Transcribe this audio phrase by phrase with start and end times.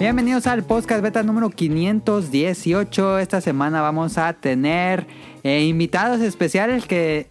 [0.00, 3.18] Bienvenidos al podcast beta número 518.
[3.18, 5.06] Esta semana vamos a tener
[5.42, 7.26] eh, invitados especiales que,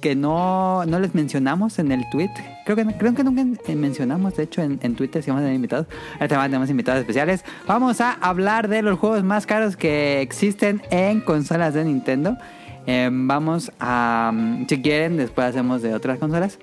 [0.00, 2.30] que no, no les mencionamos en el tweet.
[2.64, 5.54] Creo que, creo que nunca mencionamos, de hecho, en, en Twitter si vamos a tener
[5.54, 5.86] invitados.
[6.14, 7.44] Esta semana tenemos invitados especiales.
[7.68, 12.36] Vamos a hablar de los juegos más caros que existen en consolas de Nintendo.
[12.88, 14.32] Eh, vamos a,
[14.68, 16.58] si quieren, después hacemos de otras consolas.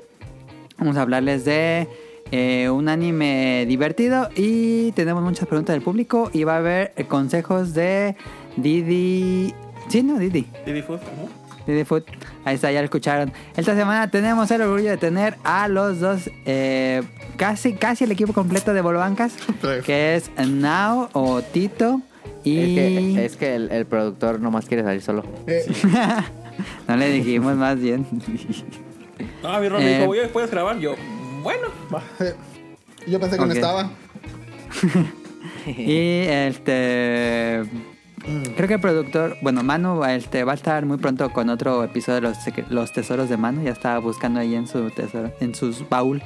[0.78, 1.88] Vamos a hablarles de
[2.32, 7.06] eh, un anime divertido y tenemos muchas preguntas del público y va a haber eh,
[7.06, 8.16] consejos de
[8.58, 9.54] Didi.
[9.90, 10.48] Sí, no, Didi.
[10.66, 11.00] Didi Food.
[11.68, 12.04] Didi Food.
[12.44, 13.32] Ahí está, ya lo escucharon.
[13.56, 17.04] Esta semana tenemos el orgullo de tener a los dos, eh,
[17.38, 19.36] casi, casi el equipo completo de Bolobancas,
[19.86, 22.02] que es Now o Tito.
[22.44, 22.60] Y...
[22.60, 25.24] Es que, es que el, el, productor nomás quiere salir solo.
[25.48, 25.66] Eh.
[26.88, 28.06] no le dijimos más bien.
[29.42, 30.78] No, mi Ron me dijo, ¿puedes grabar?
[30.80, 30.96] Yo,
[31.46, 31.68] bueno.
[33.08, 33.48] Yo pensé que okay.
[33.48, 33.90] no estaba.
[35.68, 37.64] y este.
[38.56, 42.16] Creo que el productor, bueno, Manu este, va a estar muy pronto con otro episodio
[42.16, 42.38] de los,
[42.70, 43.62] los tesoros de Manu.
[43.62, 46.24] Ya estaba buscando ahí en su tesoro, en sus baúl.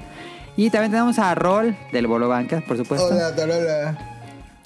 [0.55, 3.07] Y también tenemos a Rol del Bolo Bancas, por supuesto.
[3.07, 3.97] Hola, hola.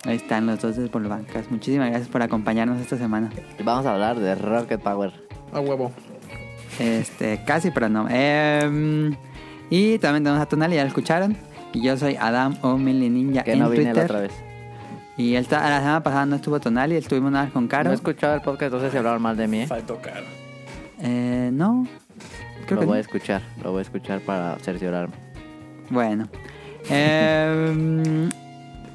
[0.05, 1.49] Ahí están los dos del Bolo Bancas.
[1.49, 3.31] Muchísimas gracias por acompañarnos esta semana.
[3.63, 5.11] Vamos a hablar de Rocket Power.
[5.51, 5.91] A huevo.
[6.77, 8.05] Este, casi, pero no.
[8.11, 9.15] Eh,
[9.75, 11.35] y también tenemos a Tonali, ya lo escucharon.
[11.73, 13.97] Y yo soy Adam o Mili Ninja que en no vine Twitter.
[13.97, 14.33] la otra vez.
[15.17, 17.85] Y él está, la semana pasada no estuvo Tonali, estuvimos una vez con Caro.
[17.85, 19.61] No he escuchado el podcast, sé si hablaron mal de mí.
[19.61, 19.67] ¿eh?
[19.67, 20.27] Faltó Caro.
[20.99, 21.87] Eh, no.
[22.67, 22.93] Creo lo que voy no.
[22.93, 25.15] a escuchar, lo voy a escuchar para cerciorarme.
[25.89, 26.29] Bueno.
[26.91, 28.29] Eh,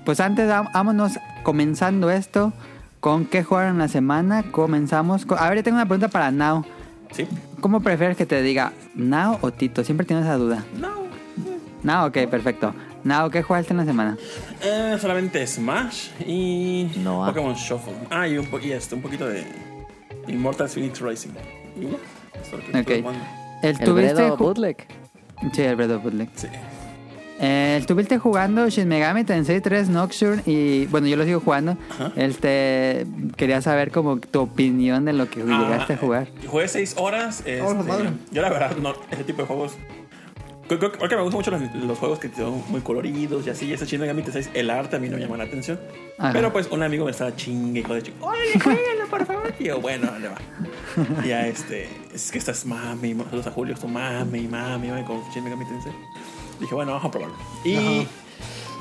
[0.05, 2.53] pues antes, vámonos comenzando esto.
[3.01, 4.45] ¿Con qué jugaron la semana?
[4.53, 5.41] Comenzamos con...
[5.41, 6.65] A ver, yo tengo una pregunta para Now.
[7.13, 7.27] ¿Sí?
[7.61, 9.83] ¿Cómo prefieres que te diga Now o Tito?
[9.85, 10.65] Siempre tienes esa duda.
[10.77, 11.09] No.
[11.83, 12.75] Now, ok, perfecto.
[13.05, 14.19] Now, ¿qué jugaste en la semana?
[14.63, 17.29] Eh, solamente Smash y No, ah.
[17.29, 17.95] Pokémon Shuffle.
[18.11, 19.45] Ah, y un, po y este, un poquito de
[20.27, 21.31] Immortal Phoenix Racing.
[21.77, 22.81] Y ya.
[22.81, 22.91] Ok.
[22.91, 23.05] ¿El
[23.63, 24.87] El tuviste Bredo Bootleg.
[25.53, 26.29] Sí, el Breath of Bootleg.
[26.35, 26.49] Sí.
[27.41, 31.77] Eh, estuviste jugando Shin Megami Tensei 3 Nocturne y bueno, yo lo sigo jugando.
[31.91, 32.13] Ajá.
[32.17, 33.07] Este,
[33.37, 36.29] quería saber como tu opinión de lo que llegaste a Ah, jugar.
[36.47, 37.39] Jugué 6 horas.
[37.41, 38.11] Este, Oh, madre.
[38.33, 39.73] Yo la verdad, no, ese tipo de juegos...
[40.67, 43.51] Creo, creo- creo que me gustan mucho los, los juegos que son muy coloridos y
[43.51, 43.67] así.
[43.67, 45.81] Y ese Shin Megami Tensei, el arte a mí no me llama la atención.
[46.19, 46.33] Ajá.
[46.35, 48.19] Pero pues un amigo me estaba chingue, hijo de chingue.
[48.21, 49.55] Oye, juégalo, por favor.
[49.59, 50.37] Y yo, bueno, le va.
[51.25, 55.23] Y ya este, es que estás mami, saludos a Julio, esto mami, mami, mami, con
[55.33, 55.93] Shin Megami Tensei.
[56.61, 57.37] Dije, bueno, vamos a probarlo.
[57.65, 58.07] Y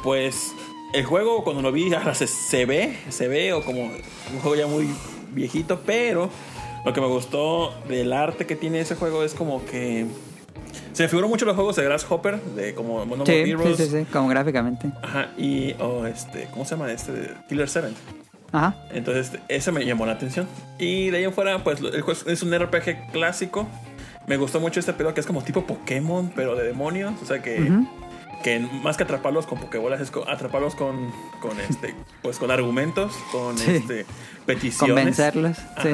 [0.04, 0.54] pues
[0.94, 4.56] el juego cuando lo vi ahora se, se ve, se ve o como un juego
[4.56, 4.88] ya muy
[5.32, 6.30] viejito, pero
[6.86, 10.06] lo que me gustó del arte que tiene ese juego es como que
[10.94, 13.78] se me figuró mucho los juegos de Grasshopper, de como No More Sí, Heroes.
[13.78, 14.90] sí, sí, como gráficamente.
[15.04, 17.32] Ajá, y o este, ¿cómo se llama este?
[17.50, 17.90] Killer 7.
[18.52, 18.76] Ajá.
[18.92, 20.48] Entonces, ese me llamó la atención.
[20.80, 23.68] Y de ahí en fuera, pues el juego es un RPG clásico.
[24.28, 27.14] Me gustó mucho este pedo que es como tipo Pokémon, pero de demonios.
[27.22, 27.72] O sea que,
[28.44, 31.12] que más que atraparlos con Pokébolas, es atraparlos con,
[31.42, 33.72] con este, pues con argumentos, con Sí.
[33.72, 34.06] este,
[34.46, 34.96] peticiones.
[34.96, 35.58] Convencerlos.
[35.82, 35.90] Sí.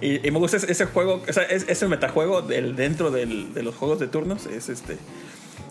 [0.00, 3.62] Y, y me gusta ese, juego, o sea, es, ese metajuego del, dentro del- de
[3.62, 4.46] los juegos de turnos.
[4.46, 4.98] Es este.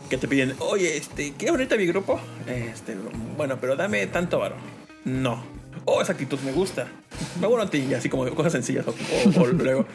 [0.10, 2.20] Que te piden, oye, este, ¿quieres unirte a mi grupo?
[2.48, 2.96] Este,
[3.38, 4.56] bueno, pero dame tanto varo.
[5.06, 5.44] No.
[5.86, 6.88] Oh, esa actitud me gusta.
[7.42, 8.86] Me uno a ti, así como cosas sencillas.
[8.88, 9.86] O, o- o luego,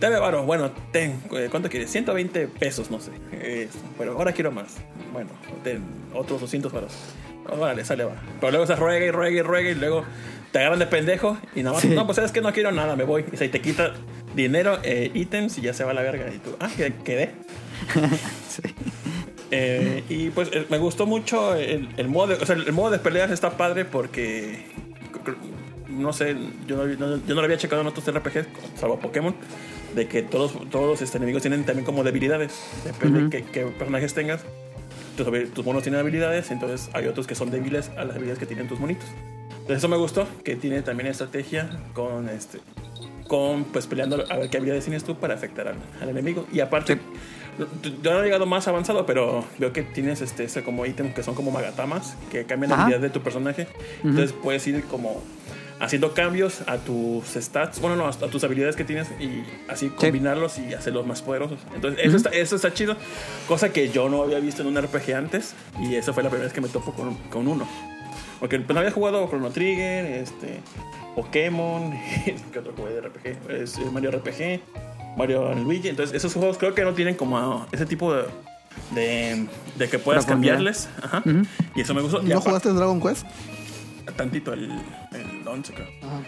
[0.00, 0.44] dame varo.
[0.44, 1.90] Bueno, ten, eh, ¿cuánto quieres?
[1.90, 3.10] 120 pesos, no sé.
[3.32, 4.74] Eh, pero ahora quiero más.
[5.12, 5.30] Bueno,
[5.62, 5.82] ten
[6.14, 6.92] otros 200 varos.
[7.48, 8.14] Órale, sale, va.
[8.40, 10.04] Pero luego se ruega y ruega y ruega y luego
[10.52, 11.88] te agarran de pendejo y nada más, Sí.
[11.88, 13.24] no, pues es que no quiero nada, me voy.
[13.32, 13.92] Y se te quita
[14.34, 16.26] dinero, eh, ítems y ya se va a la verga.
[16.34, 17.30] Y tú, ah, que quedé.
[18.48, 18.62] Sí.
[19.52, 22.90] Eh, y pues eh, me gustó mucho el, el modo, de, o sea, el modo
[22.90, 24.64] de peleas está padre porque
[25.88, 29.34] no sé, yo no, no- yo no lo había checado en otros RPGs, salvo Pokémon,
[29.94, 32.52] de que todos, todos los este, enemigos tienen también como debilidades,
[32.84, 34.42] depende de qué, personajes tengas.
[35.16, 38.68] Tus monos tienen habilidades, entonces hay otros que son débiles a las habilidades que tienen
[38.68, 39.06] tus monitos.
[39.52, 42.58] Entonces eso me gustó, que tiene también estrategia con este
[43.26, 46.46] con pues peleando a ver qué habilidades tienes tú para afectar al, al enemigo.
[46.52, 46.98] Y aparte,
[48.02, 51.22] yo no he llegado más avanzado, pero veo que tienes este, ese como ítem que
[51.22, 53.66] son como magatamas, que cambian la habilidad de tu personaje.
[54.02, 55.22] Entonces puedes ir como
[55.80, 60.58] haciendo cambios a tus stats, bueno, no, a tus habilidades que tienes y así combinarlos
[60.58, 61.58] y hacerlos más poderosos.
[61.74, 62.96] Entonces, eso, está, eso está chido,
[63.46, 66.46] cosa que yo no había visto en un RPG antes y esa fue la primera
[66.46, 67.68] vez que me topo con, con uno.
[68.40, 70.60] Porque pues, no había jugado Chrono Trigger, este,
[71.14, 71.92] Pokémon,
[72.52, 73.50] ¿qué otro juego de RPG?
[73.50, 74.60] Es eh, Mario RPG,
[75.16, 75.88] Mario Luigi.
[75.88, 78.24] Entonces, esos juegos creo que no tienen como ese tipo de.
[78.94, 79.46] de,
[79.76, 80.88] de que puedas cambiarles.
[81.02, 81.22] Ajá.
[81.74, 82.22] Y eso me gustó.
[82.22, 83.26] Y ¿No jugaste Dragon Quest?
[84.16, 84.70] tantito el,
[85.12, 85.86] el 11, creo.
[86.02, 86.20] Ajá.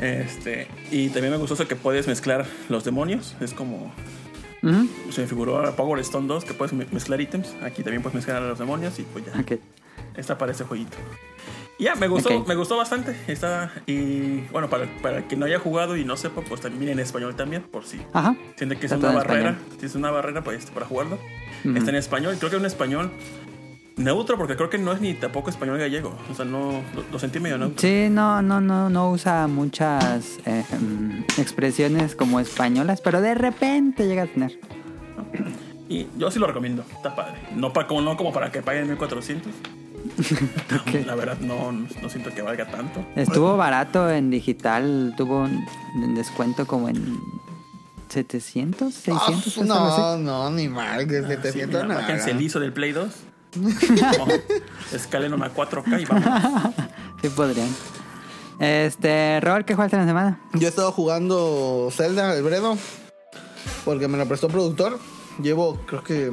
[0.00, 3.34] Este, y también me gustó eso que puedes mezclar los demonios.
[3.40, 3.92] Es como.
[5.12, 7.54] Se me figuró a Power Stone 2 que puedes me- mezclar ítems.
[7.62, 9.38] Aquí también puedes mezclar a los demonios y pues ya.
[9.40, 9.60] Ok.
[10.16, 10.96] Está para ese jueguito.
[11.78, 12.48] Ya, me gustó, Ok.
[12.48, 13.14] me gustó bastante.
[13.26, 16.98] Está, y bueno, para, para quien no haya jugado y no sepa, pues también en
[17.00, 18.34] español también, por si Aja.
[18.56, 19.58] siente que es Está una barrera.
[19.78, 21.18] Si es una barrera, pues para jugarlo.
[21.64, 21.76] Ujú.
[21.76, 23.10] Está en español, creo que es un español
[23.96, 26.16] neutro, porque creo que no es ni tampoco español gallego.
[26.30, 27.78] O sea, no lo, lo sentí medio neutro.
[27.78, 30.64] Sí, no, no, no, no usa muchas eh,
[31.36, 34.58] expresiones como españolas, pero de repente llega a tener.
[35.90, 37.34] Y yo sí lo recomiendo, está padre.
[37.54, 39.52] No, para, como, no como para que paguen 1400.
[41.06, 43.04] La verdad, no, no siento que valga tanto.
[43.16, 45.64] Estuvo barato en digital, tuvo un
[45.96, 47.18] un descuento como en
[48.08, 49.22] 700, 600.
[49.22, 50.00] Ah, pesos, algo así.
[50.00, 52.00] no, no, ni mal, que Sí, 700 mira, nada.
[52.02, 53.08] bájense el ISO del Play 2.
[53.56, 54.26] No,
[54.92, 56.74] escalen a 4K y vamos.
[57.22, 57.68] Sí podrían.
[58.58, 60.40] Este, Rol, ¿qué jugaste en la semana?
[60.52, 62.76] Yo he estado jugando Zelda, el Bredo,
[63.84, 64.98] porque me lo prestó productor.
[65.42, 66.32] Llevo, creo que,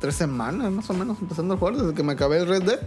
[0.00, 2.80] tres semanas más o menos empezando a jugar desde que me acabé el Red Dead.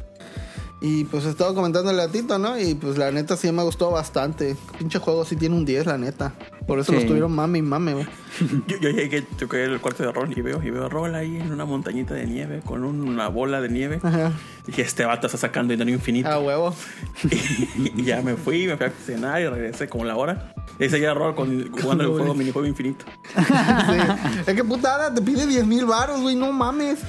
[0.83, 2.59] Y pues he estado comentándole a Tito, ¿no?
[2.59, 4.55] Y pues la neta sí me gustó bastante.
[4.79, 6.33] Pinche juego sí tiene un 10, la neta.
[6.67, 6.99] Por eso Sí.
[6.99, 8.05] estuvieron mame y mame, güey.
[8.67, 11.35] Yo, yo llegué, toqué el cuarto de rol y veo, y veo a rol ahí
[11.37, 13.99] en una montañita de nieve con una bola de nieve.
[14.01, 14.31] Ajá.
[14.65, 16.29] Dije, este vato está sacando dinero infinito.
[16.29, 16.73] A huevo.
[17.75, 20.53] y ya me fui, me fui a cenar y regresé como la hora.
[20.79, 23.05] Y seguía rol con, jugando el juego minijuego infinito.
[23.35, 23.97] Sí.
[24.47, 26.99] Es que putada, te pide 10 mil baros, güey, no mames.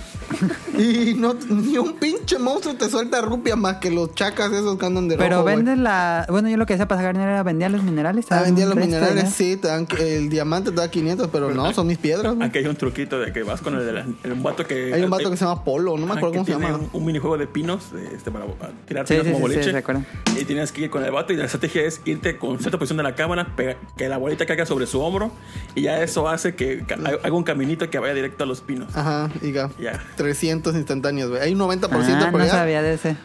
[0.77, 4.87] Y no, ni un pinche monstruo te suelta rupia más que los chacas esos que
[4.87, 6.27] andan de Pero rojo, venden la.
[6.29, 8.27] Bueno, yo lo que hacía para sacar dinero era vendía los minerales.
[8.31, 9.31] Ah, vendía los minerales.
[9.43, 12.49] Sí, te dan, el diamante te da 500, pero no, son mis piedras, güey.
[12.49, 14.93] Aquí hay un truquito de que vas con el, de la- el un vato que.
[14.95, 16.77] Hay un vato que se llama Polo, no me acuerdo cómo se llama.
[16.77, 18.47] Un, un minijuego de pinos de, este, para
[18.87, 19.73] tirar Sí, pinos sí, como sí, sí, boliche.
[19.73, 20.03] recuerdo.
[20.41, 22.99] y tienes que ir con el vato y la estrategia es irte con cierta posición
[22.99, 25.33] de la cámara, pega- que la bolita caiga sobre su hombro
[25.75, 26.85] y ya eso hace que
[27.25, 28.97] haga un caminito que vaya directo a los pinos.
[28.97, 29.71] Ajá, diga.
[29.81, 30.01] Ya.
[30.17, 31.43] 300 instantáneos, güey.
[31.43, 32.53] Hay un 90% de Ah, no probabilidad.
[32.59, 33.17] sabía de ese.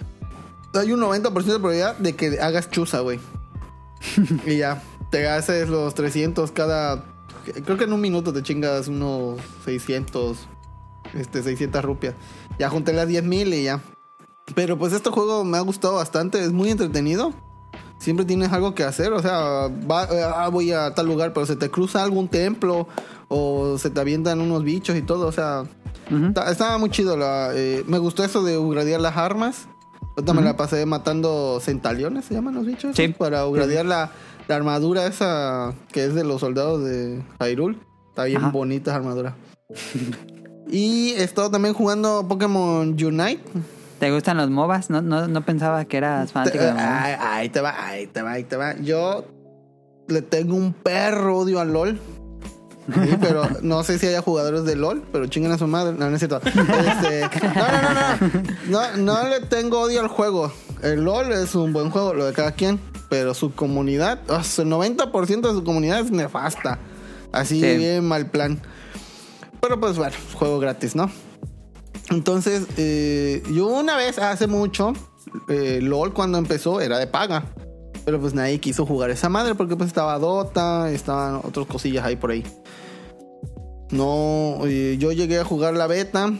[0.73, 3.19] Hay un 90% de probabilidad de que hagas chuza, güey.
[4.45, 7.03] y ya, te haces los 300 cada...
[7.65, 10.37] Creo que en un minuto te chingas unos 600,
[11.13, 12.13] este, 600 rupias.
[12.59, 13.81] Ya junté las 10 mil y ya.
[14.55, 17.33] Pero pues este juego me ha gustado bastante, es muy entretenido.
[17.99, 19.39] Siempre tienes algo que hacer, o sea,
[19.89, 22.87] va- ah, voy a tal lugar, pero se te cruza algún templo
[23.27, 25.63] o se te avientan unos bichos y todo, o sea,
[26.09, 26.27] Ujú.
[26.27, 27.17] Está- Estaba muy chido.
[27.17, 29.67] La, eh, me gustó eso de upgradear las armas.
[30.15, 32.95] Ahorita me la pasé matando centaliones, se llaman los bichos.
[32.95, 33.09] Sí.
[33.09, 34.11] Para upgradear la,
[34.47, 37.77] la armadura esa que es de los soldados de Hyrule.
[38.09, 38.49] Está bien Ajá.
[38.49, 39.35] bonita esa armadura.
[40.69, 43.41] y he estado también jugando Pokémon Unite.
[43.99, 44.89] ¿Te gustan los MOBAs?
[44.89, 46.87] No, no, no pensaba que eras fanático de Te- MOBAs.
[46.93, 48.75] ay, ahí te va, ahí te va, ahí te va.
[48.77, 49.25] Yo
[50.07, 51.99] le tengo un perro odio al LOL.
[52.93, 55.93] Sí, pero no sé si haya jugadores de LOL, pero chinguen a su madre.
[55.97, 56.37] No, no es cierto.
[56.45, 59.23] Este, no, no, no, no, no.
[59.23, 60.51] No le tengo odio al juego.
[60.83, 62.79] El LOL es un buen juego, lo de cada quien.
[63.09, 66.79] Pero su comunidad, el 90% de su comunidad es nefasta.
[67.31, 67.77] Así Sí.
[67.77, 68.59] bien mal plan.
[69.61, 71.09] Pero pues bueno, juego gratis, ¿no?
[72.09, 74.93] Entonces, eh, yo una vez, hace mucho,
[75.49, 77.45] eh, LOL cuando empezó era de paga.
[78.05, 82.15] Pero pues nadie quiso jugar esa madre porque pues estaba Dota, estaban otras cosillas ahí
[82.15, 82.43] por ahí.
[83.91, 86.31] No, eh, yo llegué a jugar la beta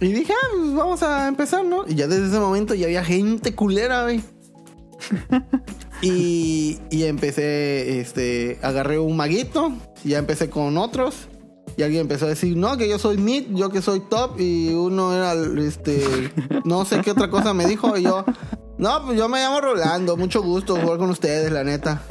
[0.00, 1.84] y dije, ah, pues vamos a empezar, ¿no?
[1.86, 4.22] Y ya desde ese momento ya había gente culera, güey.
[6.02, 9.72] y, y empecé, este, agarré un maguito,
[10.04, 11.28] y ya empecé con otros.
[11.76, 14.40] Y alguien empezó a decir, no, que yo soy mid, yo que soy top.
[14.40, 16.30] Y uno era, este,
[16.64, 17.96] no sé qué otra cosa me dijo.
[17.96, 18.24] Y yo,
[18.78, 22.02] no, pues yo me llamo Rolando, mucho gusto jugar con ustedes, la neta.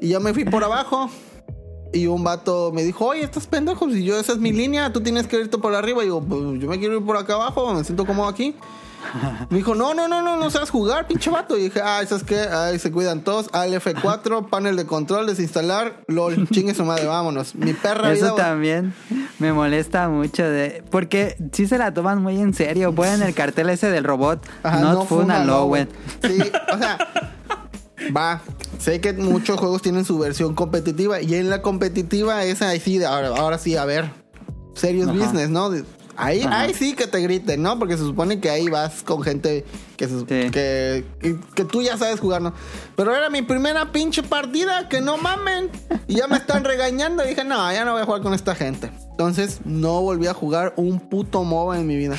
[0.00, 1.10] Y yo me fui por abajo.
[1.92, 5.00] Y un vato me dijo, oye, estás pendejo, si yo esa es mi línea, tú
[5.00, 6.04] tienes que irte por arriba.
[6.04, 8.54] Y yo, pues yo me quiero ir por acá abajo, me siento cómodo aquí.
[9.50, 11.56] Me dijo, no, no, no, no, no sabes jugar, pinche vato.
[11.56, 12.40] Y dije, ah, ¿sabes qué?
[12.40, 13.48] Ahí se cuidan todos.
[13.52, 17.54] Al F4, panel de control, desinstalar, LOL, chingue su madre, vámonos.
[17.54, 18.94] Mi perra Eso vida, también
[19.38, 22.94] me molesta mucho de porque sí se la toman muy en serio.
[22.94, 24.46] Ponen el cartel ese del robot.
[24.62, 25.86] Ajá, not funa, no, low, güey.
[26.20, 26.36] güey.
[26.38, 26.98] Sí, o sea,
[28.16, 28.40] va.
[28.78, 33.02] Sé que muchos juegos tienen su versión competitiva y en la competitiva esa ahí sí,
[33.02, 34.10] ahora, ahora sí, a ver,
[34.74, 35.16] serious Ajá.
[35.18, 35.70] business, ¿no?
[36.16, 36.60] Ahí, Ajá.
[36.62, 37.78] ahí sí que te griten, ¿no?
[37.78, 39.64] Porque se supone que ahí vas con gente
[39.96, 40.24] que, se- Sí.
[40.50, 42.54] que, que, que tú ya sabes jugar, ¿no?
[42.96, 45.70] Pero era mi primera pinche partida, que no mamen.
[46.08, 47.24] Y ya me están regañando.
[47.24, 48.90] Y dije, no, ya no voy a jugar con esta gente.
[49.10, 52.16] Entonces no volví a jugar un puto MOBA en mi vida.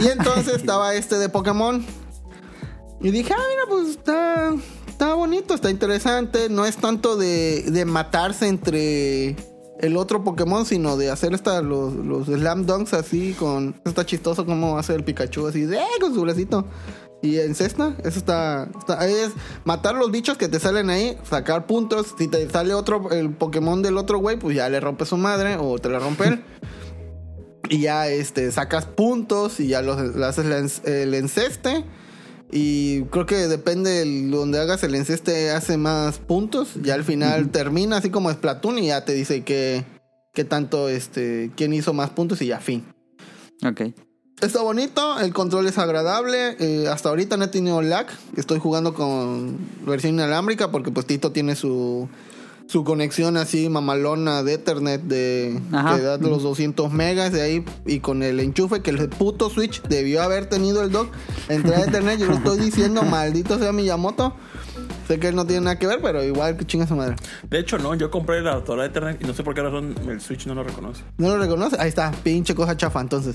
[0.00, 1.84] Y entonces estaba este de Pokémon.
[3.02, 4.52] Y dije, ah, mira, pues está,
[4.88, 6.48] está bonito, está interesante.
[6.50, 9.36] No es tanto de, de matarse entre
[9.80, 13.80] el otro Pokémon, sino de hacer esta, los, los slam dunks así con...
[13.84, 16.66] Está chistoso como hace el Pikachu así, de, con su bracito.
[17.22, 19.32] Y en eso está, está- Es
[19.64, 22.14] matar los bichos que te salen ahí, sacar puntos.
[22.16, 25.56] Si te sale otro, el Pokémon del otro güey, pues ya le rompes su madre
[25.58, 26.44] o te la rompe él.
[27.68, 31.84] Y ya este, sacas puntos y ya los, le haces el enceste.
[32.52, 36.70] Y creo que depende de donde hagas el enceste, hace más puntos.
[36.82, 39.84] Ya al final termina así como Splatoon y ya te dice que,
[40.34, 42.84] que tanto, este, quién hizo más puntos y ya fin.
[43.64, 43.82] Ok.
[44.40, 46.56] Está bonito, el control es agradable.
[46.58, 48.06] eh, hasta ahorita no he tenido lag.
[48.36, 52.08] Estoy jugando con versión inalámbrica porque pues Tito tiene su,
[52.70, 55.96] su conexión así mamalona de Ethernet de Ajá.
[55.96, 59.82] que da los 200 megas de ahí y con el enchufe que el puto Switch
[59.88, 61.12] debió haber tenido el dock.
[61.48, 64.34] Entrada a Ethernet, yo lo estoy diciendo, maldito sea Miyamoto.
[65.08, 67.16] Sé que él no tiene nada que ver, pero igual que chinga su madre.
[67.48, 69.96] De hecho, no, yo compré la adaptadora de Ethernet y no sé por qué razón
[70.08, 71.02] el Switch no lo reconoce.
[71.18, 71.76] ¿No lo reconoce?
[71.80, 73.34] Ahí está, pinche cosa chafa entonces.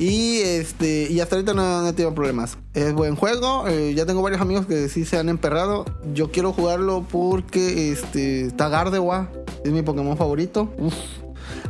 [0.00, 2.56] Y este y hasta ahorita no, no he tenido problemas.
[2.72, 3.66] Es buen juego.
[3.66, 5.84] eh, ya tengo varios amigos que sí se han emperrado.
[6.14, 9.28] Yo quiero jugarlo porque este está Gardewa.
[9.64, 10.72] Es mi Pokémon favorito.
[10.78, 10.94] Uf.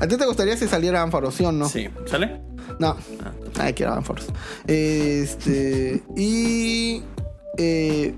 [0.00, 1.68] ¿A ti te gustaría si saliera Ampharos, sí o no?
[1.68, 2.40] Sí, ¿sale?
[2.78, 2.96] No.
[3.58, 4.26] Ay, quiero Ampharos.
[4.66, 6.02] Este.
[6.16, 7.02] Y.
[7.56, 8.14] eh,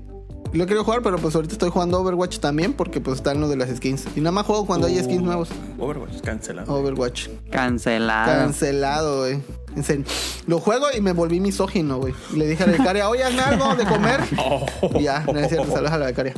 [0.53, 3.47] lo quiero jugar, pero pues ahorita estoy jugando Overwatch también porque pues está en lo
[3.47, 4.05] de las skins.
[4.17, 5.47] Y nada más juego cuando hay skins nuevos.
[5.79, 6.73] Overwatch, cancelado.
[6.73, 7.29] Overwatch.
[7.49, 8.31] Cancelado.
[8.33, 9.39] Cancelado, güey.
[9.75, 10.05] En serio.
[10.47, 12.13] Lo juego y me volví misógino, güey.
[12.35, 14.19] Le dije a la becaria, oye, hazme algo de comer.
[14.99, 16.33] Y ya, no es cierto, saludos a la becaria.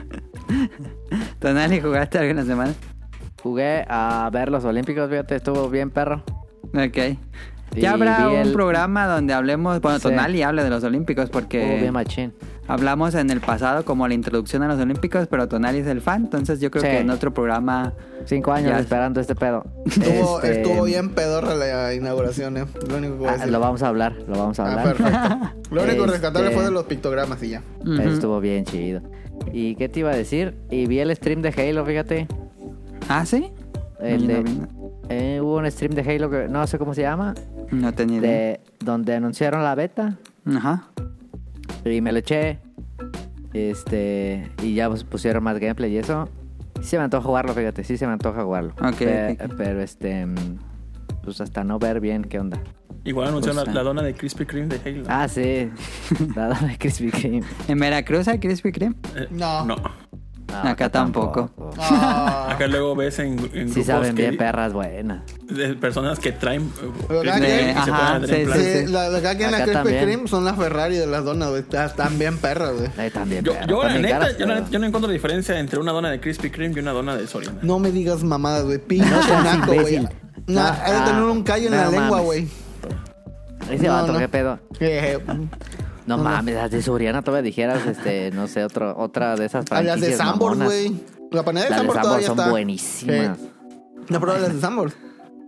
[1.38, 2.74] Tonali, ¿jugaste alguna semana?
[3.42, 6.22] Jugué a ver los Olímpicos, fíjate, estuvo bien perro.
[6.74, 6.98] Ok.
[7.74, 10.04] Y Ya habrá un el- programa donde hablemos, bueno, Sí.
[10.08, 12.34] Tonali hable de los Olímpicos Estuvo porque bien machín.
[12.72, 16.24] Hablamos en el pasado como la introducción a los Olímpicos, pero Tonali es el fan,
[16.24, 16.88] entonces yo creo Sí.
[16.90, 17.92] que en otro programa...
[18.26, 18.78] Cinco años Ya.
[18.80, 19.64] esperando este pedo.
[19.86, 22.64] Estuvo, Este, estuvo bien pedorra la inauguración, eh.
[22.88, 24.94] Lo único que voy a ah, lo vamos a hablar, lo vamos a Ah, hablar.
[24.96, 25.74] perfecto.
[25.74, 27.62] Lo único Este- rescatable fue de los pictogramas y ya.
[28.04, 29.00] Estuvo bien chido.
[29.52, 30.54] ¿Y qué te iba a decir?
[30.70, 32.28] Y vi el stream de Halo, fíjate.
[33.08, 33.50] ¿Ah, sí?
[34.00, 34.68] El No, de- no,
[35.08, 37.34] eh, hubo un stream de Halo que no sé cómo se llama.
[37.70, 38.30] No tenía idea.
[38.30, 40.18] De, donde anunciaron la beta.
[40.46, 40.88] Ajá.
[41.84, 42.58] Y me lo eché.
[43.52, 44.50] Este.
[44.62, 46.28] Y ya pues, pusieron más gameplay y eso.
[46.80, 47.84] Sí se me antoja jugarlo, fíjate.
[47.84, 48.72] Sí se me antoja jugarlo.
[48.80, 49.54] Ok, Pe- ok.
[49.56, 50.26] Pero este.
[51.22, 52.58] Pues hasta no ver bien qué onda.
[53.04, 53.82] Igual anunciaron Pues, la, ah.
[53.82, 55.04] la dona de Krispy Kreme de Halo.
[55.08, 55.70] Ah, sí.
[56.36, 57.42] La dona de Krispy Kreme.
[57.68, 58.94] ¿En Veracruz hay Krispy Kreme?
[59.16, 59.64] Eh, No.
[59.64, 59.76] No.
[60.50, 61.50] No, Acá tampoco.
[61.78, 65.22] Ah, Acá luego ves en, en Sí grupos saben que- bien perras buenas.
[65.48, 68.26] de personas que traen eh, Pero Krispy cada Kreme quien- y se Ajá, ponen a
[68.26, 68.58] tener sí, plan.
[68.58, 68.92] sí, sí.
[68.92, 70.00] la la que en la Acá Krispy.
[70.04, 71.64] Kreme son las Ferrari de las donas, güey.
[71.72, 72.90] Están bien perras, güey.
[72.98, 73.68] Ahí también Yo, perras.
[73.68, 76.10] yo, la También neta, caras, yo, la- pero- yo no encuentro diferencia entre una dona
[76.10, 77.58] de Krispy Kreme y una dona de Soriana.
[77.62, 78.80] No me digas mamadas, güey.
[78.88, 80.06] Seas naco, güey.
[80.46, 82.48] No, Ah, hay de tener un callo en no la lengua, güey.
[83.70, 84.18] Ese No, vato, no.
[84.18, 84.58] qué pedo.
[86.06, 89.74] No, mames, las de Soriana todavía dijeras, este, no sé, otro, otra de esas a
[89.82, 90.68] las franquicias de Sambor, mamonas.
[90.68, 91.00] güey.
[91.30, 92.50] La panera de Las de Sambor todavía son está.
[92.50, 93.38] buenísimas.
[93.38, 93.48] Sí.
[94.08, 94.92] ¿No probaste las de Sambor?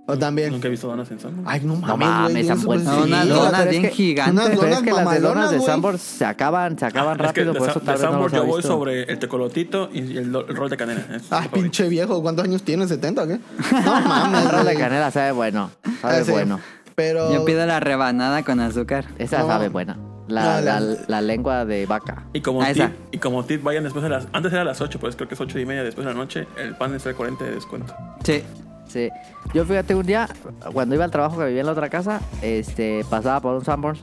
[0.04, 0.50] O también.
[0.50, 1.44] Nunca he visto donas en Sambor.
[1.47, 4.59] Ay, no mames, No mames, pues, No, sí, unas donas pero es bien que- gigantes.
[4.59, 5.61] Pero es que las de donas de.
[5.61, 8.11] Sambor se acaban, se acaban Es que rápido, de, por eso de tal vez no
[8.11, 8.68] Sambor yo voy visto.
[8.68, 11.02] sobre el tecolotito y el, rol de canela.
[11.14, 12.21] Es Ah, pinche viejo.
[12.21, 12.90] ¿Cuántos años tienes?
[12.90, 13.38] ¿70 o qué?
[13.85, 16.30] No mames, El rol de canela sabe bueno, sabe Ah, sí.
[16.32, 16.61] bueno.
[16.97, 17.32] Pero...
[17.32, 19.06] Yo pido la rebanada con azúcar.
[19.18, 19.47] Esa No.
[19.47, 19.97] sabe buena.
[20.28, 22.24] La, No, la- la, la lengua de vaca.
[22.32, 22.92] Y como, Ah, tip, esa.
[23.10, 24.26] y como tip, vayan después de las.
[24.32, 26.18] Antes era a las 8, pues creo que es 8 y media después de la
[26.18, 26.46] noche.
[26.56, 27.94] El pan es el 40 de descuento.
[28.24, 28.42] Sí.
[28.88, 29.08] Sí.
[29.54, 30.28] Yo fíjate un día,
[30.72, 34.00] cuando iba al trabajo que vivía en la otra casa, este, pasaba por un Sanborns.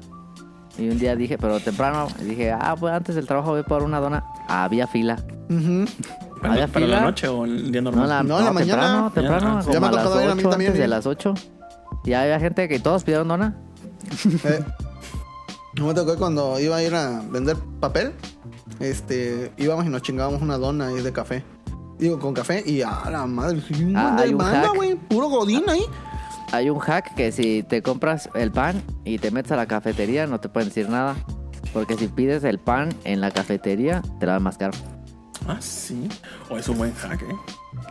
[0.77, 3.99] Y un día dije, pero temprano, dije, ah, pues antes del trabajo voy por una
[3.99, 4.23] dona.
[4.47, 5.17] Había fila.
[5.49, 5.85] Ujú.
[6.41, 8.09] ¿Para, ¿Había para la noche o el día No, normal?
[8.09, 8.81] la, No, en la mañana.
[8.81, 10.69] temprano, temprano, Ya, como ya me a ha las tocado ir a mí 8, también,
[10.71, 11.33] antes de las 8.
[12.05, 13.55] Y había gente que todos pidieron dona.
[14.45, 14.88] Eh, no
[15.87, 18.13] me tocó cuando iba a ir a vender papel.
[18.79, 21.43] Este, íbamos y nos chingábamos una dona ahí de café.
[21.97, 24.75] Digo, con café y a la madre, sí, un Ah, hay un banda, hack.
[24.75, 24.95] güey.
[24.95, 25.83] Puro godín ahí.
[26.51, 30.25] Hay un hack que si te compras el pan y te metes a la cafetería
[30.25, 31.15] no te pueden decir nada.
[31.73, 34.73] Porque si pides el pan en la cafetería, te lo dan más caro.
[35.47, 36.07] Ah, sí.
[36.49, 37.35] O es un buen hack, ¿eh?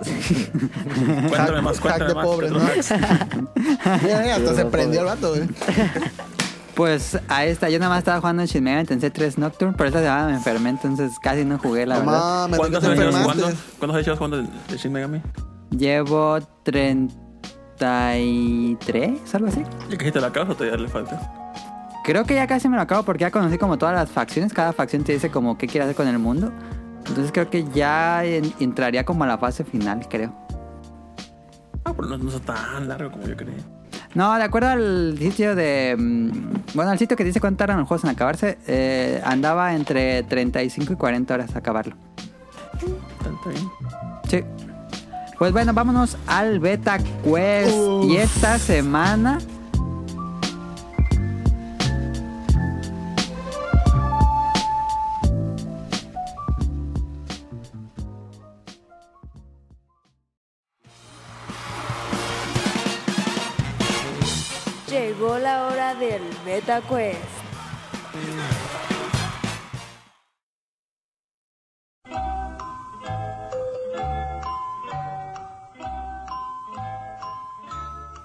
[1.28, 2.26] cuéntame más, Hack cuéntame de más.
[2.26, 2.64] pobres, ¿qué ¿no?
[4.02, 5.42] Mira, mira, hasta Sí, se no, prendió el vato, güey.
[6.78, 7.68] Pues ahí está.
[7.70, 10.34] Yo nada más estaba jugando en Shin Megami Tensei 3 Nocturne, pero esa semana me
[10.34, 12.48] enfermé, entonces casi no jugué, la verdad.
[12.48, 13.48] mames, ¿de qué ¿Cuántos años jugando?
[13.80, 15.20] ¿Cuántos años jugando de, Shin Megami?
[15.76, 19.64] Llevo 33, algo así.
[19.90, 21.20] ¿Ya que te la acabas o todavía le falta?
[22.04, 24.52] creo que ya casi me lo acabo porque ya conocí como todas las facciones.
[24.52, 26.52] Cada facción te dice como qué quiere hacer con el mundo.
[27.08, 30.32] Entonces creo que ya en- entraría como a la fase final, creo.
[31.84, 33.64] Ah, pero no, no está tan largo como yo creía.
[34.14, 35.94] No, de acuerdo al sitio de...
[35.98, 36.30] mm,
[36.74, 40.92] Bueno, al sitio que dice cuánto tardan los juegos en acabarse, eh, andaba entre 35
[40.92, 41.94] y 40 horas a acabarlo.
[42.74, 43.70] Está bien.
[44.28, 44.44] Sí.
[45.38, 47.76] Pues bueno, vámonos al Beta Quest.
[47.76, 48.04] Uf.
[48.10, 49.38] Y esta semana...
[65.18, 67.18] Llegó la hora del Beta Quest.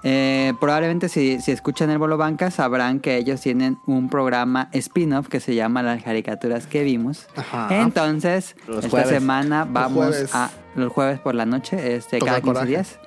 [0.06, 5.30] Eh, probablemente si, si escuchan el Bolo Banca sabrán que ellos tienen un programa spin-off
[5.30, 7.28] que se llama Las caricaturas que vimos.
[7.38, 7.70] Ajá.
[7.82, 9.10] Entonces, Los esta jueves.
[9.10, 12.68] semana vamos a los jueves por la noche, este, Toca cada 15 coraje.
[12.68, 13.00] días.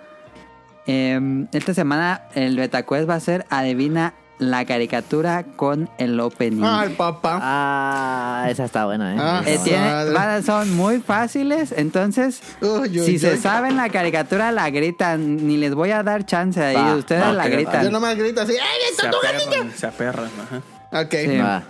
[0.87, 6.63] Eh, esta semana el BetaQuest va a ser Adivina la caricatura con el opening.
[6.63, 7.39] Ay, papá.
[7.43, 9.19] Ah, esa está buena, ¿eh?
[9.19, 13.39] Ah, Eh, tiene- van- son muy fáciles, entonces Uy, uy, si se uy.
[13.39, 17.33] saben la caricatura la gritan, ni les voy a dar chance ahí, Va, ustedes va,
[17.33, 17.55] la que va.
[17.57, 17.85] gritan.
[17.85, 18.53] Yo nomás grito así.
[18.53, 19.49] ¡Ay, Se está tu gatito!
[19.49, 21.01] aperran, se aperran, ajá.
[21.03, 21.15] Ok.
[21.15, 21.39] Sí.
[21.39, 21.63] Va.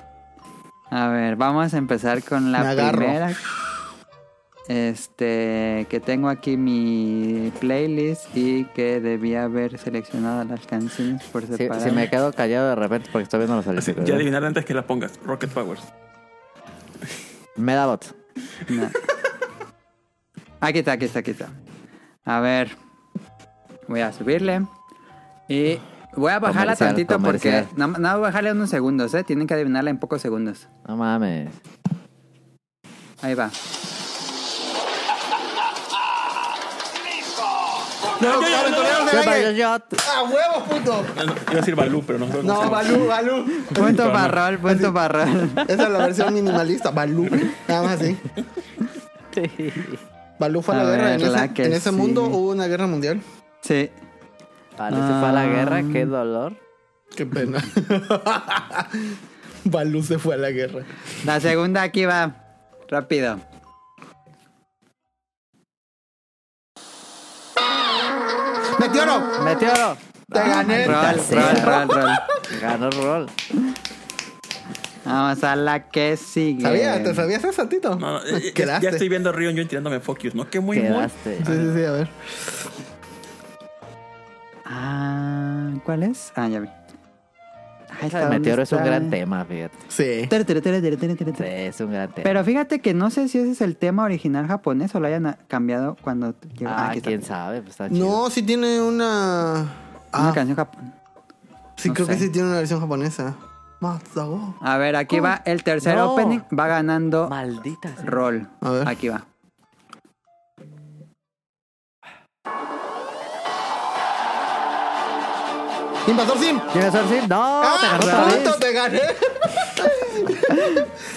[0.90, 2.98] A ver, vamos a empezar con la Me agarro.
[2.98, 3.32] primera.
[4.68, 11.54] Este, que tengo aquí mi playlist y que debía haber seleccionado las canciones por Si,
[11.56, 11.84] separado.
[11.88, 14.08] si me quedo callado de repente porque estoy viendo los Así, audífonos.
[14.08, 15.20] ya adivinar antes que la pongas.
[15.24, 15.82] Rocket Powers.
[17.56, 18.14] Medabots.
[18.68, 18.90] No.
[20.60, 21.48] Aquí está, aquí está, aquí está.
[22.24, 22.70] A ver,
[23.86, 24.66] voy a subirle
[25.48, 25.78] y
[26.16, 27.64] voy a bajarla Comercial, tantito comercial.
[27.66, 29.22] porque nada no, voy a bajarle unos segundos, ¿eh?
[29.22, 30.68] Tienen que adivinarla en pocos segundos.
[30.88, 31.50] No mames.
[33.22, 33.50] Ahí va.
[38.20, 39.56] No, aventureros del aire.
[39.56, 41.04] Yo- ¡A huevo, puto!
[41.16, 42.26] No, no, iba a decir Balú, pero no.
[42.42, 43.44] No, Balú, Balú.
[43.74, 45.50] Punto para rol, punto para rol.
[45.68, 47.28] Esa es la versión minimalista, Balú.
[47.68, 48.18] Nada más así.
[50.38, 51.14] Balú fue a la A guerra.
[51.14, 51.94] En la ese, que en ese sí.
[51.96, 53.20] mundo hubo una guerra mundial.
[53.60, 53.90] Sí.
[54.78, 55.46] Vale, se fue a la Ah.
[55.46, 56.52] guerra, qué dolor.
[57.14, 57.62] Qué pena.
[59.64, 60.82] Balú se fue a la guerra.
[61.24, 62.34] La segunda aquí va.
[62.88, 63.38] Rápido.
[68.78, 69.42] ¡Meteoro!
[69.44, 69.96] Meteoro.
[70.32, 70.86] Te gané.
[70.86, 72.10] Rol, rol, rol, rol.
[72.60, 73.26] Ganó rol.
[75.04, 76.62] Vamos a la que sigue.
[76.62, 77.02] ¿Sabías?
[77.02, 77.94] ¿Te sabías esa, Tito?
[77.96, 78.84] No, no, eh, ya, Quedaste.
[78.84, 80.50] ya estoy viendo a Rion yo tirándome Focus, ¿no?
[80.50, 80.88] Que muy, muy.
[80.88, 81.36] Quedaste.
[81.38, 82.08] Sí, sí, sí, a ver.
[84.64, 86.32] Ah, ¿cuál es?
[86.34, 86.68] Ah, ya vi.
[88.00, 89.76] ¿Dónde Meteoro es un gran tema, fíjate.
[89.88, 90.26] Sí.
[90.28, 91.66] Tere, tere, tere, tere, tere, tere, Sí, tere.
[91.68, 92.22] es un gran tema.
[92.24, 95.36] Pero fíjate que no sé si ese es el tema original japonés o lo hayan
[95.48, 96.70] cambiado cuando llegó.
[96.74, 97.08] ah, está.
[97.08, 98.06] quién sabe, pues está chido.
[98.06, 99.52] No, sí tiene una.
[100.12, 100.94] Una Ah, canción japonesa.
[101.76, 103.34] sí, no creo que sí tiene una versión japonesa.
[104.62, 106.12] A ver, aquí va el tercer No.
[106.14, 106.40] opening.
[106.58, 108.04] Va ganando Maldita sea.
[108.06, 108.48] Roll.
[108.60, 108.88] A ver.
[108.88, 109.26] Aquí va.
[116.06, 116.60] Invasor Sim.
[116.72, 117.20] ¿Tienes Orsin?
[117.20, 117.98] No, te ¡Ah!
[118.00, 118.50] ganó ¡Punto!
[118.50, 118.58] vez.
[118.60, 119.00] ¡Te gané!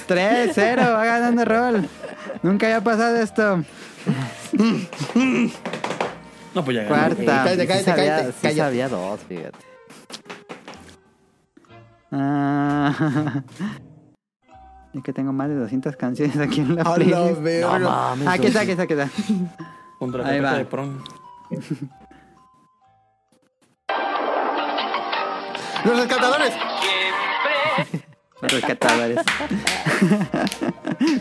[0.07, 1.87] 3-0, va ganando Roll.
[2.41, 3.63] Nunca había pasado esto.
[6.55, 6.87] No, pues ya gané.
[6.87, 7.43] Cuarta.
[7.43, 8.59] Cállate, cállate, sabía- cállate, sí cállate.
[8.59, 9.57] sabía dos, fíjate.
[12.11, 13.43] Ah.
[14.95, 17.39] Es que tengo más de 200 canciones aquí en la playlist.
[17.61, 18.27] No mames.
[18.27, 19.09] Aquí está, aquí está, aquí está.
[19.99, 20.53] Junto a la Ahí va.
[20.53, 21.03] de prom.
[25.85, 26.53] Los rescatadores.
[28.41, 29.19] Los rescatadores.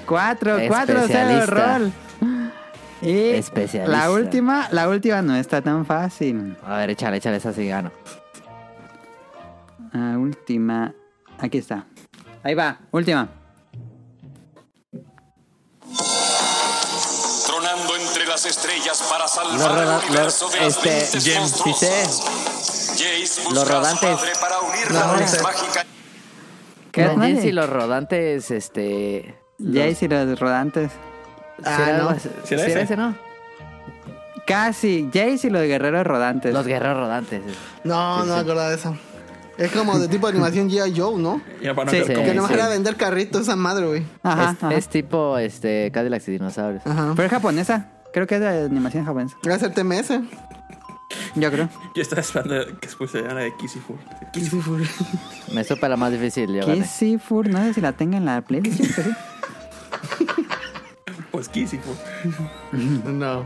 [0.07, 1.79] 4, 4, 0, Especialista.
[1.79, 1.93] Roll.
[3.03, 3.97] Y Especialista.
[3.97, 6.57] la última, la última no está tan fácil.
[6.65, 7.91] A ver, échale, échale esa sí gano.
[9.93, 10.95] La última.
[11.39, 11.87] Aquí está.
[12.43, 13.29] Ahí va, última.
[17.47, 21.43] Tronando entre las estrellas para Los salvar el universo de las este, mentes Gem,
[23.53, 24.19] Los a rodantes.
[24.91, 25.27] No, no.
[26.93, 27.17] ¿Qué es?
[27.17, 29.37] Jeans y los rodantes, este...
[29.59, 30.93] Jace y los rodantes.
[31.65, 31.99] Ah, ¿sí era no.
[31.99, 32.29] algo así?
[32.45, 32.83] ¿Sí era ¿Sí era ese?
[32.83, 33.15] ese, no?
[34.47, 35.11] Casi.
[35.13, 36.53] Jace y los guerreros rodantes.
[36.55, 37.43] Los guerreros rodantes.
[37.85, 38.97] No, no me acuerdo de eso.
[39.59, 40.97] Es como de tipo de animación G.I.
[40.97, 41.43] Joe, ¿no?
[41.61, 42.15] Ya para no Sí, sí.
[42.15, 42.55] Que nomás sí.
[42.55, 44.05] era vender carritos esa madre, güey.
[44.23, 44.75] Ajá, es, ajá.
[44.75, 46.87] es tipo este Cadillacs y dinosaurios.
[46.87, 47.13] Ajá.
[47.17, 47.89] Pero es japonesa.
[48.13, 49.37] Creo que es de animación japonesa.
[49.45, 50.21] Era el TMS.
[51.35, 51.69] Yo creo.
[51.95, 53.97] Yo estaba esperando que después se llama de Kissifur.
[54.33, 54.81] Kissifur.
[55.53, 56.55] Me supe la más difícil.
[56.55, 56.67] Yo.
[56.67, 58.81] Kissifur, no sé si la tenga en la playlist.
[58.95, 59.11] creo sí.
[61.31, 61.95] Pues Kissifur.
[62.73, 63.45] No.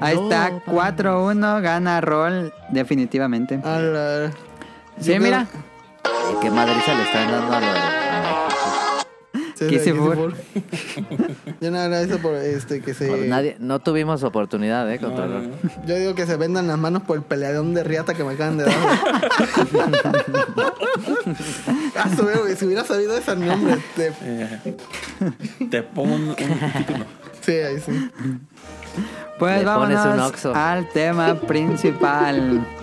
[0.00, 0.72] Ahí No, está, pa.
[0.96, 3.60] 4-1, gana Roll definitivamente.
[3.64, 4.30] A la-
[5.00, 5.46] Sí, yo mira.
[6.32, 7.66] ¿Y qué madriza le están dando a lo
[9.70, 10.26] México?
[10.26, 10.34] Sí, Kissifur.
[11.60, 13.06] Yo no agradezco por este que se.
[13.08, 14.98] Pues Nadie, no tuvimos oportunidad, ¿eh?
[14.98, 15.50] Contra No, no.
[15.86, 18.58] Yo digo que se vendan las manos por el peleadón de riata que me acaban
[18.58, 18.74] de dar.
[21.96, 23.76] ah, su- güey, si hubiera sabido ese nombre.
[23.96, 24.76] te- Eh,
[25.70, 27.04] te pongo un, un título.
[27.40, 28.10] Sí, ahí sí.
[29.38, 32.66] Pues Le vámonos al tema principal.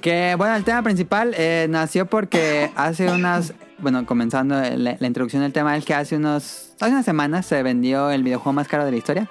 [0.00, 5.40] Que bueno, el tema principal eh, nació porque hace unas, bueno, comenzando la, la introducción
[5.42, 8.84] del tema, es que hace unos, hace unas semanas se vendió el videojuego más caro
[8.84, 9.30] de la historia,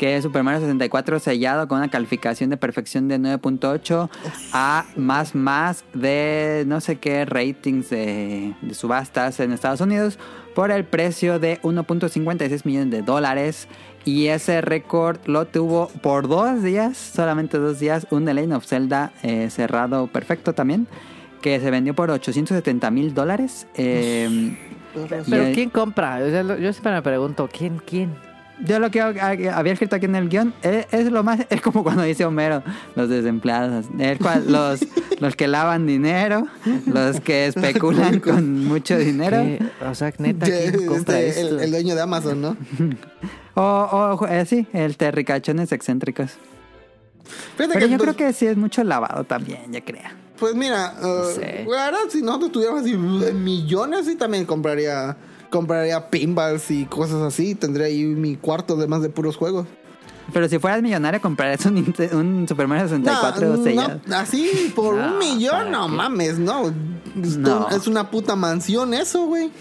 [0.00, 4.08] que es Super Mario 64 sellado con una calificación de perfección de 9.8
[4.54, 10.18] a más más de no sé qué ratings de, de subastas en Estados Unidos
[10.54, 13.68] por el precio de 1.56 millones de dólares.
[14.06, 18.64] Y ese récord lo tuvo por dos días, solamente dos días, un The Legend of
[18.64, 20.86] Zelda eh, cerrado perfecto también,
[21.42, 23.66] que se vendió por 870 mil dólares.
[23.74, 24.56] Eh,
[25.28, 26.20] Pero ¿quién compra?
[26.26, 28.29] O sea, lo- yo siempre me pregunto, ¿quién, quién?
[28.64, 31.60] Yo lo que ha- había escrito aquí en el guion es, es lo más, es
[31.60, 32.62] como cuando dice Homero,
[32.96, 33.86] los desempleados,
[34.20, 34.80] cual- los,
[35.20, 36.46] los que lavan dinero,
[36.86, 39.44] los que especulan con mucho dinero.
[39.88, 41.56] O sea, neta, ¿quién compra este, esto?
[41.56, 42.56] el, el dueño de Amazon, ¿no?
[43.54, 43.62] O,
[44.20, 46.32] o eh, sí, el terricachones excéntricos.
[47.56, 50.14] Fíjate Pero yo creo que sí es mucho lavado también, ya crea.
[50.38, 51.66] Pues mira, uh, sé.
[51.68, 55.16] la verdad, si nosotros tuviéramos así uh, millones, sí también compraría
[55.50, 57.54] compraría pinballs y cosas así.
[57.54, 59.66] Tendría ahí mi cuarto de más de puros juegos.
[60.32, 64.00] Pero si fueras millonario, comprarías un, un Super Mario 64 no, sellado.
[64.06, 65.92] no, así por No, un millón, ¿para no qué?
[65.92, 66.72] mames, no.
[67.16, 67.68] No.
[67.70, 69.50] Es una puta mansión eso, güey.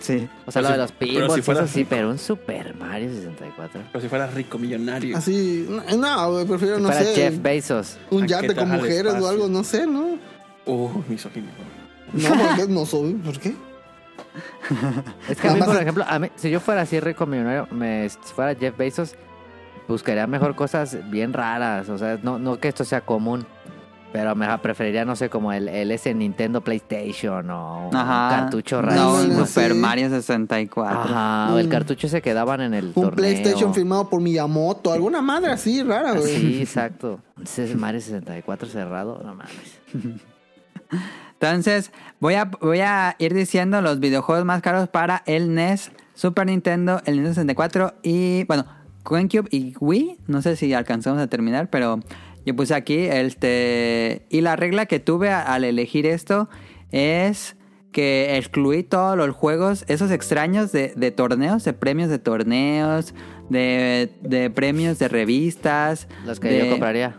[0.00, 0.28] Sí.
[0.44, 3.08] O sea, Pero lo si- de los si pinballs, eso sí, pero un Super Mario
[3.10, 3.80] 64.
[3.90, 5.16] Pero si fuera rico, millonario.
[5.16, 7.96] Así, no, güey, prefiero, no Para sé, Jeff Bezos.
[8.10, 10.18] un ¿A yate con mujeres o algo, no sé, ¿no?
[10.66, 11.46] Uh, misógino.
[12.12, 13.54] No, porque no soy, ¿por qué?
[15.28, 18.08] Es que a mí, por ejemplo, a mí, si yo fuera así rico millonario, me,
[18.08, 19.14] si fuera Jeff Bezos,
[19.88, 21.88] buscaría mejor cosas bien raras.
[21.88, 23.46] O sea, no, no que esto sea común.
[24.12, 28.86] Pero me preferiría, no sé, como el, el ese Nintendo PlayStation o un cartucho No,
[29.16, 29.38] rarísimo.
[29.40, 29.78] un Super Sí.
[29.78, 31.00] Mario 64.
[31.00, 33.10] Ajá, o el cartucho se quedaban en el Un torneo.
[33.16, 36.36] PlayStation firmado por Miyamoto, alguna madre así rara, güey.
[36.36, 37.18] Sí, exacto.
[37.42, 39.80] Ese es Mario 64 cerrado, no mames.
[41.48, 46.46] Entonces, voy a, voy a ir diciendo los videojuegos más caros para el NES, Super
[46.46, 48.64] Nintendo, el Nintendo 64 y, bueno,
[49.04, 50.18] GameCube y Wii.
[50.26, 52.00] No sé si alcanzamos a terminar, pero
[52.46, 54.26] yo puse aquí, este...
[54.30, 56.48] Y la regla que tuve al elegir esto
[56.92, 57.56] es
[57.92, 63.14] que excluí todos los juegos, esos extraños de, de torneos, de premios de torneos,
[63.50, 66.08] de, de premios de revistas.
[66.26, 67.16] Los que de- yo compraría.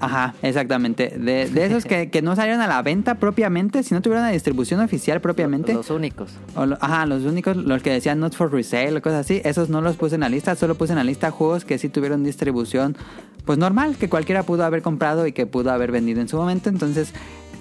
[0.00, 1.14] Ajá, exactamente.
[1.18, 4.32] De, de esos que, que no salieron a la venta propiamente, si no tuvieron una
[4.32, 5.74] distribución oficial propiamente.
[5.74, 6.30] Los únicos.
[6.54, 9.68] o lo- ajá, los únicos, los que decían not for resale o cosas así, esos
[9.70, 12.22] no los puse en la lista, solo puse en la lista juegos que sí tuvieron
[12.24, 12.96] distribución,
[13.44, 16.68] pues normal, que cualquiera pudo haber comprado y que pudo haber vendido en su momento.
[16.68, 17.12] Entonces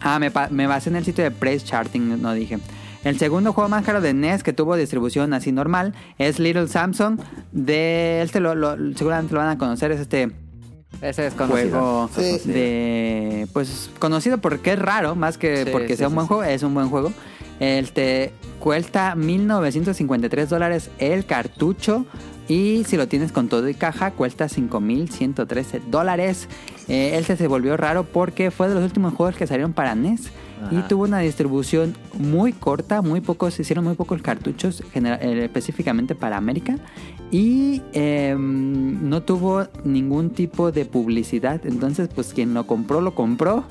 [0.00, 2.58] Ah, me, basé en el sitio de Price Charting, no dije.
[3.04, 7.20] El segundo juego más caro de NES que tuvo distribución así normal es Little Samsung.
[7.52, 10.32] De este lo, lo- seguramente lo van a conocer, es este
[11.00, 11.70] Ese es conocido.
[11.70, 12.50] juego Sí.
[12.50, 16.24] de pues conocido porque es raro, más que Sí, porque sí, sea un sí, buen
[16.26, 16.28] sí.
[16.28, 17.12] juego, es un buen juego.
[17.60, 22.06] Este cuesta 1953 dólares el cartucho
[22.48, 26.48] y si lo tienes con todo y caja cuesta 5113 dólares.
[26.88, 30.30] Eh, este se volvió raro porque fue de los últimos juegos que salieron para NES
[30.70, 36.14] y tuvo una distribución muy corta, muy pocos, se hicieron muy pocos cartuchos eh, específicamente
[36.14, 36.78] para América
[37.30, 41.60] y em, no tuvo ningún tipo de publicidad.
[41.66, 43.64] Entonces, pues quien lo compró, lo compró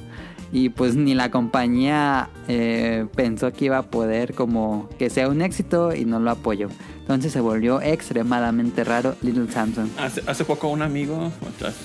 [0.52, 5.42] y pues ni la compañía eh, pensó que iba a poder como que sea un
[5.42, 6.70] éxito y no lo apoyó.
[7.02, 9.90] Entonces se volvió extremadamente raro Little Samsung.
[10.00, 11.32] Hace, hace poco un amigo,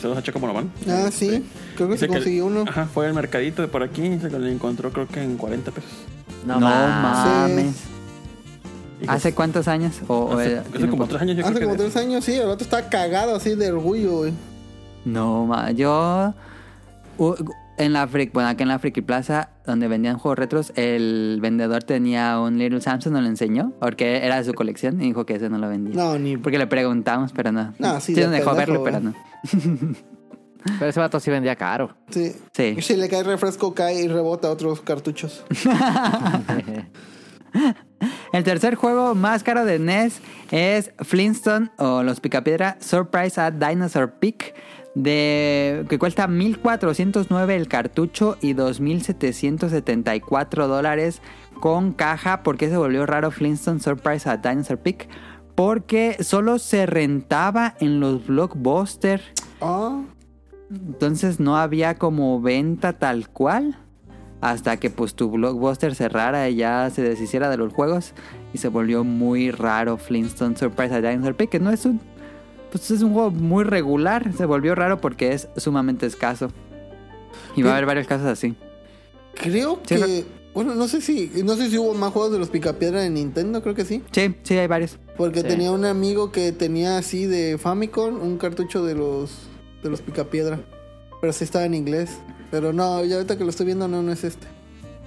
[0.00, 0.70] saludos a Checo Morobán.
[0.88, 1.44] Ah, sí.
[1.76, 2.64] Creo que se consiguió uno.
[2.66, 5.70] Ajá, fue al mercadito de por aquí y se lo encontró creo que en 40
[5.72, 5.90] pesos.
[6.46, 7.74] No, No, mames.
[9.06, 9.96] ¿Hace cuántos años?
[10.08, 12.34] O, o hace, como tres años yo Hace creo como que tres años, sí.
[12.34, 14.32] El vato está cagado así de orgullo, güey.
[15.04, 16.34] No, ma, yo
[17.80, 21.82] en la Freak, bueno, aquí en la Friki Plaza, donde vendían juegos retros, el vendedor
[21.82, 25.36] tenía un Little Samsung, nos lo enseñó, porque era de su colección y dijo que
[25.36, 25.94] ese no lo vendía.
[25.94, 26.36] No, ni.
[26.36, 27.72] Porque le preguntamos, pero no.
[27.78, 29.14] No, sí, sí de nos dejó verlo, pero no.
[30.78, 31.96] Pero ese vato sí vendía caro.
[32.10, 32.36] Sí.
[32.52, 32.74] Sí.
[32.76, 35.42] Y si le cae refresco, cae y rebota otros cartuchos.
[38.32, 44.18] El tercer juego más caro de NES es Flintstone o Los Picapiedra Surprise at Dinosaur
[44.18, 44.54] Peak.
[44.94, 51.22] De, que cuesta 1409 el cartucho y 2774 dólares
[51.60, 52.42] con caja.
[52.42, 55.08] porque se volvió raro Flintstone Surprise at Dinosaur Peak?
[55.54, 59.22] Porque solo se rentaba en los blockbusters.
[59.60, 60.02] Ah.
[60.70, 63.76] Entonces no había como venta tal cual.
[64.40, 68.14] Hasta que pues tu blockbuster cerrara y ya se deshiciera de los juegos.
[68.54, 71.50] Y se volvió muy raro Flintstone Surprise at Dinosaur Peak.
[71.50, 72.00] Que no es un.
[72.70, 74.32] Pues es un juego muy regular.
[74.36, 76.50] Se volvió raro porque es sumamente escaso.
[77.56, 78.54] Y va a haber varios casos así.
[79.34, 80.24] Creo Sí, que.
[80.54, 81.30] Bueno, no sé si.
[81.44, 84.02] No sé si hubo más juegos de los Picapiedra en Nintendo, creo que sí.
[84.12, 84.98] Sí, sí, hay varios.
[85.16, 85.48] Porque Sí.
[85.48, 89.32] tenía un amigo que tenía así de Famicom un cartucho de los.
[89.82, 90.60] de los Picapiedra.
[91.20, 92.18] Pero sí estaba en inglés.
[92.50, 94.46] Pero no, ya ahorita que lo estoy viendo, no, no es este.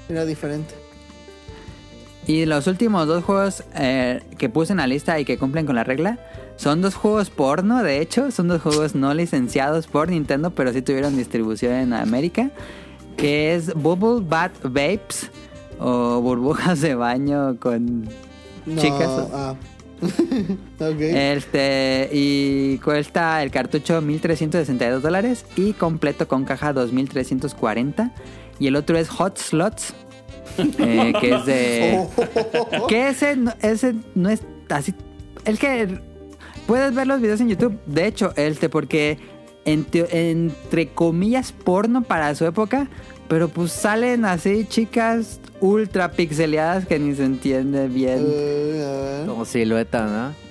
[0.10, 0.74] Era diferente.
[2.26, 5.76] Y los últimos dos juegos eh, que puse en la lista y que cumplen con
[5.76, 6.20] la regla
[6.56, 10.82] son dos juegos porno, de hecho, son dos juegos no licenciados por Nintendo, pero sí
[10.82, 12.52] tuvieron distribución en América,
[13.18, 15.30] que es Bubble Bath Vapes
[15.80, 18.04] o burbujas de baño con
[18.66, 19.10] No, chicas.
[19.34, 19.56] Ah.
[20.80, 21.00] ok.
[21.00, 28.12] Este, y cuesta el cartucho 1362 dólares y completo con caja 2340.
[28.60, 29.94] Y el otro es Hot Slots,
[30.58, 32.08] eh, que es de.
[32.88, 34.94] Que ese, no- ese no es así.
[35.46, 36.00] El que
[36.68, 37.78] puedes ver los videos en YouTube.
[37.86, 39.18] De hecho, este, porque
[39.66, 42.88] en teo- entre comillas porno para su época.
[43.30, 48.20] Pero pues salen así chicas ultra pixeleadas que ni se entiende bien.
[48.28, 49.24] Eh.
[49.28, 50.44] Como silueta, ¿no?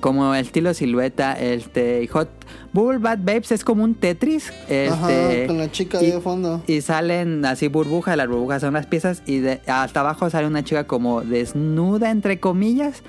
[0.00, 2.28] como el estilo silueta, este Hot
[2.72, 6.62] Bubble Bath Babes es como un Tetris, este Ajá, con la chica y- de fondo.
[6.66, 10.62] y salen así burbujas, las burbujas son las piezas y de, hasta abajo sale una
[10.64, 13.02] chica como desnuda entre comillas,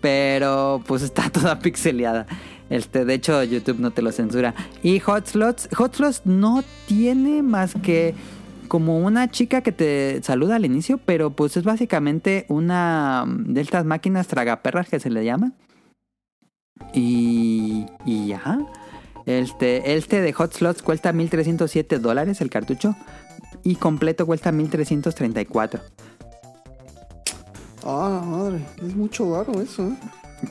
[0.00, 2.26] pero pues está toda pixeleada.
[2.70, 4.54] Este, de hecho YouTube no te lo censura.
[4.82, 8.14] Y Hot Slots, Hot Slots no tiene más que
[8.68, 13.84] como una chica que te saluda al inicio, pero pues es básicamente una de estas
[13.84, 15.52] máquinas tragaperras que se le llama.
[16.92, 18.58] Y, y ya.
[19.26, 22.96] Este, este de Hot Slots cuesta 1307 dólares el cartucho.
[23.62, 25.80] Y completo cuesta 1334.
[27.84, 28.64] Ah, la madre.
[28.84, 29.94] Es mucho varo eso, ¿eh?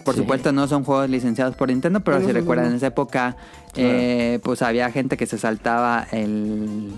[0.03, 0.21] Por Sí.
[0.21, 2.71] supuesto no son juegos licenciados por Nintendo, pero No, si no, recuerdan no.
[2.71, 3.35] en esa época,
[3.75, 6.91] eh, pues había gente que se saltaba el,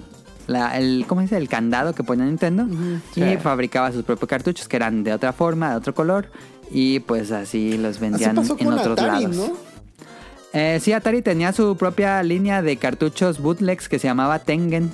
[0.47, 1.37] la- el, ¿cómo se dice?
[1.37, 2.67] El candado que ponía Nintendo
[3.15, 3.37] y Sí.
[3.41, 6.27] fabricaba sus propios cartuchos que eran de otra forma, de otro color
[6.71, 9.35] y pues así los Así vendían pasó en con otros Atari, lados.
[9.35, 9.53] ¿no?
[10.53, 14.89] Eh, sí, Atari tenía su propia línea de cartuchos bootlegs que se llamaba Tengen.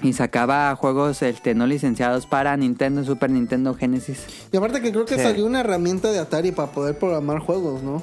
[0.00, 4.24] Y sacaba juegos este, no licenciados para Nintendo, Super Nintendo, Genesis.
[4.50, 5.22] Y aparte que creo que Sí.
[5.22, 8.02] salió una herramienta de Atari para poder programar juegos, ¿no?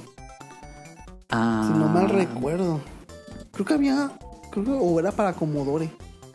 [1.30, 2.80] Ah, Si no mal recuerdo.
[3.52, 4.12] Creo que había.
[4.52, 5.90] Creo que o era para Commodore.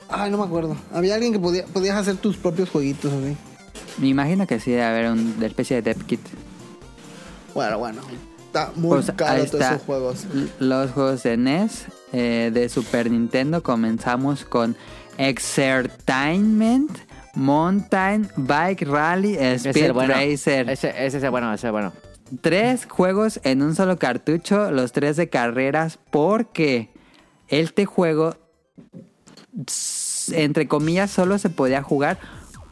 [0.09, 0.77] Ay, no me acuerdo.
[0.93, 3.37] Había alguien que podía, podías hacer tus propios jueguitos así.
[3.99, 6.21] Me imagino que sí debe haber una especie de dev kit.
[7.55, 8.03] Bueno, bueno.
[8.47, 9.75] Está muy Pues, caro todos está.
[9.75, 10.27] esos juegos.
[10.33, 14.77] L- Los juegos de NES, eh, de Super Nintendo, comenzamos con
[15.19, 16.91] Exertainment,
[17.35, 20.15] Mountain Bike Rally, Speed bueno.
[20.15, 20.71] Racer.
[20.71, 21.93] Ese, ese es bueno, ese es bueno.
[22.41, 26.91] Tres juegos en un solo cartucho, los tres de carreras, porque
[27.49, 28.37] este juego,
[30.33, 32.19] entre comillas, solo se podía jugar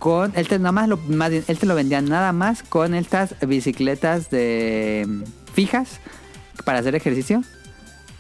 [0.03, 2.93] con, él te, nada más lo, más bien, él te lo vendía nada más con
[2.93, 6.01] estas bicicletas de mm, fijas
[6.65, 7.45] para hacer ejercicio.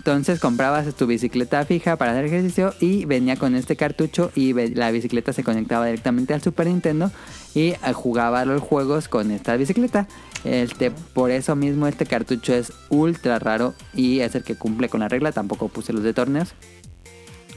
[0.02, 4.90] Entonces comprabas tu bicicleta fija para hacer ejercicio y venía con este cartucho y la
[4.90, 7.12] bicicleta se conectaba directamente al Super Nintendo
[7.54, 10.08] y eh, jugaba los juegos con esta bicicleta.
[10.42, 14.98] Este, por eso mismo este cartucho es ultra raro y es el que cumple con
[14.98, 15.30] la regla.
[15.30, 16.54] Tampoco puse los de torneos.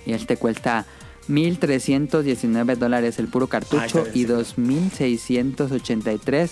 [0.06, 0.86] Y este cuesta
[1.28, 6.52] 1.319 dólares el puro cartucho Ah, está y bien, 2.683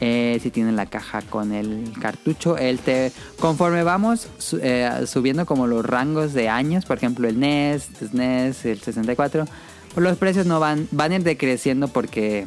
[0.00, 2.56] eh, si tiene la caja con el cartucho.
[2.58, 7.40] El te, conforme vamos su- eh, subiendo como los rangos de años, por ejemplo el
[7.40, 9.46] NES, SNES, el 64,
[9.94, 12.46] pues los precios no van, van a ir decreciendo porque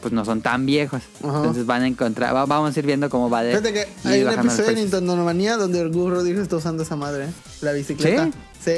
[0.00, 1.02] pues no son tan viejos.
[1.22, 1.36] Ajá.
[1.38, 4.22] Entonces van a encontrar, va- vamos a ir viendo cómo va de Fíjate que hay
[4.22, 4.74] un episodio de.
[4.76, 7.28] Nintendo Manía donde el Gus Rodríguez está usando esa madre, ¿eh?
[7.62, 8.30] la bicicleta.
[8.62, 8.72] Sí.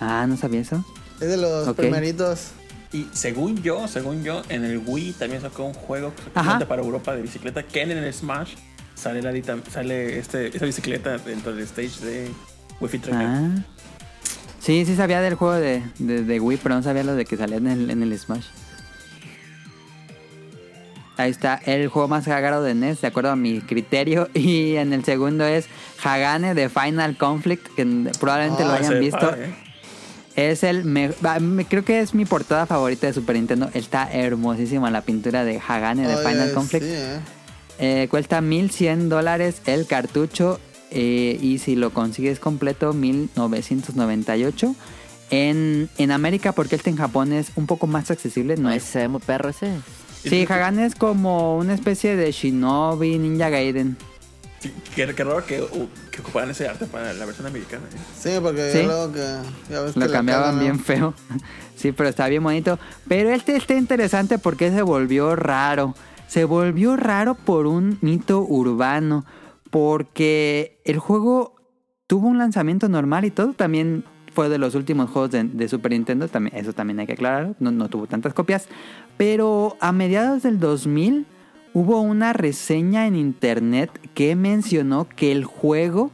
[0.00, 0.84] Ah, no sabía eso.
[1.20, 1.76] Es de los Ok.
[1.76, 2.48] primeritos.
[2.92, 6.58] Y según yo, según yo, en el Wii también sacó un juego Ajá.
[6.66, 7.62] para Europa de bicicleta.
[7.62, 8.54] Que en el Smash
[8.94, 9.32] sale, la,
[9.70, 12.30] sale este, esa bicicleta dentro del stage de
[12.80, 13.00] Wi-Fi.
[13.12, 13.48] Ah.
[14.58, 17.36] Sí, sí sabía del juego de, de, de Wii, pero no sabía lo de que
[17.36, 18.46] salía en el, en el Smash.
[21.16, 24.28] Ahí está, el juego más cagado de NES, de acuerdo a mi criterio.
[24.34, 25.66] Y en el segundo es
[26.02, 27.84] Hagane de Final Conflict, que
[28.18, 29.18] probablemente Ah, lo hayan ese visto.
[29.20, 29.54] padre, ¿eh?
[30.36, 33.68] Es el me- va, me- creo que es mi portada favorita de Super Nintendo.
[33.74, 36.84] Está hermosísima la pintura de Hagane de Final Conflict.
[36.84, 37.20] sí, ¿eh?
[37.82, 44.74] Eh, cuesta 1100 dólares el cartucho eh, y si lo consigues completo 1998.
[45.32, 48.82] En, en América, porque este en Japón es un poco más accesible, no es.
[48.82, 49.70] es ese muy perro ese.
[50.24, 53.96] Sí, Hagan es como una especie de Shinobi Ninja Gaiden.
[54.60, 57.82] Sí, Qué, qué raro que, uh, que ocuparan ese arte para la versión americana.
[57.94, 57.98] ¿eh?
[58.18, 58.82] Sí, porque Sí.
[58.84, 59.24] luego que.
[59.70, 61.14] ya ves Lo cambiaban bien feo.
[61.76, 62.78] Sí, pero está bien bonito.
[63.08, 65.94] Pero este está interesante porque se volvió raro.
[66.26, 69.24] Se volvió raro por un mito urbano.
[69.70, 71.54] Porque el juego
[72.06, 73.54] tuvo un lanzamiento normal y todo.
[73.54, 76.28] También fue de los últimos juegos de, de Super Nintendo.
[76.28, 77.54] También, eso también hay que aclararlo.
[77.60, 78.68] No, no tuvo tantas copias.
[79.16, 81.26] Pero a mediados del 2000
[81.72, 86.10] hubo una reseña en internet que mencionó que el juego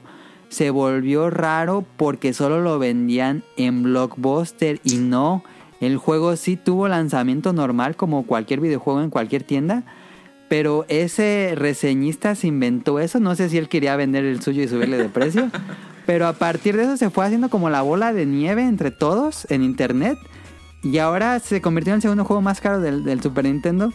[0.48, 5.42] se volvió raro porque solo lo vendían en Blockbuster y no.
[5.80, 9.84] El juego sí tuvo lanzamiento normal como cualquier videojuego en cualquier tienda.
[10.48, 13.18] Pero ese reseñista se inventó eso.
[13.18, 15.50] No sé si él quería vender el suyo y subirle de precio.
[16.06, 19.46] pero a partir de eso se fue haciendo como la bola de nieve entre todos
[19.50, 20.16] en internet.
[20.82, 23.92] Y ahora se convirtió en el segundo juego más caro del, del Super Nintendo.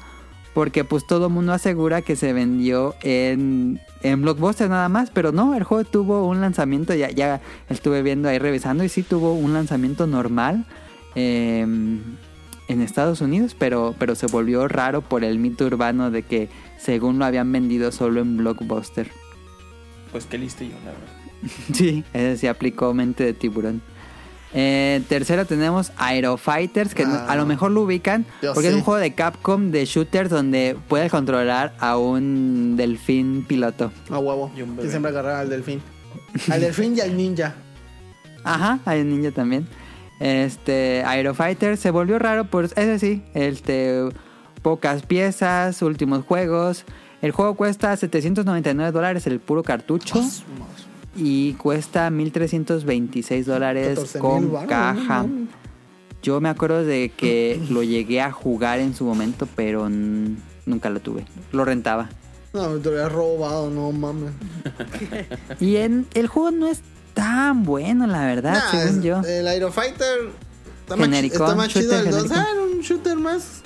[0.54, 5.10] Porque pues todo el mundo asegura que se vendió en, en Blockbuster nada más.
[5.10, 6.94] Pero no, el juego tuvo un lanzamiento.
[6.94, 8.84] Ya, ya estuve viendo ahí revisando.
[8.84, 10.66] Y sí tuvo un lanzamiento normal.
[11.16, 11.66] eh,
[12.68, 13.56] en Estados Unidos.
[13.58, 17.91] Pero, pero se volvió raro por el mito urbano de que según lo habían vendido
[17.91, 19.10] solo en Blockbuster.
[20.12, 21.08] Pues qué listillo, la verdad.
[21.74, 23.82] Sí, ese sí aplicó mente de tiburón.
[24.54, 28.74] Eh, tercero tenemos Aero Fighters, que no- Ah, a lo mejor lo ubican, porque es
[28.76, 33.91] un juego de Capcom de shooters donde puedes controlar a un delfín piloto.
[34.10, 34.52] A huevo.
[34.82, 35.82] Que siempre agarrar al delfín.
[36.49, 37.56] Al delfín y al ninja.
[38.43, 39.68] Ajá, hay un ninja también.
[40.20, 44.02] Este, Aero Fighters se volvió raro, pues ese sí, este,
[44.62, 46.84] pocas piezas, últimos juegos.
[47.22, 50.16] El juego cuesta 799 dólares el puro cartucho.
[51.16, 55.24] Y cuesta 1326 dólares 14,000 con caja.
[55.24, 55.47] ¿no?
[56.24, 60.99] Yo me acuerdo de que lo llegué a jugar en su momento, pero nunca lo
[60.99, 61.26] tuve.
[61.51, 62.09] Lo rentaba.
[62.53, 64.32] No, me te lo había robado, no mames.
[65.59, 66.82] Y en, el juego no es
[67.14, 69.22] tan bueno, la verdad, Nah, según es- yo.
[69.22, 70.30] El Aero Fighter
[70.82, 72.22] está más, Genericón, está más chido shooter el 2.
[72.24, 72.38] genericón.
[72.45, 73.62] Ah, era un shooter más.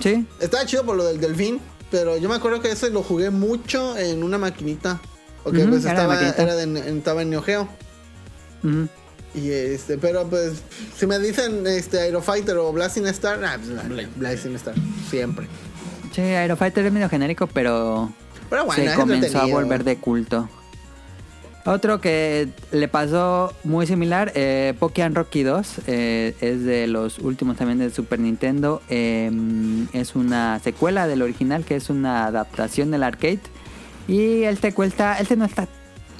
[0.00, 0.26] Sí.
[0.40, 1.58] Estaba chido por lo del delfín,
[1.90, 5.00] pero yo me acuerdo que ese lo jugué mucho en una maquinita.
[5.46, 7.68] Ujú, pues era estaba, era de- en- estaba en Neo Geo.
[9.34, 10.54] Y este, pero pues,
[10.96, 14.74] si me dicen este Aero Fighter o Blasting Star, ah, pues, Bla- Blasting Star,
[15.10, 15.46] siempre.
[16.12, 18.10] Sí, Aerofighter es medio genérico, pero
[18.48, 20.48] Pero bueno, se comenzó a volver de culto.
[21.66, 27.56] Otro que le pasó muy similar, eh, Pokémon Rocky 2, eh, es de los últimos
[27.56, 28.80] también de Super Nintendo.
[28.88, 29.30] eh,
[29.92, 33.40] es una secuela del original, que es una adaptación del arcade.
[34.08, 35.66] Y este cuesta, este no está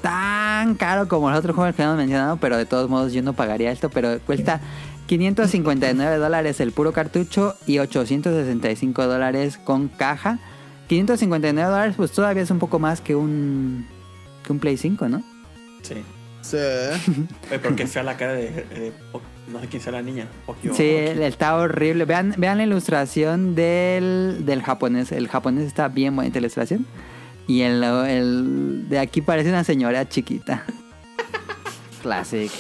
[0.03, 3.33] tan caro como los otros juegos que hemos mencionado, pero de todos modos yo no
[3.33, 4.61] pagaría esto, pero cuesta
[5.07, 10.39] 559 dólares el puro cartucho y 865 dólares con caja.
[10.89, 13.87] 559 dólares pues todavía es un poco más que un,
[14.45, 15.23] que un Play 5, ¿no?
[15.83, 15.95] Sí.
[16.43, 16.57] Sí.
[17.51, 18.93] Oye, pero qué fea la cara de, de-
[19.53, 20.29] No sé quién sea la niña.
[20.47, 22.05] Pokio- Sí, está horrible.
[22.05, 25.11] Vean, vean la ilustración del, del japonés.
[25.11, 26.87] El japonés está bien bonita la ilustración.
[27.47, 30.65] Y el, el de aquí parece una señora chiquita.
[32.03, 32.51] Classic.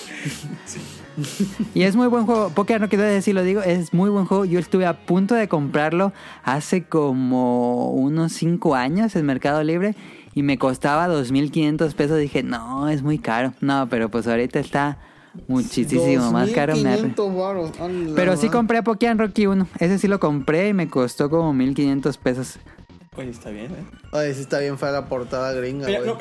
[1.75, 2.51] Y es muy buen juego.
[2.51, 4.45] Pokémon no quiero decir, lo digo, es muy buen juego.
[4.45, 6.13] Yo estuve a punto de comprarlo
[6.45, 9.95] hace como unos 5 años en Mercado Libre
[10.35, 12.19] y me costaba 2.500 pesos.
[12.19, 13.55] Dije, no, es muy caro.
[13.61, 14.99] No, pero pues ahorita está
[15.49, 16.75] muchísimo más caro.
[16.77, 17.81] me arre- 2500 varos.
[17.81, 19.69] A la Pero sí compré Pokémon Rocky 1.
[19.79, 22.59] Ese sí lo compré y me costó como 1.500 pesos.
[23.17, 23.85] Oye, está bien, ¿eh?
[24.13, 26.19] Oye, sí está bien fea la portada gringa, Mira, no,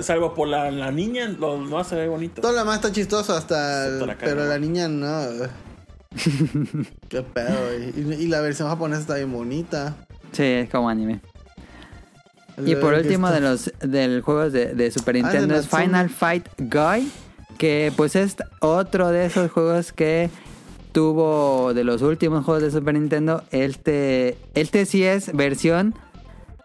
[0.00, 2.40] salvo por la, la niña, lo no se ve bonito.
[2.40, 3.84] Todo lo demás está chistoso hasta...
[3.86, 4.48] el- Excepto la cara, pero ¿no?
[4.50, 5.26] la niña no.
[7.08, 7.92] Qué pedo, güey.
[7.96, 9.96] Y, y la versión japonesa está bien bonita.
[10.32, 11.20] Sí, es como anime.
[12.64, 15.68] Y por último de los del juegos de, de Super Ah, Nintendo es.
[15.68, 17.08] Final Fight Guy,
[17.56, 20.28] que pues es otro de esos juegos que
[20.92, 23.44] tuvo de los últimos juegos de Super Nintendo.
[23.52, 25.94] Este, este sí es versión,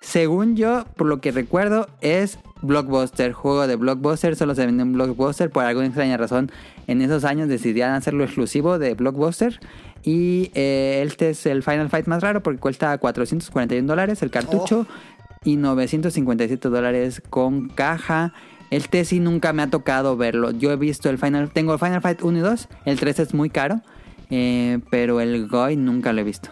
[0.04, 4.92] según yo, por lo que recuerdo, es Blockbuster, juego de Blockbuster, solo se vende en
[4.92, 6.52] Blockbuster, por alguna extraña razón
[6.88, 9.62] en esos años decidieron hacerlo exclusivo de Blockbuster.
[10.04, 14.86] Y eh, este es el Final Fight más raro porque cuesta 441 dólares el cartucho
[15.46, 18.34] y 957 dólares con caja.
[18.72, 20.52] El T sí nunca me ha tocado verlo.
[20.52, 23.34] Yo he visto el Final, tengo el Final Fight 1 y 2, el 3 es
[23.34, 23.82] muy caro,
[24.30, 26.50] eh, pero el Goi nunca lo he visto.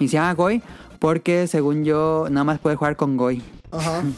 [0.00, 0.62] Y se llama Goi
[1.00, 3.42] porque según yo nada más puede jugar con Goi.
[3.72, 4.04] Ajá.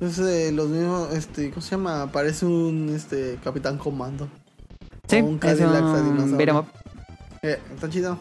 [0.00, 2.10] Es de los mismos, este, ¿cómo se llama?
[2.10, 4.30] Parece un, este, Capitán Comando.
[5.06, 6.64] Sí, O un Cadillac un up.
[7.42, 8.18] Eh, está chido.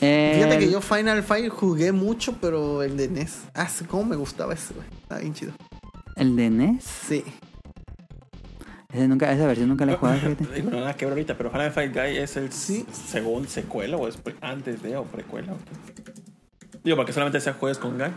[0.00, 3.40] Eh, Fíjate que yo Final Fight jugué mucho, pero el de NES.
[3.54, 4.86] Ah, cómo me gustaba ese, güey.
[5.02, 5.52] Está bien chido.
[6.14, 6.84] El de NES.
[7.08, 7.24] Sí.
[8.90, 10.18] Ese nunca, esa versión nunca la he jugado.
[10.54, 12.86] Digo, no nada que ver ahorita, pero Final Fight Guy es el Sí.
[12.90, 15.52] segundo secuela o es antes de o precuela.
[15.52, 16.12] ¿o qué?
[16.84, 18.08] Digo, para que solamente sea juegues con Guy.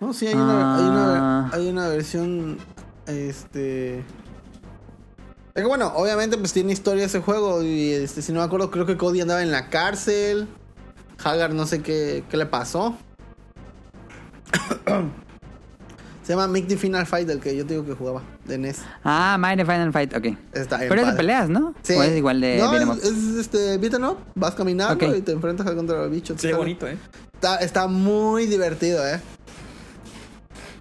[0.00, 0.90] No, sí, hay una, hay Ah.
[0.90, 2.58] una, hay una versión,
[3.06, 4.00] este...
[4.00, 8.72] Es que bueno, obviamente pues tiene historia ese juego y este, si no me acuerdo,
[8.72, 10.48] creo que Cody andaba en la cárcel.
[11.22, 12.96] Hagar no sé qué, qué le pasó.
[16.24, 18.80] Se llama Make the Final Fight, el que yo te digo que jugaba, de NES.
[19.04, 20.24] Ah, Mighty Final Fight, ok.
[20.54, 21.74] Está bien Pero es de peleas, ¿no?
[21.82, 21.92] Sí.
[21.94, 23.00] O es igual de no, beat'em es, up?
[23.04, 26.34] es, este beat'em up, vas caminando y te enfrentas contra el bicho.
[26.38, 26.96] Se ve bonito, ¿eh?
[27.34, 29.20] Está, está muy divertido, ¿eh?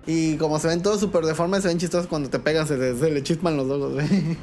[0.06, 2.96] Y como se ven todos súper deformes, se ven chistosos cuando te pegan, se, le-
[2.98, 4.38] se le chispan los ojos, güey.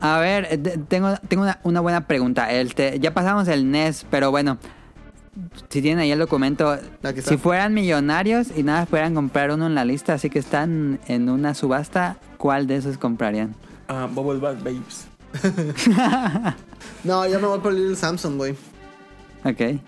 [0.00, 2.50] A ver, eh, tengo, tengo una, una buena pregunta.
[2.52, 4.58] Este, ya pasamos el NES, pero bueno,
[5.68, 6.76] si tienen ahí el documento,
[7.24, 11.28] si fueran millonarios y nada, pudieran comprar uno en la lista, así que están en
[11.28, 13.54] una subasta, ¿cuál de esos comprarían?
[13.88, 15.08] Ah, Bubble Bath Babes.
[17.04, 18.52] No, yo me voy por el Samsung, güey.
[19.44, 19.80] Ok.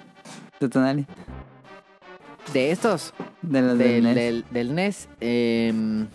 [2.53, 4.15] De estos, De los del del, NES.
[4.15, 6.07] del, del NES, em,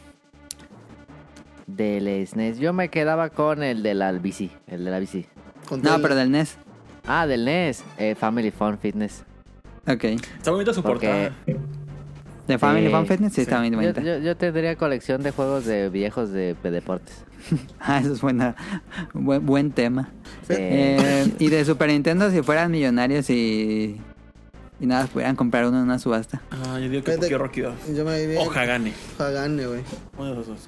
[1.68, 5.26] del SNES, yo me quedaba con el de la bici, el de la bici.
[5.68, 6.58] Con No, pero el- del NES.
[7.12, 9.24] Ah, del NES, eh, Family Fun Fitness.
[9.88, 10.04] Ok.
[10.04, 11.66] Está bonita su Porque- portada.
[12.48, 13.32] ¿De Family Fun Fitness?
[13.34, 13.42] Sí, sí.
[13.42, 14.02] está muy bonita.
[14.02, 17.26] yo, yo tendría colección de juegos de viejos de, de deportes.
[17.80, 18.56] Ah, eso es buena,
[19.14, 20.10] buen, buen tema.
[20.48, 20.54] Sí.
[20.58, 24.00] Eh, y de Super Nintendo, si fueran millonarios y,
[24.80, 26.42] y nada, pudieran comprar uno en una subasta.
[26.52, 27.74] Ah, yo digo que Fíjate- Rocky 2.
[27.96, 28.42] Yo me diría...
[28.42, 28.94] O Hagane.
[29.18, 29.82] Hagane, güey.
[30.18, 30.60] Uno de los dos.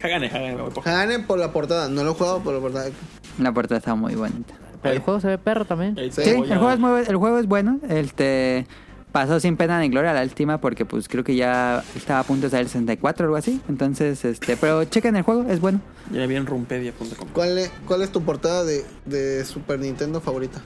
[0.00, 1.88] Hagane, Hagane, Hagane por la portada.
[1.88, 2.90] No lo he jugado por la portada.
[3.38, 4.54] La portada está muy bonita.
[4.82, 5.96] Pero el juego se ve perro también.
[6.10, 7.78] Sí, el a- juego, es muy, el juego es bueno.
[7.88, 8.66] Este,
[9.12, 12.46] pasó sin pena ni gloria la última porque pues creo que ya estaba a punto
[12.46, 13.60] de salir el 64 o algo así.
[13.68, 15.80] Entonces, este, pero chequen el juego, es bueno.
[16.12, 17.28] Ya vi en rumpedia.com.
[17.32, 20.60] ¿Cuál es, ¿Cuál es tu portada de, de Super Nintendo favorita?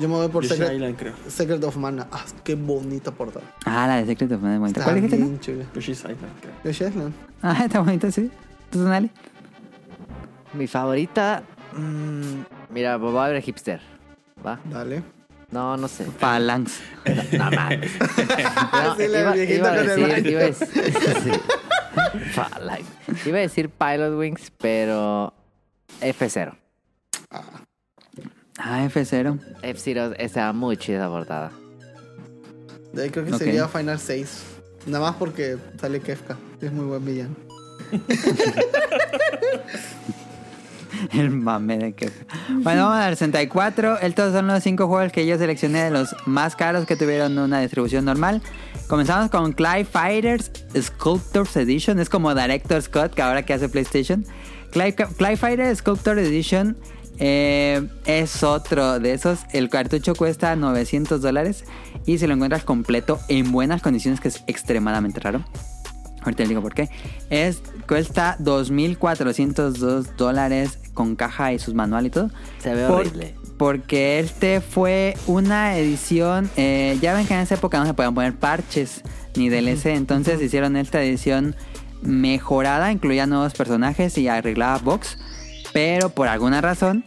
[0.00, 1.12] Yo me voy por Secret, Island, creo.
[1.28, 2.08] Secret of Mana.
[2.10, 3.44] Ah, qué bonita portada.
[3.64, 4.80] Ah, la de Secret of Mana, bonita.
[4.80, 5.16] Está ¿Cuál dijiste?
[5.18, 5.64] bien chula.
[5.72, 6.52] Yoshi's Island, creo.
[6.64, 7.14] Yoshi Island.
[7.42, 8.28] Ah, está bonita, sí.
[8.70, 9.08] ¿Tú, Sonali?
[10.52, 11.44] Mi favorita.
[11.76, 13.80] Mm, mira, voy a ver hipster.
[14.44, 14.58] ¿Va?
[14.64, 15.02] Dale.
[15.50, 16.04] No, no sé.
[16.18, 16.80] Phalanx.
[17.32, 17.92] No mames.
[17.98, 19.46] No, Sí, la iba, a con el
[19.86, 20.30] decir, baño.
[20.30, 20.68] iba a decir,
[21.22, 21.30] sí.
[22.32, 25.32] Fuck, Iba a decir Pilot Wings, pero
[26.00, 26.54] F0.
[28.58, 29.38] Ah, F0.
[29.62, 31.52] F0 está muy chida portada.
[32.92, 33.38] De ahí creo que Ok.
[33.38, 34.44] sería Final 6.
[34.86, 36.36] Nada más porque sale Kefka.
[36.60, 37.34] Es muy buen villano.
[41.12, 42.10] El mame de que.
[42.48, 44.00] Bueno, vamos al 64.
[44.00, 47.60] Estos son los cinco juegos que yo seleccioné de los más caros que tuvieron una
[47.60, 48.42] distribución normal.
[48.86, 51.98] Comenzamos con Clive Fighters Sculptors Edition.
[51.98, 54.24] Es como Director's Cut, que ahora que hace PlayStation.
[54.70, 56.76] Clive, Clive Fighter Sculptor Edition
[57.18, 59.40] eh, es otro de esos.
[59.52, 61.64] El cartucho cuesta 900 dólares.
[62.06, 65.44] Y si lo encuentras completo en buenas condiciones, que es extremadamente raro.
[66.24, 66.88] Ahorita les digo por qué.
[67.30, 72.30] Es, cuesta 2.402 dólares con caja y sus manual y todo.
[72.58, 73.34] Se ve Por- horrible.
[73.58, 76.50] Porque este fue una edición.
[76.56, 79.02] eh, ya ven que en esa época no se podían poner parches
[79.36, 79.86] ni DLC.
[79.94, 81.54] Entonces hicieron esta edición
[82.02, 82.90] mejorada.
[82.90, 85.18] Incluía nuevos personajes y arreglaba box.
[85.72, 87.04] Pero por alguna razón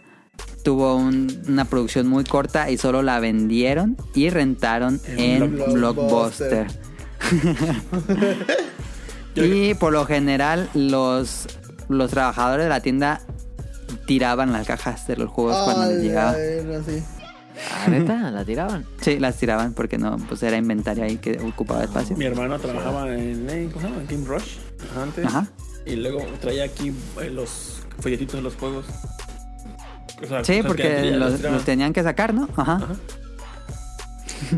[0.64, 6.66] tuvo un- una producción muy corta y solo la vendieron y rentaron En en Blockbuster.
[6.66, 6.66] Blockbuster.
[9.36, 11.46] y por lo general los,
[11.88, 13.20] los trabajadores de la tienda
[14.06, 16.32] tiraban las cajas de los juegos cuando les llegaba.
[16.32, 17.02] ay, no, sí.
[17.72, 18.84] Ah, neta, la tiraban.
[19.00, 22.16] Sí, las tiraban porque no, pues era inventario ahí que ocupaba espacio.
[22.16, 24.02] Mi hermano trabajaba en, en- ¿cómo se llama?
[24.08, 24.58] Game Rush
[25.00, 25.26] antes.
[25.26, 25.46] Ajá.
[25.84, 28.86] Y luego traía aquí eh, los folletitos de los juegos.
[30.22, 32.48] O sea, Sí, porque los, tenían que sacar, ¿no?
[32.56, 32.74] Ajá.
[32.76, 32.94] Ajá.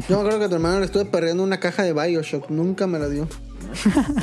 [0.08, 2.50] Yo me acuerdo que a tu hermano le estuve perdiendo una caja de Bioshock.
[2.50, 3.26] Nunca me la dio.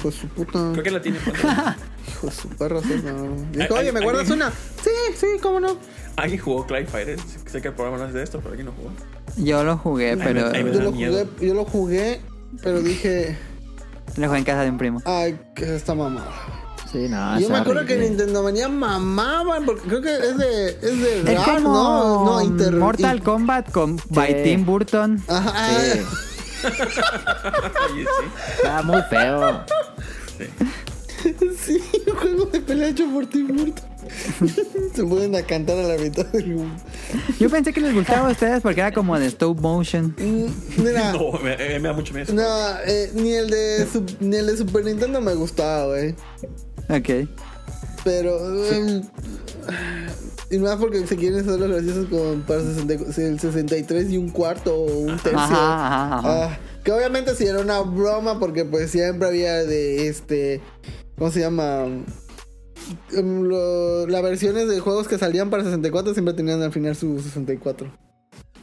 [0.02, 0.70] Pues su puta.
[0.74, 1.18] Creo que la tiene.
[1.20, 2.82] Hijo de su perro.
[2.82, 3.36] sí, no.
[3.52, 4.52] Dijo, oye, ¿me guardas una?
[4.52, 5.78] Sí, sí, cómo no.
[6.16, 7.20] Alguien jugó Clive Fighter.
[7.46, 8.90] Sé que el programa no es de esto, pero alguien no jugó.
[9.38, 12.22] Yo lo jugué, me- pero ay, me Yo lo, jugué, yo lo jugué,
[12.64, 13.38] pero dije,
[14.16, 15.02] lo jugué en casa de un primo.
[15.06, 16.32] ay, que es esta mamada.
[16.92, 17.38] Sí, no.
[17.40, 18.10] yo me acuerdo que horrible.
[18.10, 22.26] Nintendo Manía mamaban, porque creo que es de, es de Es Rare, como ¿no?
[22.26, 22.72] No, Inter.
[22.78, 25.22] Mortal Kombat con by Tim Burton.
[25.28, 25.70] Ajá.
[25.70, 26.00] Sí,
[26.64, 28.28] Oye, sí.
[28.58, 29.64] está muy feo.
[31.60, 33.86] Sí, un juego de pelea hecho por Tim Burton.
[34.96, 36.76] Se pueden a cantar a la mitad del mundo.
[37.40, 40.16] Yo pensé que les gustaba a ustedes porque era como de stop motion.
[40.18, 42.32] Mm, Mira, no, No, me, eh, me da mucho miedo.
[42.86, 43.88] eh, ni, el de,
[44.20, 46.16] ni el de Super Nintendo me gustaba, güey.
[46.90, 47.28] Ok.
[48.04, 48.38] Pero.
[48.72, 49.02] eh,
[50.50, 54.30] y más porque se quieren hacer los graciosos con para 60 el 63 y un
[54.30, 55.38] cuarto o un tercio.
[55.38, 56.46] Ajá, ajá, ajá.
[56.46, 60.62] Ah, que obviamente sí era una broma porque pues siempre había de este.
[61.18, 61.86] ¿Cómo se llama?
[63.12, 63.44] Em,
[64.08, 67.92] las versiones de juegos que salían para 64 siempre tenían al final su 64.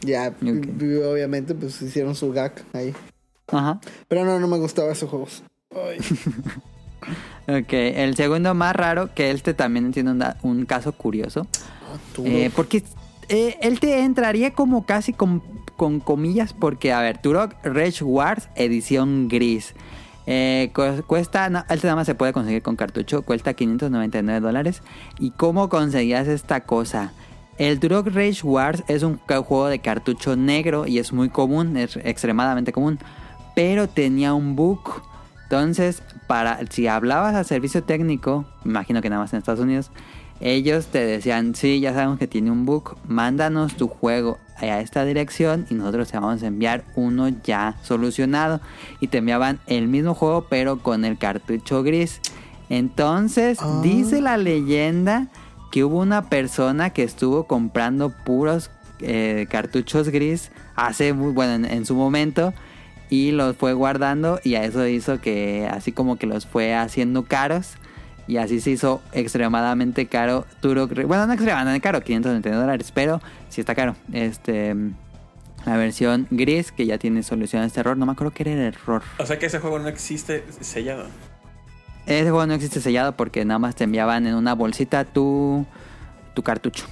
[0.01, 2.95] Ya, obviamente pues hicieron su gag ahí.
[3.49, 3.81] Ajá.
[4.09, 5.43] Pero no, no me gustaban esos juegos.
[5.71, 5.99] Ay.
[7.47, 7.73] Ok.
[7.73, 11.47] El segundo más raro, que este también tiene un, caso curioso.
[12.25, 12.83] Eh, porque
[13.29, 15.43] eh, él te entraría como casi con,
[15.77, 19.75] con comillas porque, a ver, Turok Rage Wars edición gris.
[20.27, 24.83] Eh, cu- cuesta, no, este nada más se puede conseguir con cartucho, cuesta 599 dólares.
[25.19, 27.13] ¿Y cómo conseguías esta cosa?
[27.59, 31.97] El Turok Rage Wars es un juego de cartucho negro y es muy común, es
[31.97, 32.99] extremadamente común,
[33.55, 34.81] pero tenía un bug.
[35.45, 36.03] Entonces,
[36.35, 39.93] para si hablabas a servicio técnico, imagino que nada más en Estados Unidos,
[40.41, 45.05] ellos te decían, sí, ya sabemos que tiene un bug, mándanos tu juego a esta
[45.05, 48.61] dirección y nosotros te vamos a enviar uno ya solucionado.
[48.99, 52.21] Y te enviaban el mismo juego pero con el cartucho gris.
[52.69, 53.81] Entonces, Ah.
[53.85, 55.29] dice la leyenda
[55.71, 61.65] que hubo una persona que estuvo comprando puros eh, cartuchos gris hace muy bueno en,
[61.65, 62.53] en su momento
[63.15, 67.25] y los fue guardando y a eso hizo que así como que los fue haciendo
[67.25, 67.75] caros.
[68.27, 73.61] Y así se hizo extremadamente caro Turok bueno no extremadamente caro 599 dólares pero sí
[73.61, 73.95] está caro.
[74.13, 74.75] Este
[75.67, 78.53] la versión gris que ya tiene solución a este error no me acuerdo qué era
[78.53, 79.03] el error.
[79.19, 81.05] O sea que ese juego no existe sellado.
[82.07, 85.67] ese juego no existe sellado porque nada más te enviaban en una bolsita tu
[86.33, 86.87] tu cartucho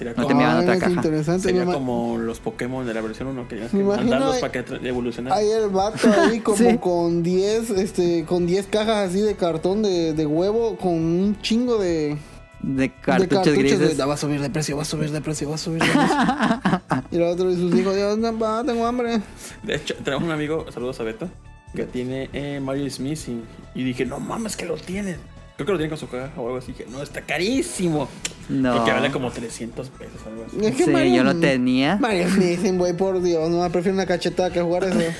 [0.00, 0.90] Sería No como, te enviaban otra caja.
[0.92, 1.42] interesante.
[1.42, 4.52] sería ima- como los Pokémon de la versión 1 que tenías que mandarlos ahí- para
[4.64, 5.38] que evolucionaran.
[5.38, 6.78] Hay el vato ahí como Sí.
[6.78, 11.76] con 10 este con 10 cajas así de cartón de, de huevo con un chingo
[11.76, 12.16] de,
[12.62, 13.98] De de cartuchos, grises.
[13.98, 15.88] de, va a subir de precio, va a subir de precio, va a subir de
[15.90, 16.16] precio.
[17.10, 19.20] y el otro de sus hijos, Dios, no, tengo hambre.
[19.62, 21.28] De hecho, tenemos un amigo, saludos a Beto,
[21.74, 23.42] que tiene eh, Mario is Missing.
[23.74, 25.16] Y dije, no mames, que lo tiene.
[25.60, 26.72] Creo que lo tiene con su caja o algo así.
[26.72, 28.08] Dije, no, está carísimo.
[28.48, 28.76] No.
[28.76, 30.56] Porque vale como 300 pesos, algo así.
[30.66, 31.96] Es que Sí, Mario- yo lo tenía.
[31.96, 34.98] Mario Smith, güey, por Dios, no, prefiero una cachetada que jugar eso.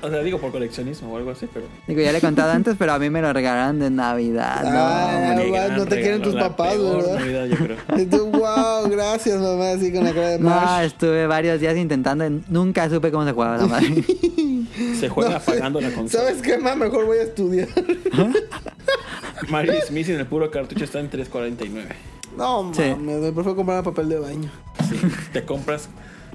[0.00, 1.66] O sea, digo por coleccionismo o algo así, pero.
[1.88, 4.62] Digo, ya le he contado antes, pero a mí me lo regalaron de Navidad.
[4.62, 7.18] No, Ah, gran no te quieren tus papás, ¿verdad?
[7.18, 7.76] Navidad, yo creo.
[7.98, 10.84] Y tú, wow, gracias, mamá, así con la cara de No, Marsh.
[10.86, 14.04] estuve varios días intentando y nunca supe cómo se jugaba la madre.
[15.00, 16.24] Se juega apagando la consola.
[16.26, 17.66] ¿Sabes qué, más Mejor voy a estudiar.
[19.48, 21.86] Mario is Missing, el puro cartucho está en 3.49.
[22.36, 22.82] No, Sí.
[22.90, 24.50] mames, me prefiero comprar papel de baño.
[24.88, 24.96] Sí,
[25.32, 25.88] te compras